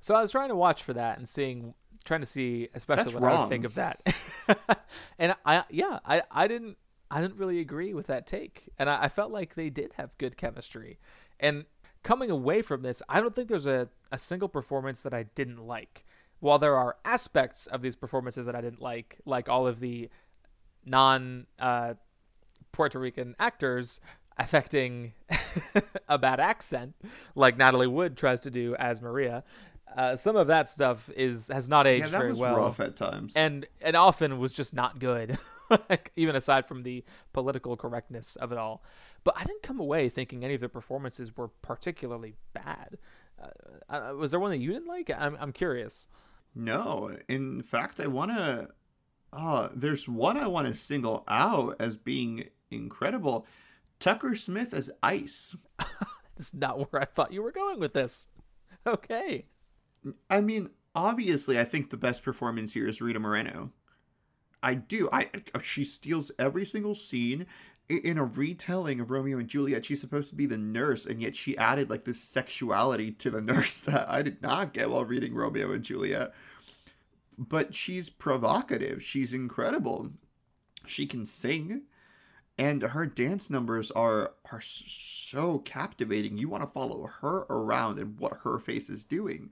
So 0.00 0.14
I 0.14 0.20
was 0.20 0.30
trying 0.30 0.50
to 0.50 0.54
watch 0.54 0.82
for 0.82 0.92
that 0.92 1.16
and 1.16 1.26
seeing 1.26 1.72
trying 2.04 2.20
to 2.20 2.26
see 2.26 2.68
especially 2.74 3.04
That's 3.04 3.14
what 3.14 3.22
I 3.22 3.28
wrong. 3.28 3.40
would 3.40 3.48
think 3.48 3.64
of 3.64 3.74
that. 3.76 4.02
and 5.18 5.34
I 5.46 5.64
yeah, 5.70 6.00
I 6.04 6.24
I 6.30 6.46
didn't 6.46 6.76
I 7.10 7.20
didn't 7.20 7.38
really 7.38 7.60
agree 7.60 7.94
with 7.94 8.06
that 8.08 8.26
take. 8.26 8.68
And 8.78 8.90
I, 8.90 9.04
I 9.04 9.08
felt 9.08 9.32
like 9.32 9.54
they 9.54 9.70
did 9.70 9.92
have 9.94 10.16
good 10.18 10.36
chemistry. 10.36 10.98
And 11.40 11.64
coming 12.02 12.30
away 12.30 12.62
from 12.62 12.82
this, 12.82 13.02
I 13.08 13.20
don't 13.20 13.34
think 13.34 13.48
there's 13.48 13.66
a, 13.66 13.88
a 14.10 14.18
single 14.18 14.48
performance 14.48 15.00
that 15.02 15.14
I 15.14 15.24
didn't 15.34 15.66
like. 15.66 16.04
While 16.40 16.58
there 16.58 16.76
are 16.76 16.96
aspects 17.04 17.66
of 17.66 17.82
these 17.82 17.96
performances 17.96 18.46
that 18.46 18.54
I 18.54 18.60
didn't 18.60 18.80
like, 18.80 19.18
like 19.24 19.48
all 19.48 19.66
of 19.66 19.80
the 19.80 20.08
non 20.84 21.46
uh, 21.58 21.94
Puerto 22.72 22.98
Rican 22.98 23.34
actors 23.38 24.00
affecting 24.36 25.12
a 26.08 26.18
bad 26.18 26.38
accent, 26.38 26.94
like 27.34 27.56
Natalie 27.56 27.88
Wood 27.88 28.16
tries 28.16 28.40
to 28.40 28.50
do 28.50 28.76
as 28.76 29.02
Maria. 29.02 29.42
Uh, 29.96 30.14
some 30.14 30.36
of 30.36 30.46
that 30.48 30.68
stuff 30.68 31.10
is 31.16 31.48
has 31.48 31.68
not 31.68 31.86
aged 31.86 32.06
yeah, 32.06 32.10
that 32.10 32.18
very 32.18 32.30
was 32.30 32.38
well, 32.38 32.56
rough 32.56 32.78
at 32.78 32.94
times. 32.94 33.34
and 33.34 33.66
and 33.80 33.96
often 33.96 34.38
was 34.38 34.52
just 34.52 34.74
not 34.74 34.98
good. 34.98 35.38
like, 35.90 36.12
even 36.16 36.36
aside 36.36 36.66
from 36.66 36.82
the 36.82 37.04
political 37.32 37.76
correctness 37.76 38.36
of 38.36 38.52
it 38.52 38.58
all. 38.58 38.82
But 39.24 39.34
I 39.36 39.44
didn't 39.44 39.62
come 39.62 39.80
away 39.80 40.08
thinking 40.08 40.44
any 40.44 40.54
of 40.54 40.60
the 40.60 40.68
performances 40.68 41.36
were 41.36 41.48
particularly 41.48 42.34
bad. 42.52 42.98
Uh, 43.40 43.48
uh, 43.92 44.14
was 44.14 44.30
there 44.30 44.40
one 44.40 44.50
that 44.50 44.58
you 44.58 44.72
didn't 44.72 44.88
like? 44.88 45.10
I'm 45.10 45.36
I'm 45.40 45.52
curious. 45.52 46.06
No, 46.54 47.16
in 47.28 47.62
fact, 47.62 48.00
I 48.00 48.06
want 48.06 48.32
to. 48.32 48.68
Uh, 49.32 49.68
there's 49.74 50.08
one 50.08 50.36
I 50.36 50.46
want 50.46 50.66
to 50.68 50.74
single 50.74 51.24
out 51.28 51.76
as 51.78 51.96
being 51.96 52.48
incredible. 52.70 53.46
Tucker 54.00 54.34
Smith 54.34 54.72
as 54.72 54.90
Ice. 55.02 55.56
It's 56.38 56.54
not 56.54 56.92
where 56.92 57.02
I 57.02 57.04
thought 57.04 57.32
you 57.32 57.42
were 57.42 57.50
going 57.50 57.80
with 57.80 57.92
this. 57.92 58.28
Okay. 58.86 59.46
I 60.30 60.40
mean, 60.40 60.70
obviously, 60.94 61.58
I 61.58 61.64
think 61.64 61.90
the 61.90 61.96
best 61.96 62.22
performance 62.22 62.74
here 62.74 62.86
is 62.86 63.00
Rita 63.00 63.18
Moreno. 63.18 63.72
I 64.62 64.74
do. 64.74 65.08
I 65.12 65.30
she 65.62 65.84
steals 65.84 66.30
every 66.38 66.64
single 66.64 66.94
scene 66.94 67.46
in 67.88 68.18
a 68.18 68.24
retelling 68.24 69.00
of 69.00 69.10
Romeo 69.10 69.38
and 69.38 69.48
Juliet. 69.48 69.84
She's 69.84 70.00
supposed 70.00 70.28
to 70.30 70.34
be 70.34 70.46
the 70.46 70.58
nurse, 70.58 71.06
and 71.06 71.22
yet 71.22 71.34
she 71.34 71.56
added 71.56 71.88
like 71.88 72.04
this 72.04 72.20
sexuality 72.20 73.10
to 73.12 73.30
the 73.30 73.40
nurse 73.42 73.80
that 73.82 74.08
I 74.08 74.22
did 74.22 74.42
not 74.42 74.72
get 74.72 74.90
while 74.90 75.04
reading 75.04 75.34
Romeo 75.34 75.72
and 75.72 75.84
Juliet. 75.84 76.32
But 77.38 77.74
she's 77.74 78.10
provocative. 78.10 79.02
She's 79.02 79.32
incredible. 79.32 80.10
She 80.86 81.06
can 81.06 81.24
sing, 81.24 81.82
and 82.58 82.82
her 82.82 83.06
dance 83.06 83.48
numbers 83.48 83.90
are 83.92 84.32
are 84.50 84.60
so 84.60 85.58
captivating. 85.60 86.36
You 86.36 86.48
want 86.48 86.64
to 86.64 86.70
follow 86.70 87.06
her 87.06 87.46
around 87.48 87.98
and 87.98 88.18
what 88.18 88.38
her 88.42 88.58
face 88.58 88.90
is 88.90 89.04
doing. 89.04 89.50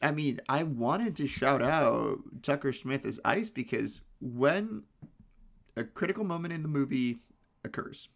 I 0.00 0.12
mean, 0.12 0.40
I 0.48 0.62
wanted 0.62 1.16
to 1.16 1.26
shout 1.26 1.60
out 1.60 2.20
Tucker 2.42 2.72
Smith 2.72 3.04
as 3.04 3.20
Ice 3.24 3.50
because 3.50 4.00
when 4.20 4.84
a 5.76 5.84
critical 5.84 6.24
moment 6.24 6.54
in 6.54 6.62
the 6.62 6.68
movie 6.68 7.18
occurs 7.64 8.08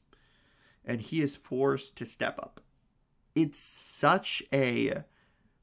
and 0.85 1.01
he 1.01 1.21
is 1.21 1.37
forced 1.37 1.97
to 1.99 2.07
step 2.07 2.39
up, 2.39 2.61
it's 3.35 3.59
such 3.59 4.43
a 4.53 5.05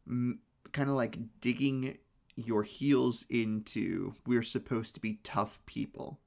kind 0.07 0.89
of 0.89 0.95
like 0.95 1.17
digging 1.41 1.97
your 2.35 2.63
heels 2.63 3.25
into 3.29 4.13
we're 4.25 4.43
supposed 4.43 4.95
to 4.95 4.99
be 4.99 5.19
tough 5.23 5.59
people. 5.65 6.19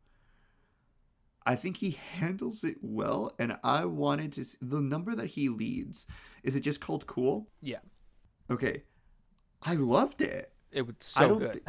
I 1.44 1.56
think 1.56 1.78
he 1.78 1.98
handles 2.18 2.62
it 2.62 2.76
well, 2.80 3.32
and 3.38 3.56
I 3.64 3.84
wanted 3.86 4.32
to. 4.34 4.44
See, 4.44 4.58
the 4.60 4.80
number 4.80 5.14
that 5.16 5.26
he 5.26 5.48
leads 5.48 6.06
is 6.44 6.54
it 6.54 6.60
just 6.60 6.80
called 6.80 7.06
Cool? 7.06 7.48
Yeah. 7.60 7.80
Okay, 8.48 8.84
I 9.62 9.74
loved 9.74 10.20
it. 10.20 10.52
It 10.70 10.86
was 10.86 10.94
so 11.00 11.28
don't 11.28 11.38
good. 11.40 11.62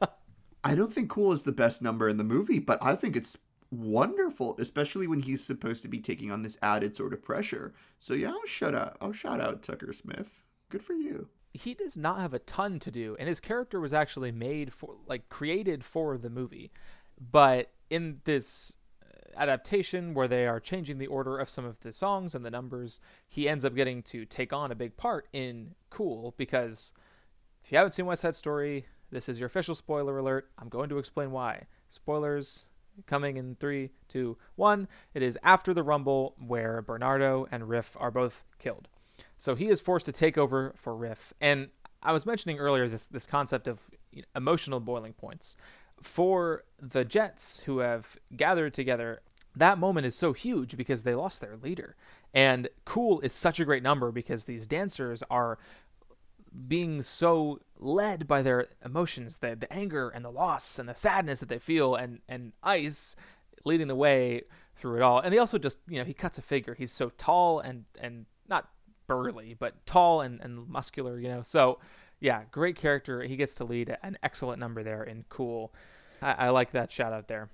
I 0.64 0.74
don't 0.74 0.92
think 0.92 1.10
Cool 1.10 1.32
is 1.32 1.44
the 1.44 1.52
best 1.52 1.82
number 1.82 2.08
in 2.08 2.16
the 2.16 2.24
movie, 2.24 2.58
but 2.58 2.78
I 2.80 2.94
think 2.94 3.16
it's 3.16 3.36
wonderful, 3.72 4.54
especially 4.60 5.06
when 5.08 5.20
he's 5.20 5.42
supposed 5.44 5.82
to 5.82 5.88
be 5.88 5.98
taking 6.00 6.30
on 6.30 6.42
this 6.42 6.58
added 6.62 6.96
sort 6.96 7.12
of 7.12 7.24
pressure. 7.24 7.72
So 7.98 8.14
yeah, 8.14 8.28
I'll 8.30 8.46
shout 8.46 8.74
out. 8.74 8.96
I'll 9.00 9.12
shout 9.12 9.40
out 9.40 9.62
Tucker 9.62 9.92
Smith. 9.92 10.44
Good 10.68 10.84
for 10.84 10.92
you. 10.94 11.28
he 11.54 11.74
does 11.74 11.96
not 11.96 12.18
have 12.20 12.32
a 12.32 12.38
ton 12.38 12.78
to 12.78 12.90
do 12.90 13.14
and 13.18 13.28
his 13.28 13.40
character 13.40 13.78
was 13.80 13.92
actually 13.92 14.32
made 14.32 14.72
for 14.72 14.96
like 15.06 15.28
created 15.28 15.84
for 15.84 16.16
the 16.16 16.30
movie 16.30 16.70
but 17.20 17.70
in 17.90 18.20
this 18.24 18.76
uh, 19.04 19.38
adaptation 19.38 20.14
where 20.14 20.26
they 20.28 20.46
are 20.46 20.58
changing 20.58 20.96
the 20.96 21.06
order 21.08 21.36
of 21.38 21.50
some 21.50 21.66
of 21.66 21.78
the 21.80 21.92
songs 21.92 22.34
and 22.34 22.42
the 22.44 22.50
numbers 22.50 23.00
he 23.28 23.50
ends 23.50 23.66
up 23.66 23.74
getting 23.74 24.02
to 24.02 24.24
take 24.24 24.50
on 24.52 24.72
a 24.72 24.74
big 24.74 24.96
part 24.96 25.28
in 25.34 25.74
cool 25.90 26.32
because 26.38 26.94
if 27.62 27.70
you 27.70 27.76
haven't 27.76 27.92
seen 27.92 28.06
west 28.06 28.22
side 28.22 28.34
story 28.34 28.86
this 29.10 29.28
is 29.28 29.38
your 29.38 29.46
official 29.48 29.74
spoiler 29.74 30.16
alert 30.16 30.48
i'm 30.58 30.70
going 30.70 30.88
to 30.88 30.96
explain 30.96 31.30
why 31.32 31.66
spoilers 31.90 32.64
coming 33.06 33.36
in 33.36 33.56
three 33.56 33.90
two 34.08 34.36
one 34.56 34.88
it 35.14 35.22
is 35.22 35.38
after 35.42 35.72
the 35.72 35.82
rumble 35.82 36.34
where 36.38 36.82
bernardo 36.82 37.46
and 37.50 37.68
riff 37.68 37.96
are 37.98 38.10
both 38.10 38.44
killed 38.58 38.88
so 39.42 39.54
he 39.54 39.68
is 39.68 39.80
forced 39.80 40.06
to 40.06 40.12
take 40.12 40.38
over 40.38 40.72
for 40.76 40.94
Riff. 40.94 41.32
And 41.40 41.70
I 42.02 42.12
was 42.12 42.26
mentioning 42.26 42.58
earlier 42.58 42.88
this 42.88 43.06
this 43.06 43.26
concept 43.26 43.68
of 43.68 43.80
emotional 44.36 44.80
boiling 44.80 45.14
points. 45.14 45.56
For 46.00 46.64
the 46.80 47.04
Jets 47.04 47.60
who 47.60 47.78
have 47.78 48.16
gathered 48.36 48.74
together, 48.74 49.20
that 49.54 49.78
moment 49.78 50.06
is 50.06 50.14
so 50.14 50.32
huge 50.32 50.76
because 50.76 51.02
they 51.02 51.14
lost 51.14 51.40
their 51.40 51.56
leader. 51.56 51.96
And 52.34 52.68
cool 52.84 53.20
is 53.20 53.32
such 53.32 53.60
a 53.60 53.64
great 53.64 53.82
number 53.82 54.10
because 54.10 54.44
these 54.44 54.66
dancers 54.66 55.22
are 55.30 55.58
being 56.68 57.02
so 57.02 57.60
led 57.82 58.26
by 58.26 58.42
their 58.42 58.68
emotions, 58.84 59.38
the, 59.38 59.56
the 59.56 59.72
anger 59.72 60.08
and 60.08 60.24
the 60.24 60.30
loss 60.30 60.78
and 60.78 60.88
the 60.88 60.94
sadness 60.94 61.40
that 61.40 61.48
they 61.48 61.58
feel, 61.58 61.94
and, 61.94 62.20
and 62.28 62.52
Ice 62.62 63.16
leading 63.64 63.88
the 63.88 63.94
way 63.94 64.42
through 64.76 64.96
it 64.96 65.02
all. 65.02 65.20
And 65.20 65.32
he 65.32 65.38
also 65.38 65.58
just, 65.58 65.78
you 65.88 65.98
know, 65.98 66.04
he 66.04 66.14
cuts 66.14 66.38
a 66.38 66.42
figure. 66.42 66.74
He's 66.74 66.92
so 66.92 67.10
tall 67.18 67.60
and, 67.60 67.84
and 68.00 68.26
not 68.48 68.68
burly, 69.06 69.54
but 69.58 69.84
tall 69.86 70.20
and, 70.20 70.40
and 70.40 70.68
muscular, 70.68 71.18
you 71.18 71.28
know. 71.28 71.42
So, 71.42 71.78
yeah, 72.20 72.42
great 72.50 72.76
character. 72.76 73.22
He 73.22 73.36
gets 73.36 73.54
to 73.56 73.64
lead 73.64 73.96
an 74.02 74.16
excellent 74.22 74.60
number 74.60 74.82
there 74.82 75.02
in 75.02 75.24
Cool. 75.28 75.74
I, 76.20 76.32
I 76.32 76.48
like 76.50 76.70
that 76.72 76.92
shout 76.92 77.12
out 77.12 77.28
there. 77.28 77.50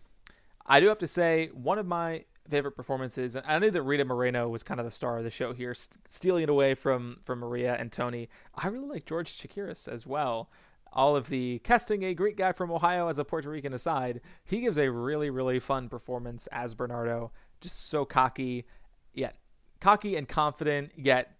I 0.67 0.81
do 0.81 0.89
have 0.89 0.99
to 0.99 1.09
say, 1.09 1.49
one 1.55 1.79
of 1.79 1.87
my 1.87 2.25
favorite 2.49 2.77
performances, 2.77 3.37
and 3.37 3.45
I 3.47 3.59
knew 3.59 3.71
that 3.71 3.83
Rita 3.83 4.05
Moreno 4.05 4.49
was 4.49 4.63
kind 4.63 4.81
of 4.81 4.87
the 4.87 4.93
star 4.93 5.19
of 5.19 5.25
the 5.25 5.31
show 5.31 5.53
here, 5.53 5.75
st- 5.75 5.99
stealing 6.09 6.45
it 6.45 6.49
away 6.49 6.75
from, 6.75 7.19
from 7.25 7.41
Maria 7.41 7.77
and 7.79 7.93
Tony. 7.93 8.29
I 8.55 8.69
really 8.69 8.89
like 8.89 9.07
George 9.07 9.37
Chakiris 9.37 9.89
as 9.89 10.07
well. 10.07 10.51
All 10.93 11.15
of 11.15 11.29
the 11.29 11.61
casting 11.65 12.03
a 12.03 12.15
Greek 12.15 12.37
guy 12.37 12.53
from 12.53 12.71
Ohio 12.71 13.09
as 13.09 13.19
a 13.19 13.25
Puerto 13.25 13.51
Rican 13.51 13.75
aside, 13.75 14.21
he 14.45 14.61
gives 14.61 14.79
a 14.79 14.91
really, 14.91 15.29
really 15.31 15.61
fun 15.61 15.89
performance 15.89 16.47
as 16.49 16.75
Bernardo. 16.75 17.31
Just 17.61 17.89
so 17.89 18.05
cocky, 18.05 18.67
yet 19.13 19.37
cocky 19.81 20.17
and 20.17 20.29
confident, 20.29 20.93
yet 20.97 21.37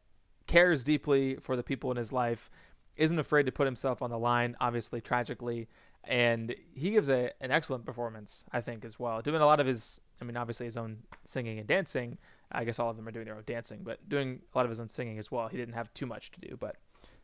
cares 0.47 0.85
deeply 0.85 1.37
for 1.37 1.57
the 1.57 1.63
people 1.63 1.91
in 1.91 1.97
his 1.97 2.13
life, 2.13 2.51
isn't 2.97 3.19
afraid 3.19 3.47
to 3.47 3.53
put 3.53 3.67
himself 3.67 4.03
on 4.03 4.11
the 4.11 4.19
line, 4.19 4.57
obviously 4.61 5.01
tragically, 5.01 5.69
and 6.05 6.55
he 6.75 6.91
gives 6.91 7.09
a, 7.09 7.31
an 7.41 7.51
excellent 7.51 7.85
performance, 7.85 8.45
I 8.53 8.61
think, 8.61 8.85
as 8.85 8.99
well. 8.99 9.23
Doing 9.23 9.41
a 9.41 9.47
lot 9.47 9.61
of 9.61 9.67
his, 9.67 10.01
I 10.21 10.25
mean, 10.25 10.37
obviously 10.37 10.67
his 10.67 10.77
own 10.77 10.99
singing 11.25 11.59
and 11.59 11.67
dancing. 11.67 12.19
I 12.51 12.65
guess 12.65 12.79
all 12.79 12.91
of 12.91 12.97
them 12.97 13.07
are 13.07 13.11
doing 13.11 13.27
their 13.27 13.37
own 13.37 13.43
dancing, 13.47 13.81
but 13.83 14.09
doing 14.09 14.41
a 14.55 14.59
lot 14.59 14.65
of 14.65 14.71
his 14.71 14.81
own 14.81 14.89
singing 14.89 15.19
as 15.19 15.31
well. 15.31 15.49
He 15.49 15.57
didn't 15.57 15.75
have 15.75 15.93
too 15.95 16.07
much 16.07 16.31
to 16.33 16.41
do, 16.41 16.57
but 16.59 16.77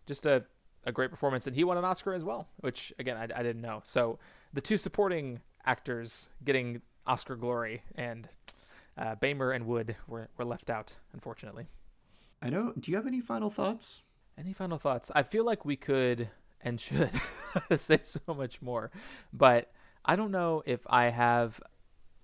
just 0.07 0.27
a, 0.27 0.45
a 0.85 0.93
great 0.93 1.11
performance. 1.11 1.47
And 1.47 1.57
he 1.57 1.65
won 1.65 1.79
an 1.79 1.85
Oscar 1.85 2.13
as 2.13 2.25
well, 2.25 2.49
which, 2.61 2.93
again, 2.99 3.17
I, 3.17 3.25
I 3.25 3.43
didn't 3.43 3.63
know. 3.63 3.81
So 3.85 4.19
the 4.53 4.61
two 4.61 4.77
supporting 4.77 5.41
actors 5.65 6.29
getting 6.45 6.83
Oscar 7.07 7.37
glory 7.37 7.83
and 7.95 8.29
uh, 8.97 9.17
Beymer 9.17 9.55
and 9.55 9.67
Wood 9.67 9.97
were, 10.07 10.29
were 10.37 10.45
left 10.45 10.71
out, 10.71 10.97
unfortunately. 11.13 11.67
I 12.43 12.51
know. 12.51 12.73
Do 12.79 12.91
you 12.91 12.97
have 12.97 13.07
any 13.07 13.21
final 13.21 13.51
thoughts? 13.51 14.03
Any 14.39 14.53
final 14.53 14.79
thoughts? 14.79 15.11
I 15.15 15.23
feel 15.23 15.45
like 15.45 15.65
we 15.65 15.77
could 15.77 16.29
and 16.61 16.81
should 16.81 17.11
say 17.77 18.01
so 18.03 18.21
much 18.35 18.61
more, 18.61 18.91
but 19.33 19.71
I 20.05 20.17
don't 20.17 20.31
know 20.31 20.63
if 20.67 20.81
I 20.87 21.07
have 21.07 21.61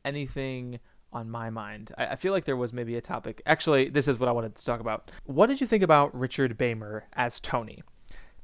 anything 0.05 0.80
on 1.12 1.28
my 1.28 1.51
mind. 1.51 1.92
I, 1.98 2.09
I, 2.09 2.16
feel 2.16 2.32
like 2.32 2.44
there 2.44 2.57
was 2.57 2.72
maybe 2.72 2.96
a 2.96 3.01
topic. 3.01 3.42
Actually, 3.44 3.88
this 3.88 4.07
is 4.07 4.20
what 4.20 4.28
I 4.28 4.32
wanted 4.32 4.55
to 4.55 4.64
talk 4.64 4.80
about. 4.80 5.11
What 5.24 5.48
did 5.48 5.61
you 5.61 5.66
think 5.66 5.82
about 5.82 6.16
Richard 6.16 6.57
Beymer 6.57 7.03
as 7.14 7.40
Tony? 7.40 7.82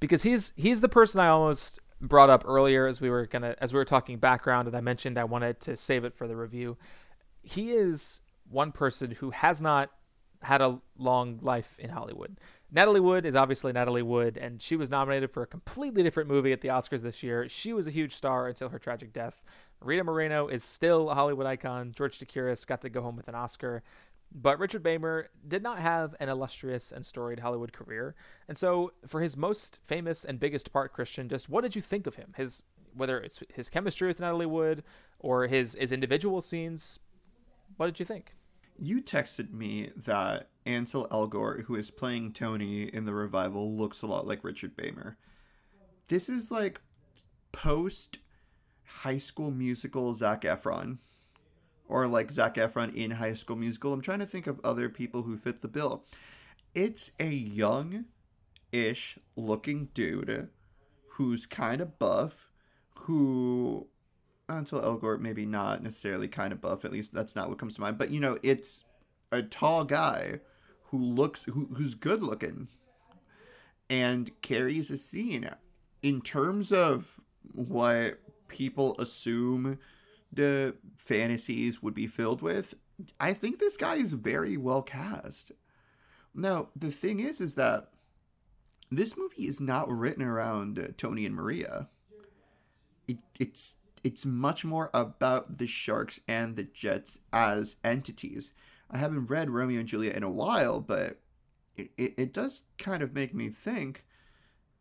because 0.00 0.22
he's 0.22 0.52
he's 0.56 0.80
the 0.80 0.88
person 0.88 1.20
I 1.20 1.28
almost 1.28 1.80
brought 2.00 2.30
up 2.30 2.44
earlier 2.46 2.86
as 2.86 3.00
we 3.00 3.10
were 3.10 3.26
gonna 3.26 3.54
as 3.60 3.72
we 3.72 3.78
were 3.78 3.84
talking 3.84 4.18
background, 4.18 4.68
and 4.68 4.76
I 4.76 4.80
mentioned 4.80 5.18
I 5.18 5.24
wanted 5.24 5.60
to 5.60 5.76
save 5.76 6.04
it 6.04 6.14
for 6.14 6.28
the 6.28 6.36
review. 6.36 6.76
He 7.42 7.72
is 7.72 8.20
one 8.48 8.72
person 8.72 9.12
who 9.12 9.30
has 9.30 9.62
not 9.62 9.90
had 10.42 10.60
a 10.60 10.80
long 10.98 11.38
life 11.42 11.78
in 11.78 11.90
Hollywood. 11.90 12.38
Natalie 12.70 13.00
Wood 13.00 13.24
is 13.24 13.36
obviously 13.36 13.72
Natalie 13.72 14.02
Wood, 14.02 14.36
and 14.36 14.60
she 14.60 14.76
was 14.76 14.90
nominated 14.90 15.30
for 15.30 15.42
a 15.42 15.46
completely 15.46 16.02
different 16.02 16.28
movie 16.28 16.52
at 16.52 16.60
the 16.60 16.68
Oscars 16.68 17.02
this 17.02 17.22
year. 17.22 17.48
She 17.48 17.72
was 17.72 17.86
a 17.86 17.92
huge 17.92 18.14
star 18.14 18.48
until 18.48 18.68
her 18.68 18.78
tragic 18.78 19.12
death. 19.12 19.42
Rita 19.80 20.04
Moreno 20.04 20.48
is 20.48 20.64
still 20.64 21.10
a 21.10 21.14
Hollywood 21.14 21.46
icon. 21.46 21.92
George 21.94 22.18
Chakiris 22.18 22.66
got 22.66 22.80
to 22.82 22.88
go 22.88 23.02
home 23.02 23.16
with 23.16 23.28
an 23.28 23.34
Oscar. 23.34 23.82
But 24.34 24.58
Richard 24.58 24.82
Beymer 24.82 25.26
did 25.46 25.62
not 25.62 25.78
have 25.78 26.14
an 26.18 26.28
illustrious 26.28 26.92
and 26.92 27.04
storied 27.04 27.40
Hollywood 27.40 27.72
career. 27.72 28.14
And 28.48 28.56
so, 28.56 28.92
for 29.06 29.20
his 29.20 29.36
most 29.36 29.78
famous 29.84 30.24
and 30.24 30.40
biggest 30.40 30.72
part, 30.72 30.92
Christian, 30.92 31.28
just 31.28 31.48
what 31.48 31.62
did 31.62 31.76
you 31.76 31.82
think 31.82 32.06
of 32.06 32.16
him? 32.16 32.34
His 32.36 32.62
whether 32.94 33.20
it's 33.20 33.42
his 33.52 33.68
chemistry 33.68 34.08
with 34.08 34.20
Natalie 34.20 34.46
Wood 34.46 34.82
or 35.18 35.46
his 35.46 35.76
his 35.78 35.92
individual 35.92 36.40
scenes, 36.40 36.98
what 37.76 37.86
did 37.86 38.00
you 38.00 38.06
think? 38.06 38.34
You 38.78 39.00
texted 39.00 39.52
me 39.52 39.90
that 40.04 40.48
Ansel 40.66 41.08
Elgort, 41.08 41.62
who 41.62 41.76
is 41.76 41.90
playing 41.90 42.32
Tony 42.32 42.82
in 42.82 43.04
the 43.06 43.14
revival, 43.14 43.74
looks 43.74 44.02
a 44.02 44.06
lot 44.06 44.26
like 44.26 44.44
Richard 44.44 44.76
Beymer. 44.76 45.16
This 46.08 46.28
is 46.28 46.50
like 46.50 46.80
post 47.52 48.18
high 48.86 49.18
school 49.18 49.50
musical 49.50 50.14
Zac 50.14 50.42
Efron. 50.42 50.98
Or 51.88 52.06
like 52.06 52.32
Zac 52.32 52.56
Efron 52.56 52.94
in 52.94 53.12
high 53.12 53.34
school 53.34 53.56
musical. 53.56 53.92
I'm 53.92 54.00
trying 54.00 54.18
to 54.18 54.26
think 54.26 54.46
of 54.46 54.60
other 54.64 54.88
people 54.88 55.22
who 55.22 55.36
fit 55.36 55.62
the 55.62 55.68
bill. 55.68 56.04
It's 56.74 57.12
a 57.20 57.28
young 57.28 58.06
ish 58.72 59.18
looking 59.36 59.88
dude 59.94 60.48
who's 61.10 61.46
kind 61.46 61.80
of 61.80 61.98
buff, 61.98 62.50
who 62.94 63.86
Ansel 64.48 64.80
Elgort 64.80 65.20
maybe 65.20 65.46
not 65.46 65.82
necessarily 65.82 66.28
kind 66.28 66.52
of 66.52 66.60
buff, 66.60 66.84
at 66.84 66.92
least 66.92 67.12
that's 67.14 67.34
not 67.34 67.48
what 67.48 67.58
comes 67.58 67.74
to 67.76 67.80
mind. 67.80 67.98
But 67.98 68.10
you 68.10 68.20
know, 68.20 68.36
it's 68.42 68.84
a 69.32 69.42
tall 69.42 69.84
guy 69.84 70.40
who 70.84 70.98
looks 70.98 71.44
who, 71.44 71.68
who's 71.74 71.94
good 71.94 72.22
looking 72.22 72.68
and 73.88 74.30
carries 74.42 74.90
a 74.90 74.98
scene 74.98 75.48
in 76.02 76.20
terms 76.20 76.72
of 76.72 77.20
what 77.52 78.18
people 78.48 78.96
assume 78.98 79.78
the 80.32 80.74
fantasies 80.96 81.82
would 81.82 81.94
be 81.94 82.06
filled 82.06 82.42
with 82.42 82.74
i 83.20 83.32
think 83.32 83.58
this 83.58 83.76
guy 83.76 83.96
is 83.96 84.12
very 84.12 84.56
well 84.56 84.82
cast. 84.82 85.52
Now 86.34 86.68
the 86.76 86.90
thing 86.90 87.20
is 87.20 87.40
is 87.40 87.54
that 87.54 87.90
this 88.90 89.16
movie 89.16 89.46
is 89.46 89.60
not 89.60 89.90
written 89.90 90.22
around 90.22 90.78
uh, 90.78 90.88
tony 90.96 91.26
and 91.26 91.34
maria. 91.34 91.88
It, 93.08 93.18
it's 93.38 93.74
it's 94.04 94.24
much 94.24 94.64
more 94.64 94.90
about 94.94 95.58
the 95.58 95.66
sharks 95.66 96.20
and 96.28 96.56
the 96.56 96.64
jets 96.64 97.20
as 97.32 97.76
entities. 97.82 98.52
I 98.90 98.98
haven't 98.98 99.26
read 99.26 99.50
Romeo 99.50 99.80
and 99.80 99.88
Juliet 99.88 100.14
in 100.14 100.22
a 100.22 100.30
while, 100.30 100.80
but 100.80 101.20
it, 101.74 101.90
it, 101.96 102.14
it 102.16 102.32
does 102.32 102.62
kind 102.78 103.02
of 103.02 103.14
make 103.14 103.34
me 103.34 103.48
think 103.48 104.04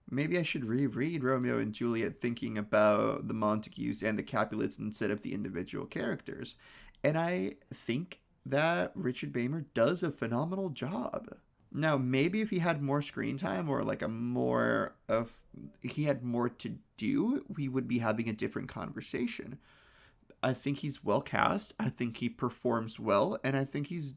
maybe 0.09 0.37
I 0.37 0.43
should 0.43 0.65
reread 0.65 1.23
Romeo 1.23 1.57
and 1.59 1.73
Juliet 1.73 2.19
thinking 2.19 2.57
about 2.57 3.27
the 3.27 3.33
Montagues 3.33 4.03
and 4.03 4.17
the 4.17 4.23
Capulets 4.23 4.77
instead 4.77 5.11
of 5.11 5.21
the 5.21 5.33
individual 5.33 5.85
characters. 5.85 6.55
And 7.03 7.17
I 7.17 7.55
think 7.73 8.19
that 8.45 8.91
Richard 8.95 9.31
Beymer 9.31 9.65
does 9.73 10.03
a 10.03 10.11
phenomenal 10.11 10.69
job. 10.69 11.35
Now, 11.71 11.97
maybe 11.97 12.41
if 12.41 12.51
he 12.51 12.59
had 12.59 12.81
more 12.81 13.01
screen 13.01 13.37
time 13.37 13.69
or 13.69 13.83
like 13.83 14.01
a 14.01 14.07
more 14.07 14.95
of 15.09 15.31
he 15.81 16.03
had 16.03 16.23
more 16.23 16.49
to 16.49 16.77
do, 16.97 17.43
we 17.49 17.67
would 17.67 17.87
be 17.87 17.99
having 17.99 18.29
a 18.29 18.33
different 18.33 18.69
conversation. 18.69 19.57
I 20.41 20.53
think 20.53 20.77
he's 20.77 21.03
well 21.03 21.21
cast. 21.21 21.73
I 21.79 21.89
think 21.89 22.17
he 22.17 22.29
performs 22.29 22.99
well, 22.99 23.37
and 23.43 23.57
I 23.57 23.65
think 23.65 23.87
he's 23.87 24.15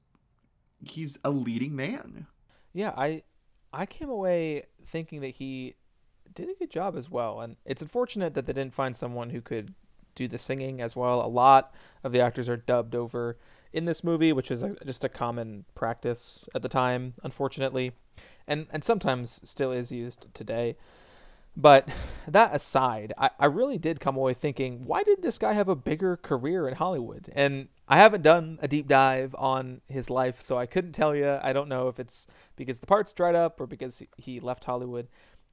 he's 0.82 1.18
a 1.24 1.30
leading 1.30 1.74
man. 1.74 2.26
Yeah, 2.74 2.92
I 2.96 3.22
I 3.72 3.86
came 3.86 4.08
away 4.08 4.64
thinking 4.86 5.20
that 5.22 5.34
he 5.34 5.74
did 6.34 6.48
a 6.48 6.54
good 6.54 6.70
job 6.70 6.96
as 6.96 7.10
well, 7.10 7.40
and 7.40 7.56
it's 7.64 7.82
unfortunate 7.82 8.34
that 8.34 8.46
they 8.46 8.52
didn't 8.52 8.74
find 8.74 8.96
someone 8.96 9.30
who 9.30 9.40
could 9.40 9.74
do 10.14 10.28
the 10.28 10.38
singing 10.38 10.80
as 10.80 10.96
well. 10.96 11.24
A 11.24 11.28
lot 11.28 11.72
of 12.02 12.12
the 12.12 12.20
actors 12.20 12.48
are 12.48 12.56
dubbed 12.56 12.94
over 12.94 13.38
in 13.72 13.84
this 13.84 14.02
movie, 14.02 14.32
which 14.32 14.50
is 14.50 14.62
a, 14.62 14.74
just 14.84 15.04
a 15.04 15.08
common 15.08 15.64
practice 15.74 16.48
at 16.54 16.62
the 16.62 16.68
time, 16.68 17.14
unfortunately, 17.22 17.92
and 18.46 18.66
and 18.70 18.82
sometimes 18.82 19.40
still 19.48 19.72
is 19.72 19.92
used 19.92 20.26
today. 20.34 20.76
But 21.56 21.88
that 22.28 22.54
aside, 22.54 23.12
I, 23.18 23.30
I 23.38 23.46
really 23.46 23.78
did 23.78 23.98
come 23.98 24.16
away 24.16 24.32
thinking, 24.32 24.84
why 24.84 25.02
did 25.02 25.22
this 25.22 25.38
guy 25.38 25.54
have 25.54 25.68
a 25.68 25.74
bigger 25.74 26.16
career 26.16 26.68
in 26.68 26.74
Hollywood? 26.74 27.30
And 27.34 27.66
I 27.88 27.96
haven't 27.96 28.22
done 28.22 28.60
a 28.62 28.68
deep 28.68 28.86
dive 28.86 29.34
on 29.36 29.80
his 29.88 30.08
life, 30.08 30.40
so 30.40 30.56
I 30.56 30.66
couldn't 30.66 30.92
tell 30.92 31.16
you. 31.16 31.38
I 31.42 31.52
don't 31.52 31.68
know 31.68 31.88
if 31.88 31.98
it's 31.98 32.28
because 32.54 32.78
the 32.78 32.86
parts 32.86 33.12
dried 33.12 33.34
up 33.34 33.60
or 33.60 33.66
because 33.66 34.04
he 34.16 34.38
left 34.38 34.64
Hollywood. 34.64 35.08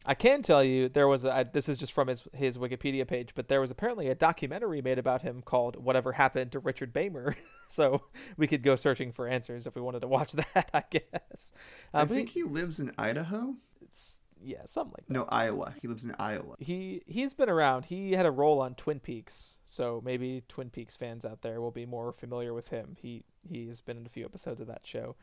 I 0.06 0.14
can 0.14 0.42
tell 0.42 0.64
you 0.64 0.88
there 0.88 1.08
was 1.08 1.26
a, 1.26 1.34
I, 1.34 1.44
this 1.44 1.68
is 1.68 1.78
just 1.78 1.94
from 1.94 2.08
his 2.08 2.24
his 2.34 2.58
Wikipedia 2.58 3.08
page, 3.08 3.34
but 3.34 3.48
there 3.48 3.60
was 3.60 3.72
apparently 3.72 4.08
a 4.08 4.16
documentary 4.16 4.82
made 4.82 5.00
about 5.00 5.24
him 5.24 5.42
called 5.42 5.76
"Whatever 5.78 6.14
Happened 6.14 6.52
to 6.52 6.60
Richard 6.60 6.94
Beymer." 6.94 7.36
so 7.68 8.04
we 8.38 8.48
could 8.48 8.62
go 8.62 8.76
searching 8.76 9.12
for 9.12 9.28
answers 9.28 9.66
if 9.66 9.76
we 9.76 9.82
wanted 9.82 10.02
to 10.02 10.08
watch 10.08 10.32
that. 10.54 10.70
I 10.74 10.84
guess. 10.90 11.54
Uh, 11.94 12.00
I 12.00 12.06
think 12.06 12.30
he, 12.30 12.42
he 12.42 12.46
lives 12.46 12.80
in 12.80 12.92
Idaho. 12.98 13.56
It's 13.82 14.22
yeah, 14.42 14.66
something 14.66 14.94
like 14.98 15.08
that. 15.08 15.14
No, 15.14 15.26
Iowa. 15.30 15.74
He 15.82 15.88
lives 15.88 16.04
in 16.04 16.14
Iowa. 16.20 16.56
He 16.60 17.02
he's 17.08 17.34
been 17.34 17.50
around. 17.50 17.86
He 17.86 18.12
had 18.12 18.28
a 18.28 18.32
role 18.32 18.62
on 18.62 18.76
Twin 18.76 19.00
Peaks, 19.00 19.60
so 19.66 20.02
maybe 20.06 20.44
Twin 20.48 20.70
Peaks 20.70 20.96
fans 20.96 21.26
out 21.26 21.42
there 21.42 21.60
will 21.62 21.72
be 21.72 21.86
more 21.86 22.12
familiar 22.12 22.54
with 22.54 22.68
him. 22.68 22.96
He 23.02 23.24
he's 23.48 23.82
been 23.82 23.98
in 23.98 24.06
a 24.06 24.10
few 24.10 24.26
episodes 24.26 24.62
of 24.62 24.68
that 24.68 24.86
show. 24.86 25.16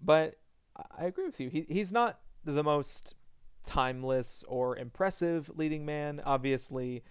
But 0.00 0.38
I 0.98 1.04
agree 1.04 1.26
with 1.26 1.38
you. 1.38 1.50
He 1.50 1.66
he's 1.68 1.92
not 1.92 2.18
the 2.44 2.64
most 2.64 3.14
timeless 3.64 4.44
or 4.48 4.76
impressive 4.76 5.50
leading 5.54 5.84
man, 5.84 6.20
obviously, 6.24 7.02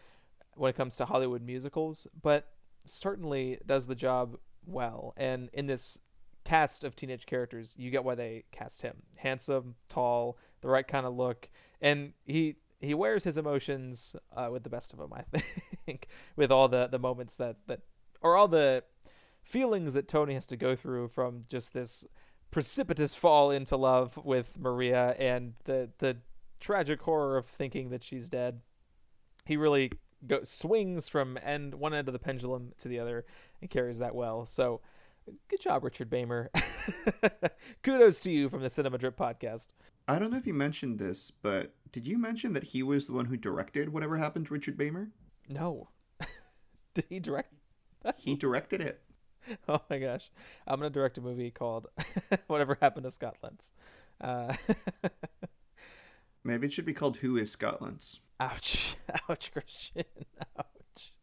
when 0.56 0.70
it 0.70 0.76
comes 0.76 0.96
to 0.98 1.06
Hollywood 1.06 1.42
musicals, 1.42 2.08
but 2.22 2.48
certainly 2.86 3.60
does 3.66 3.88
the 3.88 3.96
job 3.96 4.38
well. 4.66 5.14
And 5.18 5.50
in 5.54 5.68
this 5.68 5.98
cast 6.44 6.84
of 6.84 6.96
teenage 6.96 7.26
characters, 7.26 7.76
you 7.78 7.90
get 7.92 8.04
why 8.04 8.16
they 8.16 8.44
cast 8.52 8.82
him. 8.82 9.04
Handsome, 9.16 9.76
tall, 9.90 10.38
the 10.62 10.70
right 10.70 10.88
kind 10.88 11.06
of 11.06 11.16
look, 11.16 11.50
and 11.82 12.14
he 12.24 12.56
he 12.80 12.96
wears 12.96 13.24
his 13.24 13.38
emotions 13.38 14.16
uh, 14.36 14.50
with 14.52 14.64
the 14.64 14.70
best 14.70 14.92
of 14.92 15.00
them. 15.00 15.14
I 15.14 15.24
think 15.86 16.08
with 16.36 16.52
all 16.52 16.68
the 16.68 16.88
the 16.88 17.00
moments 17.00 17.36
that 17.38 17.58
that 17.68 17.82
or 18.22 18.36
all 18.36 18.48
the 18.48 18.84
feelings 19.44 19.94
that 19.94 20.08
Tony 20.08 20.34
has 20.34 20.46
to 20.48 20.58
go 20.58 20.76
through 20.76 21.08
from 21.08 21.42
just 21.50 21.74
this 21.74 22.06
precipitous 22.52 23.16
fall 23.16 23.50
into 23.50 23.78
love 23.78 24.18
with 24.24 24.58
Maria 24.58 25.16
and 25.18 25.54
the 25.64 25.90
the 26.00 26.18
tragic 26.62 27.02
horror 27.02 27.38
of 27.38 27.48
thinking 27.48 27.90
that 27.90 28.04
she's 28.04 28.30
dead. 28.30 28.62
He 29.46 29.58
really 29.58 29.92
go, 30.26 30.44
swings 30.44 31.10
from 31.10 31.38
end 31.44 31.76
one 31.76 31.94
end 31.94 32.08
of 32.08 32.14
the 32.14 32.20
pendulum 32.20 32.72
to 32.78 32.88
the 32.88 33.00
other 33.00 33.26
and 33.60 33.70
carries 33.70 34.00
that 34.00 34.16
well. 34.16 34.46
So 34.46 34.82
good 35.50 35.60
job, 35.60 35.84
Richard 35.84 36.10
Beymer. 36.10 36.48
Kudos 37.84 38.22
to 38.22 38.32
you 38.32 38.50
from 38.50 38.62
the 38.62 38.70
Cinema 38.70 38.98
Drip 38.98 39.18
podcast. 39.18 39.68
I 40.08 40.20
don't 40.20 40.32
know 40.32 40.38
if 40.38 40.48
you 40.48 40.54
mentioned 40.54 41.00
this, 41.00 41.32
but 41.32 41.74
did 41.92 42.08
you 42.08 42.18
mention 42.18 42.54
that 42.54 42.64
he 42.64 42.84
was 42.84 43.08
the 43.08 43.14
one 43.14 43.26
who 43.26 43.38
directed 43.38 43.90
whatever 43.90 44.18
happened 44.18 44.48
to 44.48 44.54
Richard 44.54 44.78
Beymer? 44.78 45.10
No. 45.50 45.90
did 46.94 47.06
he 47.10 47.20
direct? 47.20 47.54
he 48.18 48.36
directed 48.36 48.82
it. 48.82 49.02
Oh 49.68 49.82
my 49.90 49.98
gosh. 49.98 50.30
I'm 50.68 50.80
going 50.80 50.92
to 50.92 50.94
direct 50.94 51.18
a 51.18 51.22
movie 51.22 51.50
called 51.50 51.88
Whatever 52.46 52.78
Happened 52.80 53.06
to 53.06 53.12
Scotland's. 53.12 53.72
Uh... 54.22 54.54
Maybe 56.44 56.68
it 56.68 56.74
should 56.74 56.86
be 56.86 56.94
called 56.94 57.18
Who 57.18 57.38
is 57.38 57.52
Scotland's? 57.52 58.20
Ouch. 58.40 58.96
Ouch, 59.30 59.52
Christian. 59.52 60.04
Ouch. 60.58 61.14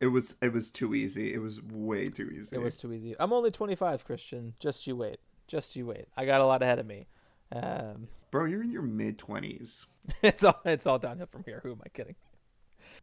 It 0.00 0.08
was 0.08 0.36
it 0.40 0.52
was 0.52 0.70
too 0.70 0.94
easy. 0.94 1.32
It 1.32 1.38
was 1.38 1.62
way 1.62 2.06
too 2.06 2.30
easy. 2.30 2.54
It 2.54 2.60
was 2.60 2.76
too 2.76 2.92
easy. 2.92 3.14
I'm 3.18 3.32
only 3.32 3.50
25, 3.50 4.04
Christian. 4.04 4.54
Just 4.58 4.86
you 4.86 4.96
wait. 4.96 5.18
Just 5.46 5.76
you 5.76 5.86
wait. 5.86 6.06
I 6.16 6.24
got 6.24 6.40
a 6.40 6.46
lot 6.46 6.62
ahead 6.62 6.78
of 6.78 6.86
me. 6.86 7.06
Um, 7.52 8.08
Bro, 8.30 8.46
you're 8.46 8.62
in 8.62 8.70
your 8.70 8.82
mid 8.82 9.18
20s. 9.18 9.86
it's 10.22 10.44
all 10.44 10.60
it's 10.64 10.86
all 10.86 10.98
downhill 10.98 11.26
from 11.26 11.44
here. 11.44 11.60
Who 11.62 11.72
am 11.72 11.80
I 11.84 11.88
kidding? 11.88 12.16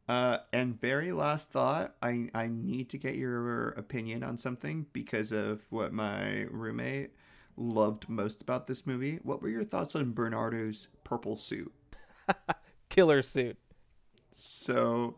Uh, 0.08 0.38
and 0.54 0.80
very 0.80 1.12
last 1.12 1.52
thought, 1.52 1.96
I 2.02 2.30
I 2.34 2.48
need 2.48 2.90
to 2.90 2.98
get 2.98 3.16
your 3.16 3.70
opinion 3.70 4.24
on 4.24 4.38
something 4.38 4.86
because 4.94 5.32
of 5.32 5.62
what 5.70 5.94
my 5.94 6.44
roommate 6.52 7.12
loved 7.58 8.10
most 8.10 8.42
about 8.42 8.68
this 8.68 8.86
movie. 8.86 9.20
What 9.24 9.42
were 9.42 9.50
your 9.50 9.64
thoughts 9.64 9.96
on 9.96 10.14
Bernardo's 10.14 10.90
purple 11.04 11.38
suit? 11.38 11.74
Killer 12.90 13.22
suit. 13.22 13.58
So, 14.34 15.16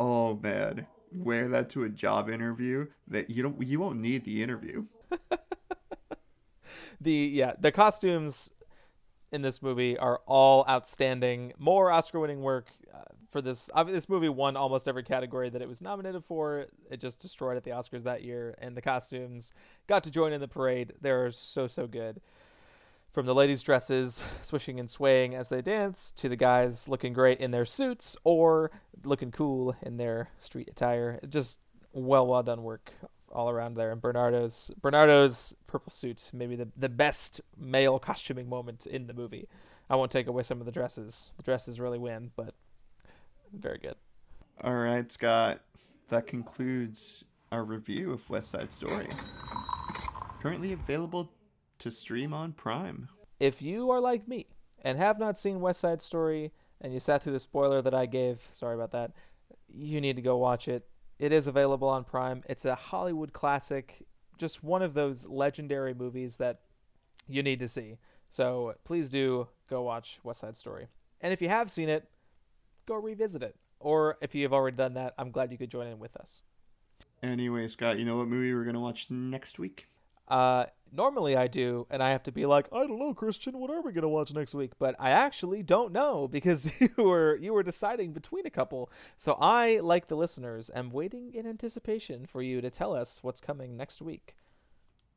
oh 0.00 0.36
man, 0.36 0.86
wear 1.12 1.48
that 1.48 1.70
to 1.70 1.84
a 1.84 1.88
job 1.88 2.28
interview 2.28 2.86
that 3.08 3.30
you 3.30 3.42
don't 3.42 3.62
you 3.62 3.80
won't 3.80 4.00
need 4.00 4.24
the 4.24 4.42
interview. 4.42 4.84
the 7.00 7.12
yeah, 7.12 7.52
the 7.58 7.72
costumes 7.72 8.50
in 9.30 9.42
this 9.42 9.62
movie 9.62 9.98
are 9.98 10.20
all 10.26 10.64
outstanding. 10.68 11.52
More 11.58 11.90
Oscar-winning 11.90 12.40
work 12.40 12.70
uh, 12.94 12.98
for 13.30 13.40
this. 13.40 13.70
I 13.74 13.84
mean, 13.84 13.94
this 13.94 14.08
movie 14.08 14.28
won 14.28 14.56
almost 14.56 14.88
every 14.88 15.02
category 15.02 15.50
that 15.50 15.62
it 15.62 15.68
was 15.68 15.82
nominated 15.82 16.24
for. 16.24 16.66
It 16.90 17.00
just 17.00 17.20
destroyed 17.20 17.56
at 17.56 17.64
the 17.64 17.70
Oscars 17.70 18.04
that 18.04 18.22
year, 18.22 18.54
and 18.58 18.76
the 18.76 18.82
costumes 18.82 19.52
got 19.86 20.04
to 20.04 20.10
join 20.10 20.32
in 20.32 20.40
the 20.40 20.48
parade. 20.48 20.94
They're 21.00 21.30
so 21.30 21.66
so 21.66 21.86
good. 21.86 22.20
From 23.10 23.26
the 23.26 23.34
ladies' 23.34 23.62
dresses 23.62 24.22
swishing 24.42 24.78
and 24.78 24.88
swaying 24.88 25.34
as 25.34 25.48
they 25.48 25.62
dance, 25.62 26.12
to 26.12 26.28
the 26.28 26.36
guys 26.36 26.88
looking 26.88 27.12
great 27.12 27.40
in 27.40 27.50
their 27.50 27.64
suits 27.64 28.16
or 28.22 28.70
looking 29.02 29.30
cool 29.30 29.74
in 29.82 29.96
their 29.96 30.28
street 30.38 30.68
attire. 30.70 31.18
Just 31.28 31.58
well, 31.92 32.26
well 32.26 32.42
done 32.42 32.62
work 32.62 32.92
all 33.32 33.50
around 33.50 33.74
there. 33.74 33.90
And 33.90 34.00
Bernardo's 34.00 34.70
Bernardo's 34.80 35.54
purple 35.66 35.90
suit, 35.90 36.30
maybe 36.32 36.56
the 36.56 36.68
the 36.76 36.88
best 36.88 37.40
male 37.56 37.98
costuming 37.98 38.48
moment 38.48 38.86
in 38.86 39.06
the 39.06 39.14
movie. 39.14 39.48
I 39.90 39.96
won't 39.96 40.10
take 40.10 40.26
away 40.26 40.42
some 40.42 40.60
of 40.60 40.66
the 40.66 40.72
dresses. 40.72 41.34
The 41.38 41.42
dresses 41.42 41.80
really 41.80 41.98
win, 41.98 42.30
but 42.36 42.54
very 43.52 43.78
good. 43.78 43.96
All 44.62 44.74
right, 44.74 45.10
Scott. 45.10 45.60
That 46.08 46.26
concludes 46.26 47.24
our 47.52 47.64
review 47.64 48.12
of 48.12 48.28
West 48.30 48.50
Side 48.50 48.72
Story. 48.72 49.08
Currently 50.40 50.72
available 50.72 51.32
to 51.78 51.90
stream 51.90 52.32
on 52.32 52.52
Prime. 52.52 53.08
If 53.40 53.62
you 53.62 53.90
are 53.90 54.00
like 54.00 54.26
me 54.26 54.46
and 54.82 54.98
have 54.98 55.18
not 55.18 55.38
seen 55.38 55.60
West 55.60 55.80
Side 55.80 56.02
Story 56.02 56.52
and 56.80 56.92
you 56.92 57.00
sat 57.00 57.22
through 57.22 57.32
the 57.32 57.40
spoiler 57.40 57.82
that 57.82 57.94
I 57.94 58.06
gave, 58.06 58.48
sorry 58.52 58.74
about 58.74 58.92
that, 58.92 59.12
you 59.68 60.00
need 60.00 60.16
to 60.16 60.22
go 60.22 60.36
watch 60.36 60.68
it. 60.68 60.88
It 61.18 61.32
is 61.32 61.46
available 61.46 61.88
on 61.88 62.04
Prime. 62.04 62.42
It's 62.48 62.64
a 62.64 62.74
Hollywood 62.74 63.32
classic, 63.32 64.06
just 64.38 64.62
one 64.64 64.82
of 64.82 64.94
those 64.94 65.26
legendary 65.26 65.94
movies 65.94 66.36
that 66.36 66.60
you 67.28 67.42
need 67.42 67.58
to 67.60 67.68
see. 67.68 67.98
So 68.30 68.74
please 68.84 69.10
do 69.10 69.48
go 69.68 69.82
watch 69.82 70.20
West 70.22 70.40
Side 70.40 70.56
Story. 70.56 70.86
And 71.20 71.32
if 71.32 71.42
you 71.42 71.48
have 71.48 71.70
seen 71.70 71.88
it, 71.88 72.08
go 72.88 72.96
revisit 72.96 73.42
it. 73.42 73.56
Or 73.80 74.18
if 74.20 74.34
you 74.34 74.42
have 74.42 74.52
already 74.52 74.76
done 74.76 74.94
that, 74.94 75.14
I'm 75.18 75.30
glad 75.30 75.52
you 75.52 75.58
could 75.58 75.70
join 75.70 75.86
in 75.86 75.98
with 75.98 76.16
us. 76.16 76.42
Anyway, 77.22 77.68
Scott, 77.68 77.98
you 77.98 78.04
know 78.04 78.16
what 78.16 78.28
movie 78.28 78.52
we're 78.52 78.64
going 78.64 78.74
to 78.74 78.80
watch 78.80 79.10
next 79.10 79.58
week? 79.58 79.88
Uh, 80.28 80.66
normally 80.92 81.36
I 81.36 81.46
do, 81.46 81.86
and 81.90 82.02
I 82.02 82.10
have 82.10 82.22
to 82.24 82.32
be 82.32 82.44
like, 82.46 82.66
I 82.72 82.86
don't 82.86 82.98
know, 82.98 83.14
Christian, 83.14 83.58
what 83.58 83.70
are 83.70 83.80
we 83.80 83.92
gonna 83.92 84.08
watch 84.08 84.32
next 84.32 84.54
week? 84.54 84.72
But 84.78 84.94
I 84.98 85.10
actually 85.10 85.62
don't 85.62 85.92
know 85.92 86.28
because 86.30 86.70
you 86.80 86.90
were 86.96 87.36
you 87.36 87.52
were 87.52 87.62
deciding 87.62 88.12
between 88.12 88.46
a 88.46 88.50
couple. 88.50 88.90
So 89.16 89.38
I, 89.40 89.78
like 89.78 90.08
the 90.08 90.16
listeners, 90.16 90.70
am 90.74 90.90
waiting 90.90 91.32
in 91.34 91.46
anticipation 91.46 92.26
for 92.26 92.42
you 92.42 92.60
to 92.60 92.70
tell 92.70 92.94
us 92.94 93.20
what's 93.22 93.40
coming 93.40 93.76
next 93.76 94.02
week. 94.02 94.36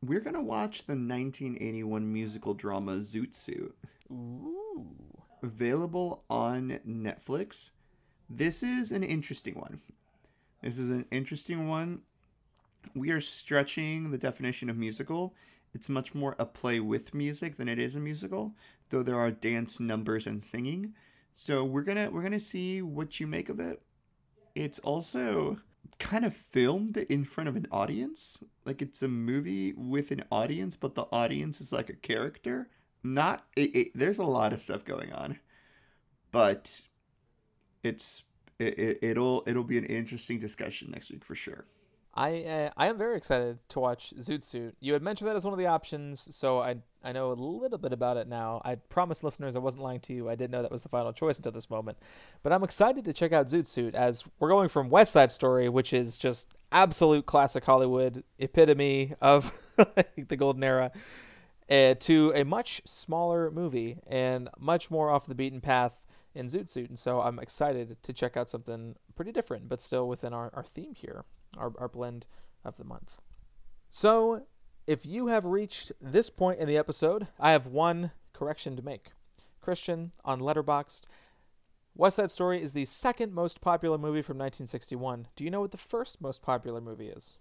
We're 0.04 0.22
gonna 0.22 0.42
watch 0.42 0.86
the 0.86 0.94
1981 0.94 2.12
musical 2.12 2.54
drama 2.54 2.94
Zoot 2.98 3.34
Suit. 3.34 3.76
Ooh. 4.12 5.21
Available 5.44 6.24
on 6.30 6.80
Netflix. 6.88 7.72
This 8.30 8.64
is 8.64 8.92
an 8.92 9.04
interesting 9.04 9.56
one. 9.56 9.82
This 10.62 10.78
is 10.78 10.90
an 10.90 11.06
interesting 11.12 11.68
one 11.68 12.02
we 12.96 13.12
are 13.12 13.22
stretching 13.22 14.12
the 14.12 14.18
definition 14.18 14.70
of 14.70 14.78
musical. 14.78 15.34
It's 15.74 15.90
much 15.90 16.14
more 16.14 16.36
a 16.38 16.46
play 16.46 16.80
with 16.80 17.14
music 17.14 17.58
than 17.58 17.70
it 17.70 17.80
is 17.80 17.96
a 17.96 18.00
musical, 18.00 18.56
though 18.90 19.04
there 19.04 19.20
are 19.20 19.32
dance 19.32 19.80
numbers 19.80 20.28
and 20.28 20.42
singing. 20.42 20.94
So 21.34 21.64
we're 21.64 21.84
gonna 21.84 22.10
we're 22.12 22.24
gonna 22.24 22.40
see 22.40 22.82
what 22.82 23.20
you 23.20 23.28
make 23.28 23.50
of 23.50 23.60
it. 23.60 23.82
It's 24.54 24.80
also 24.80 25.58
kind 25.98 26.26
of 26.26 26.36
filmed 26.36 26.98
in 26.98 27.24
front 27.24 27.48
of 27.48 27.56
an 27.56 27.68
audience. 27.72 28.44
Like 28.66 28.82
it's 28.82 29.02
a 29.02 29.08
movie 29.08 29.74
with 29.74 30.12
an 30.12 30.26
audience, 30.32 30.76
but 30.76 30.96
the 30.96 31.08
audience 31.12 31.62
is 31.62 31.72
like 31.72 31.90
a 31.90 31.94
character. 31.96 32.70
Not 33.04 33.46
it, 33.56 33.76
it 33.76 33.92
there's 33.96 34.20
a 34.20 34.24
lot 34.24 34.54
of 34.54 34.62
stuff 34.62 34.86
going 34.86 35.12
on. 35.14 35.40
But 36.32 36.82
it's 37.84 38.24
it, 38.60 38.80
it, 38.80 39.00
it'll 39.02 39.44
it'll 39.48 39.64
be 39.64 39.78
an 39.78 39.86
interesting 39.86 40.40
discussion 40.40 40.92
next 40.92 41.12
week 41.12 41.26
for 41.26 41.36
sure. 41.36 41.66
I 42.14 42.44
uh, 42.44 42.70
I 42.76 42.88
am 42.88 42.98
very 42.98 43.16
excited 43.16 43.60
to 43.70 43.80
watch 43.80 44.14
Zoot 44.18 44.44
Suit. 44.44 44.76
You 44.82 44.94
had 44.94 45.02
mentioned 45.02 45.30
that 45.30 45.36
as 45.36 45.46
one 45.46 45.54
of 45.54 45.60
the 45.60 45.68
options, 45.68 46.36
so 46.36 46.60
I 46.60 46.76
I 47.04 47.14
know 47.14 47.32
a 47.32 47.34
little 47.34 47.78
bit 47.78 47.94
about 47.94 48.18
it 48.18 48.28
now. 48.28 48.62
I 48.66 48.76
promised 48.76 49.24
listeners 49.24 49.56
I 49.56 49.60
wasn't 49.60 49.84
lying 49.84 50.02
to 50.02 50.14
you. 50.14 50.30
I 50.30 50.36
didn't 50.36 50.52
know 50.52 50.62
that 50.62 50.72
was 50.72 50.84
the 50.84 50.90
final 50.90 51.14
choice 51.14 51.38
until 51.38 51.54
this 51.54 51.70
moment, 51.70 51.98
but 52.44 52.52
I'm 52.52 52.64
excited 52.64 53.06
to 53.06 53.14
check 53.14 53.32
out 53.32 53.48
Zoot 53.48 53.66
Suit 53.66 53.96
as 53.96 54.26
we're 54.40 54.50
going 54.50 54.68
from 54.68 54.90
West 54.90 55.14
Side 55.14 55.32
Story, 55.32 55.70
which 55.70 55.94
is 55.94 56.18
just 56.18 56.48
absolute 56.72 57.26
classic 57.26 57.64
Hollywood 57.64 58.24
epitome 58.40 59.14
of 59.22 59.54
the 59.78 60.36
golden 60.36 60.64
era, 60.66 60.92
uh, 61.72 61.96
to 61.96 62.34
a 62.36 62.44
much 62.44 62.82
smaller 62.86 63.50
movie 63.50 63.98
and 64.06 64.50
much 64.60 64.92
more 64.92 65.10
off 65.10 65.26
the 65.26 65.34
beaten 65.34 65.62
path 65.62 65.98
in 66.36 66.48
Zoot 66.48 66.70
Suit. 66.70 66.90
And 66.90 67.00
so 67.00 67.22
I'm 67.22 67.40
excited 67.40 67.98
to 68.04 68.14
check 68.14 68.36
out 68.36 68.50
something 68.50 68.96
pretty 69.16 69.32
different, 69.32 69.70
but 69.70 69.80
still 69.80 70.08
within 70.08 70.34
our, 70.34 70.52
our 70.54 70.64
theme 70.64 70.94
here 70.96 71.24
our, 71.58 71.74
our 71.78 71.88
blend 71.88 72.26
of 72.64 72.78
the 72.78 72.84
month. 72.84 73.18
So, 73.90 74.44
if 74.88 75.06
you 75.06 75.28
have 75.28 75.46
reached 75.46 75.92
this 76.02 76.30
point 76.30 76.60
in 76.60 76.68
the 76.68 76.78
episode, 76.78 77.28
I 77.40 77.52
have 77.52 77.68
one 77.68 78.12
correction 78.34 78.76
to 78.76 78.82
make. 78.82 79.12
Christian 79.60 80.12
on 80.26 80.40
Letterboxd, 80.40 81.04
West 81.96 82.16
Side 82.16 82.32
Story 82.32 82.62
is 82.62 82.74
the 82.74 82.86
second 82.86 83.34
most 83.34 83.62
popular 83.62 83.98
movie 83.98 84.22
from 84.22 84.38
1961. 84.38 85.28
Do 85.36 85.44
you 85.44 85.52
know 85.52 85.62
what 85.62 85.72
the 85.72 85.78
first 85.78 86.22
most 86.22 86.42
popular 86.42 86.82
movie 86.82 87.10
is? 87.10 87.38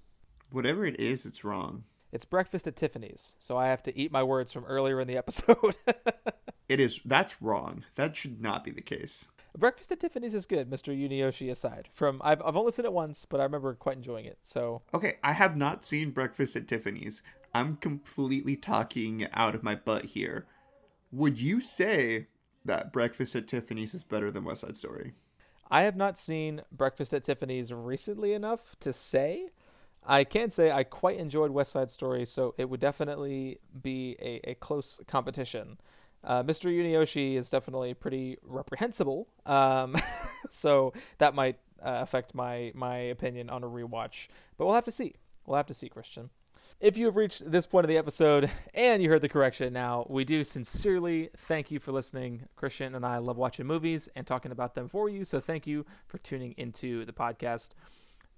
Whatever 0.51 0.85
it 0.85 0.99
is, 1.01 1.25
it's 1.25 1.45
wrong. 1.45 1.85
It's 2.13 2.25
Breakfast 2.25 2.67
at 2.67 2.75
Tiffany's, 2.75 3.37
so 3.39 3.57
I 3.57 3.69
have 3.69 3.83
to 3.85 3.97
eat 3.97 4.11
my 4.11 4.23
words 4.23 4.53
from 4.53 4.65
earlier 4.65 5.01
in 5.01 5.07
the 5.07 5.17
episode. 5.17 5.77
it 6.69 6.81
is 6.81 7.01
that's 7.05 7.41
wrong. 7.41 7.85
That 7.95 8.17
should 8.17 8.41
not 8.41 8.65
be 8.65 8.73
the 8.73 8.81
case. 8.81 9.27
Breakfast 9.57 9.93
at 9.93 10.01
Tiffany's 10.01 10.35
is 10.35 10.47
good, 10.47 10.71
Mr. 10.71 10.97
Yunioshi 10.97 11.51
aside. 11.51 11.89
From 11.93 12.21
I've 12.25 12.43
I've 12.43 12.57
only 12.57 12.73
seen 12.73 12.85
it 12.85 12.93
once, 12.93 13.25
but 13.25 13.41
I 13.41 13.45
remember 13.45 13.75
quite 13.75 13.97
enjoying 13.97 14.25
it. 14.25 14.39
So 14.43 14.83
Okay, 14.93 15.19
I 15.23 15.33
have 15.33 15.57
not 15.57 15.85
seen 15.85 16.11
Breakfast 16.11 16.57
at 16.57 16.67
Tiffany's. 16.67 17.23
I'm 17.55 17.77
completely 17.77 18.57
talking 18.57 19.27
out 19.33 19.55
of 19.55 19.63
my 19.63 19.75
butt 19.75 20.05
here. 20.05 20.47
Would 21.13 21.41
you 21.41 21.61
say 21.61 22.27
that 22.65 22.93
Breakfast 22.93 23.35
at 23.35 23.49
Tiffany's 23.49 23.95
is 23.95 24.05
better 24.05 24.31
than 24.31 24.45
West 24.45 24.63
Side 24.63 24.77
Story? 24.77 25.15
I 25.71 25.83
have 25.83 25.97
not 25.97 26.19
seen 26.19 26.63
Breakfast 26.73 27.15
at 27.15 27.23
Tiffany's 27.23 27.73
recently 27.73 28.33
enough 28.33 28.77
to 28.81 28.93
say. 28.93 29.51
I 30.07 30.25
can 30.25 30.49
say 30.49 30.71
I 30.71 30.85
quite 30.85 31.19
enjoyed 31.19 31.51
West 31.51 31.73
Side 31.73 31.91
Story, 31.91 32.25
so 32.25 32.55
it 32.59 32.69
would 32.69 32.81
definitely 32.81 33.61
be 33.83 34.17
a, 34.21 34.51
a 34.51 34.55
close 34.55 35.01
competition. 35.07 35.79
Uh, 36.25 36.43
Mr. 36.43 36.71
Yunioshi 36.71 37.37
is 37.37 37.49
definitely 37.49 37.95
pretty 37.95 38.37
reprehensible, 38.43 39.29
um, 39.47 39.97
so 40.51 40.93
that 41.19 41.35
might 41.35 41.59
uh, 41.83 41.99
affect 42.03 42.35
my 42.35 42.73
my 42.75 42.97
opinion 42.97 43.49
on 43.51 43.65
a 43.65 43.67
rewatch. 43.67 44.29
But 44.57 44.67
we'll 44.67 44.75
have 44.75 44.85
to 44.85 44.91
see. 44.91 45.15
We'll 45.47 45.57
have 45.57 45.67
to 45.67 45.75
see, 45.75 45.89
Christian. 45.89 46.31
If 46.81 46.97
you 46.97 47.07
have 47.07 47.17
reached 47.17 47.51
this 47.51 47.67
point 47.67 47.85
of 47.85 47.89
the 47.89 47.99
episode 47.99 48.51
and 48.73 49.03
you 49.03 49.11
heard 49.11 49.21
the 49.21 49.29
correction 49.29 49.71
now, 49.73 50.07
we 50.09 50.25
do 50.25 50.45
sincerely 50.45 51.29
thank 51.37 51.71
you 51.71 51.79
for 51.79 51.93
listening. 51.93 52.49
Christian 52.57 52.95
and 52.95 53.05
I 53.05 53.19
love 53.19 53.37
watching 53.37 53.67
movies 53.67 54.09
and 54.17 54.27
talking 54.27 54.51
about 54.51 54.75
them 54.75 54.89
for 54.89 55.11
you, 55.11 55.25
so 55.25 55.41
thank 55.41 55.67
you 55.67 55.85
for 56.07 56.17
tuning 56.19 56.55
into 56.57 57.05
the 57.05 57.13
podcast. 57.13 57.71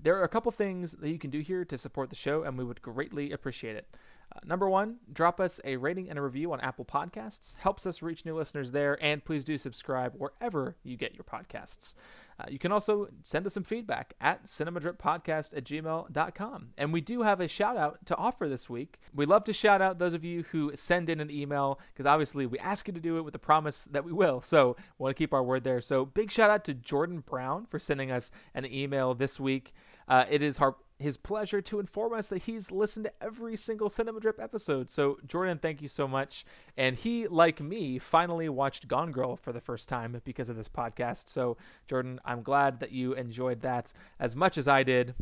There 0.02 0.18
are 0.18 0.24
a 0.24 0.28
couple 0.28 0.50
things 0.50 0.92
that 0.94 1.10
you 1.10 1.18
can 1.18 1.30
do 1.30 1.38
here 1.40 1.64
to 1.64 1.78
support 1.78 2.10
the 2.10 2.16
show, 2.16 2.42
and 2.42 2.58
we 2.58 2.64
would 2.64 2.82
greatly 2.82 3.30
appreciate 3.30 3.76
it. 3.76 3.96
Uh, 4.34 4.40
number 4.44 4.68
one, 4.68 4.96
drop 5.12 5.40
us 5.40 5.60
a 5.64 5.76
rating 5.76 6.08
and 6.08 6.18
a 6.18 6.22
review 6.22 6.52
on 6.52 6.60
Apple 6.60 6.84
Podcasts. 6.84 7.56
Helps 7.58 7.86
us 7.86 8.02
reach 8.02 8.24
new 8.24 8.34
listeners 8.34 8.72
there, 8.72 8.98
and 9.00 9.24
please 9.24 9.44
do 9.44 9.56
subscribe 9.58 10.14
wherever 10.16 10.76
you 10.82 10.96
get 10.96 11.14
your 11.14 11.24
podcasts. 11.24 11.94
Uh, 12.40 12.44
you 12.48 12.58
can 12.58 12.72
also 12.72 13.08
send 13.22 13.46
us 13.46 13.54
some 13.54 13.62
feedback 13.62 14.14
at 14.20 14.44
cinemadrippodcast 14.44 15.56
at 15.56 15.64
gmail.com. 15.64 16.68
And 16.78 16.92
we 16.92 17.00
do 17.00 17.22
have 17.22 17.40
a 17.40 17.46
shout 17.46 17.76
out 17.76 18.04
to 18.06 18.16
offer 18.16 18.48
this 18.48 18.70
week. 18.70 18.98
We 19.14 19.26
love 19.26 19.44
to 19.44 19.52
shout 19.52 19.82
out 19.82 19.98
those 19.98 20.14
of 20.14 20.24
you 20.24 20.44
who 20.50 20.72
send 20.74 21.10
in 21.10 21.20
an 21.20 21.30
email, 21.30 21.78
because 21.92 22.06
obviously 22.06 22.46
we 22.46 22.58
ask 22.58 22.88
you 22.88 22.94
to 22.94 23.00
do 23.00 23.18
it 23.18 23.22
with 23.22 23.32
the 23.32 23.38
promise 23.38 23.84
that 23.92 24.04
we 24.04 24.12
will. 24.12 24.40
So 24.40 24.76
we 24.98 25.04
want 25.04 25.16
to 25.16 25.22
keep 25.22 25.34
our 25.34 25.42
word 25.44 25.62
there. 25.62 25.80
So 25.80 26.06
big 26.06 26.30
shout 26.30 26.50
out 26.50 26.64
to 26.64 26.74
Jordan 26.74 27.20
Brown 27.20 27.66
for 27.66 27.78
sending 27.78 28.10
us 28.10 28.32
an 28.54 28.64
email 28.66 29.14
this 29.14 29.38
week. 29.38 29.74
Uh, 30.12 30.26
it 30.28 30.42
is 30.42 30.58
our 30.58 30.76
his 30.98 31.16
pleasure 31.16 31.62
to 31.62 31.80
inform 31.80 32.12
us 32.12 32.28
that 32.28 32.42
he's 32.42 32.70
listened 32.70 33.06
to 33.06 33.12
every 33.22 33.56
single 33.56 33.88
Cinema 33.88 34.20
Drip 34.20 34.38
episode. 34.38 34.90
So, 34.90 35.16
Jordan, 35.26 35.56
thank 35.56 35.80
you 35.80 35.88
so 35.88 36.06
much. 36.06 36.44
And 36.76 36.94
he, 36.94 37.26
like 37.26 37.62
me, 37.62 37.98
finally 37.98 38.46
watched 38.50 38.86
Gone 38.88 39.10
Girl 39.10 39.34
for 39.34 39.54
the 39.54 39.60
first 39.60 39.88
time 39.88 40.20
because 40.22 40.50
of 40.50 40.56
this 40.56 40.68
podcast. 40.68 41.30
So, 41.30 41.56
Jordan, 41.88 42.20
I'm 42.26 42.42
glad 42.42 42.80
that 42.80 42.92
you 42.92 43.14
enjoyed 43.14 43.62
that 43.62 43.94
as 44.20 44.36
much 44.36 44.58
as 44.58 44.68
I 44.68 44.82
did. 44.82 45.14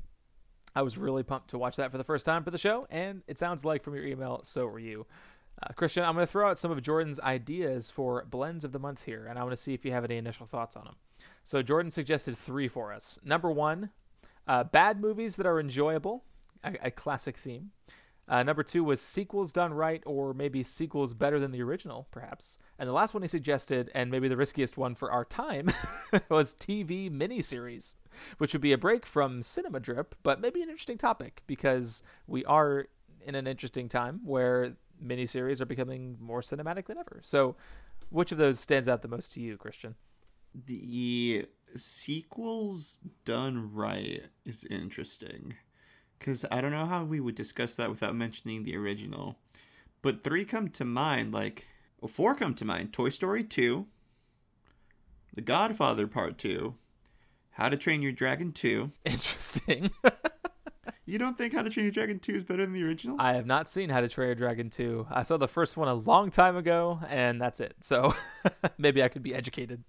I 0.74 0.82
was 0.82 0.99
really 0.99 1.22
pumped 1.22 1.51
to 1.51 1.59
watch 1.59 1.76
that 1.76 1.93
for 1.93 1.97
the 1.97 2.05
first 2.05 2.26
time 2.26 2.43
for 2.43 2.51
the 2.51 2.59
show, 2.59 2.88
and 2.91 3.22
it 3.28 3.38
sounds 3.38 3.64
like 3.64 3.84
from 3.84 3.95
your 3.95 4.05
email, 4.05 4.41
so 4.43 4.66
were 4.66 4.80
you. 4.80 5.07
Uh, 5.62 5.72
Christian, 5.74 6.03
I'm 6.03 6.14
going 6.14 6.26
to 6.26 6.30
throw 6.30 6.51
out 6.51 6.59
some 6.59 6.72
of 6.72 6.82
Jordan's 6.82 7.20
ideas 7.20 7.93
for 7.93 8.24
blends 8.28 8.64
of 8.64 8.72
the 8.72 8.80
month 8.80 9.05
here, 9.05 9.26
and 9.30 9.38
I 9.38 9.45
want 9.45 9.53
to 9.53 9.62
see 9.62 9.72
if 9.72 9.84
you 9.84 9.93
have 9.93 10.05
any 10.05 10.16
initial 10.16 10.47
thoughts 10.47 10.74
on 10.74 10.84
them. 10.84 10.97
So, 11.45 11.62
Jordan 11.62 11.93
suggested 11.93 12.36
three 12.36 12.66
for 12.66 12.93
us. 12.93 13.20
Number 13.24 13.53
one, 13.53 13.91
uh, 14.51 14.65
bad 14.65 15.01
movies 15.01 15.37
that 15.37 15.47
are 15.47 15.61
enjoyable, 15.61 16.25
a, 16.65 16.75
a 16.83 16.91
classic 16.91 17.37
theme. 17.37 17.71
Uh, 18.27 18.43
number 18.43 18.65
two 18.65 18.83
was 18.83 19.01
sequels 19.01 19.53
done 19.53 19.73
right, 19.73 20.03
or 20.05 20.35
maybe 20.35 20.65
sequels 20.65 21.15
better 21.15 21.39
than 21.39 21.53
the 21.53 21.63
original, 21.63 22.09
perhaps. 22.11 22.59
And 22.77 22.89
the 22.89 22.93
last 22.93 23.15
one 23.15 23.23
he 23.23 23.29
suggested, 23.29 23.93
and 23.95 24.11
maybe 24.11 24.27
the 24.27 24.37
riskiest 24.37 24.77
one 24.77 24.97
for 24.97 25.13
our 25.13 25.25
time, 25.25 25.71
was 26.29 26.55
TV 26.55 27.09
miniseries, 27.09 27.95
which 28.39 28.53
would 28.53 28.61
be 28.61 28.73
a 28.73 28.79
break 28.79 29.07
from 29.07 29.41
Cinema 29.41 29.79
Drip, 29.79 30.17
but 30.25 30.41
maybe 30.41 30.63
an 30.63 30.69
interesting 30.69 30.99
topic 30.99 31.43
because 31.47 32.03
we 32.27 32.45
are 32.45 32.89
in 33.25 33.37
an 33.37 33.47
interesting 33.47 33.89
time 33.89 34.21
where 34.25 34.75
miniseries 35.05 35.61
are 35.61 35.67
becoming 35.67 36.17
more 36.21 36.41
cinematic 36.41 36.87
than 36.87 36.99
ever. 36.99 37.21
So, 37.23 37.55
which 38.09 38.33
of 38.33 38.39
those 38.39 38.59
stands 38.59 38.89
out 38.89 39.03
the 39.03 39.09
most 39.09 39.33
to 39.35 39.41
you, 39.41 39.57
Christian? 39.57 39.95
The 40.67 41.47
sequels 41.77 42.99
done 43.25 43.73
right 43.73 44.25
is 44.45 44.64
interesting 44.64 45.55
because 46.18 46.45
I 46.51 46.61
don't 46.61 46.71
know 46.71 46.87
how 46.87 47.03
we 47.03 47.18
would 47.18 47.35
discuss 47.35 47.75
that 47.77 47.91
without 47.91 48.14
mentioning 48.14 48.62
the 48.62 48.77
original. 48.77 49.37
But 50.03 50.23
three 50.23 50.45
come 50.45 50.68
to 50.68 50.85
mind, 50.85 51.33
like, 51.33 51.66
well, 52.01 52.09
four 52.09 52.35
come 52.35 52.55
to 52.55 52.64
mind 52.64 52.93
Toy 52.93 53.09
Story 53.09 53.43
2, 53.43 53.87
The 55.35 55.41
Godfather 55.41 56.07
Part 56.07 56.39
2, 56.39 56.75
How 57.53 57.68
to 57.68 57.77
Train 57.77 58.03
Your 58.03 58.12
Dragon 58.12 58.53
2. 58.53 58.91
Interesting. 59.05 59.91
you 61.07 61.18
don't 61.18 61.37
think 61.37 61.55
How 61.55 61.62
to 61.62 61.71
Train 61.71 61.87
Your 61.87 61.93
Dragon 61.93 62.18
2 62.18 62.33
is 62.33 62.45
better 62.45 62.62
than 62.64 62.75
the 62.75 62.85
original? 62.85 63.16
I 63.18 63.33
have 63.33 63.47
not 63.47 63.68
seen 63.68 63.89
How 63.89 64.01
to 64.01 64.09
Train 64.09 64.29
Your 64.29 64.35
Dragon 64.35 64.71
2. 64.71 65.09
I 65.11 65.23
saw 65.23 65.39
the 65.39 65.49
first 65.49 65.77
one 65.77 65.89
a 65.89 65.95
long 65.95 66.31
time 66.31 66.57
ago, 66.57 67.01
and 67.09 67.41
that's 67.41 67.61
it. 67.61 67.77
So 67.81 68.14
maybe 68.79 69.03
I 69.03 69.09
could 69.09 69.23
be 69.23 69.35
educated. 69.35 69.85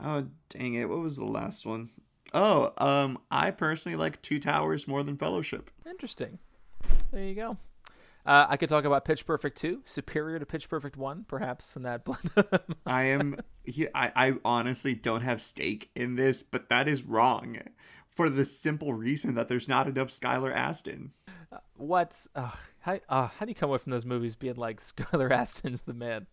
Oh, 0.00 0.26
dang 0.50 0.74
it. 0.74 0.88
What 0.88 0.98
was 1.00 1.16
the 1.16 1.24
last 1.24 1.66
one? 1.66 1.90
Oh, 2.32 2.72
um, 2.78 3.18
I 3.30 3.50
personally 3.50 3.96
like 3.96 4.20
Two 4.22 4.38
Towers 4.38 4.86
more 4.86 5.02
than 5.02 5.16
Fellowship. 5.16 5.70
Interesting. 5.86 6.38
There 7.10 7.24
you 7.24 7.34
go. 7.34 7.56
Uh, 8.26 8.46
I 8.48 8.58
could 8.58 8.68
talk 8.68 8.84
about 8.84 9.06
Pitch 9.06 9.24
Perfect 9.24 9.56
2, 9.56 9.82
superior 9.86 10.38
to 10.38 10.44
Pitch 10.44 10.68
Perfect 10.68 10.98
1, 10.98 11.24
perhaps, 11.28 11.74
in 11.76 11.82
that 11.84 12.04
blend. 12.04 12.30
I 12.84 13.04
am. 13.04 13.36
I, 13.94 14.12
I 14.14 14.34
honestly 14.44 14.94
don't 14.94 15.22
have 15.22 15.40
stake 15.40 15.90
in 15.94 16.16
this, 16.16 16.42
but 16.42 16.68
that 16.68 16.88
is 16.88 17.02
wrong 17.02 17.58
for 18.10 18.28
the 18.28 18.44
simple 18.44 18.92
reason 18.92 19.34
that 19.34 19.48
there's 19.48 19.68
not 19.68 19.88
enough 19.88 20.08
Skylar 20.08 20.54
Astin. 20.54 21.12
Uh, 21.50 21.58
what? 21.76 22.26
Uh, 22.34 22.50
how, 22.80 23.00
uh, 23.08 23.28
how 23.28 23.46
do 23.46 23.50
you 23.50 23.54
come 23.54 23.70
away 23.70 23.78
from 23.78 23.92
those 23.92 24.04
movies 24.04 24.36
being 24.36 24.56
like 24.56 24.80
Skylar 24.80 25.30
Astin's 25.30 25.82
the 25.82 25.94
man? 25.94 26.26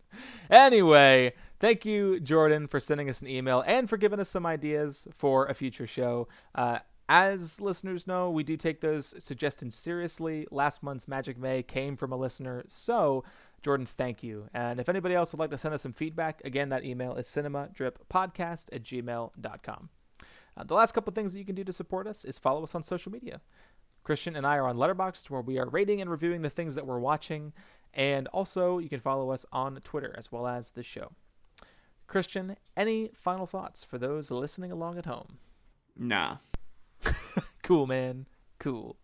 Anyway, 0.50 1.32
thank 1.58 1.86
you, 1.86 2.20
Jordan, 2.20 2.66
for 2.66 2.80
sending 2.80 3.08
us 3.08 3.22
an 3.22 3.28
email 3.28 3.62
and 3.66 3.88
for 3.88 3.96
giving 3.96 4.20
us 4.20 4.28
some 4.28 4.44
ideas 4.44 5.08
for 5.16 5.46
a 5.46 5.54
future 5.54 5.86
show. 5.86 6.28
Uh, 6.54 6.80
as 7.08 7.60
listeners 7.60 8.06
know, 8.06 8.30
we 8.30 8.42
do 8.42 8.56
take 8.56 8.80
those 8.80 9.14
suggestions 9.18 9.76
seriously. 9.76 10.46
Last 10.50 10.82
month's 10.82 11.06
Magic 11.06 11.38
May 11.38 11.62
came 11.62 11.96
from 11.96 12.12
a 12.12 12.16
listener, 12.16 12.64
so 12.66 13.24
Jordan, 13.62 13.86
thank 13.86 14.22
you. 14.22 14.48
And 14.52 14.80
if 14.80 14.88
anybody 14.88 15.14
else 15.14 15.32
would 15.32 15.40
like 15.40 15.50
to 15.50 15.58
send 15.58 15.74
us 15.74 15.82
some 15.82 15.92
feedback, 15.92 16.40
again, 16.44 16.68
that 16.70 16.84
email 16.84 17.14
is 17.14 17.26
cinemadrippodcast 17.26 18.72
at 18.72 18.82
gmail.com. 18.82 19.88
Uh, 20.56 20.64
the 20.64 20.74
last 20.74 20.92
couple 20.92 21.12
things 21.12 21.32
that 21.32 21.38
you 21.38 21.44
can 21.44 21.54
do 21.54 21.64
to 21.64 21.72
support 21.72 22.06
us 22.06 22.24
is 22.24 22.38
follow 22.38 22.62
us 22.62 22.74
on 22.74 22.82
social 22.82 23.12
media. 23.12 23.40
Christian 24.06 24.36
and 24.36 24.46
I 24.46 24.56
are 24.56 24.68
on 24.68 24.76
Letterboxd, 24.76 25.30
where 25.30 25.40
we 25.40 25.58
are 25.58 25.68
rating 25.68 26.00
and 26.00 26.08
reviewing 26.08 26.42
the 26.42 26.48
things 26.48 26.76
that 26.76 26.86
we're 26.86 27.00
watching. 27.00 27.52
And 27.92 28.28
also, 28.28 28.78
you 28.78 28.88
can 28.88 29.00
follow 29.00 29.32
us 29.32 29.44
on 29.50 29.80
Twitter 29.82 30.14
as 30.16 30.30
well 30.30 30.46
as 30.46 30.70
the 30.70 30.84
show. 30.84 31.10
Christian, 32.06 32.56
any 32.76 33.10
final 33.14 33.48
thoughts 33.48 33.82
for 33.82 33.98
those 33.98 34.30
listening 34.30 34.70
along 34.70 34.96
at 34.96 35.06
home? 35.06 35.38
Nah. 35.96 36.36
cool, 37.64 37.88
man. 37.88 38.26
Cool. 38.60 38.94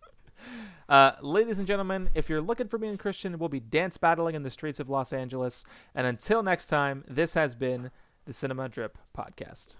Uh, 0.89 1.13
ladies 1.21 1.59
and 1.59 1.67
gentlemen, 1.67 2.09
if 2.15 2.31
you're 2.31 2.41
looking 2.41 2.69
for 2.69 2.79
me 2.79 2.87
and 2.87 2.97
Christian, 3.01 3.41
we'll 3.41 3.49
be 3.49 3.59
dance 3.59 3.97
battling 3.97 4.37
in 4.37 4.45
the 4.45 4.51
streets 4.51 4.79
of 4.79 4.89
Los 4.89 5.13
Angeles. 5.13 5.65
And 5.97 6.07
until 6.07 6.45
next 6.45 6.69
time, 6.69 7.03
this 7.09 7.35
has 7.35 7.57
been 7.57 7.91
the 8.25 8.33
Cinema 8.33 8.69
Drip 8.69 8.97
Podcast. 9.19 9.75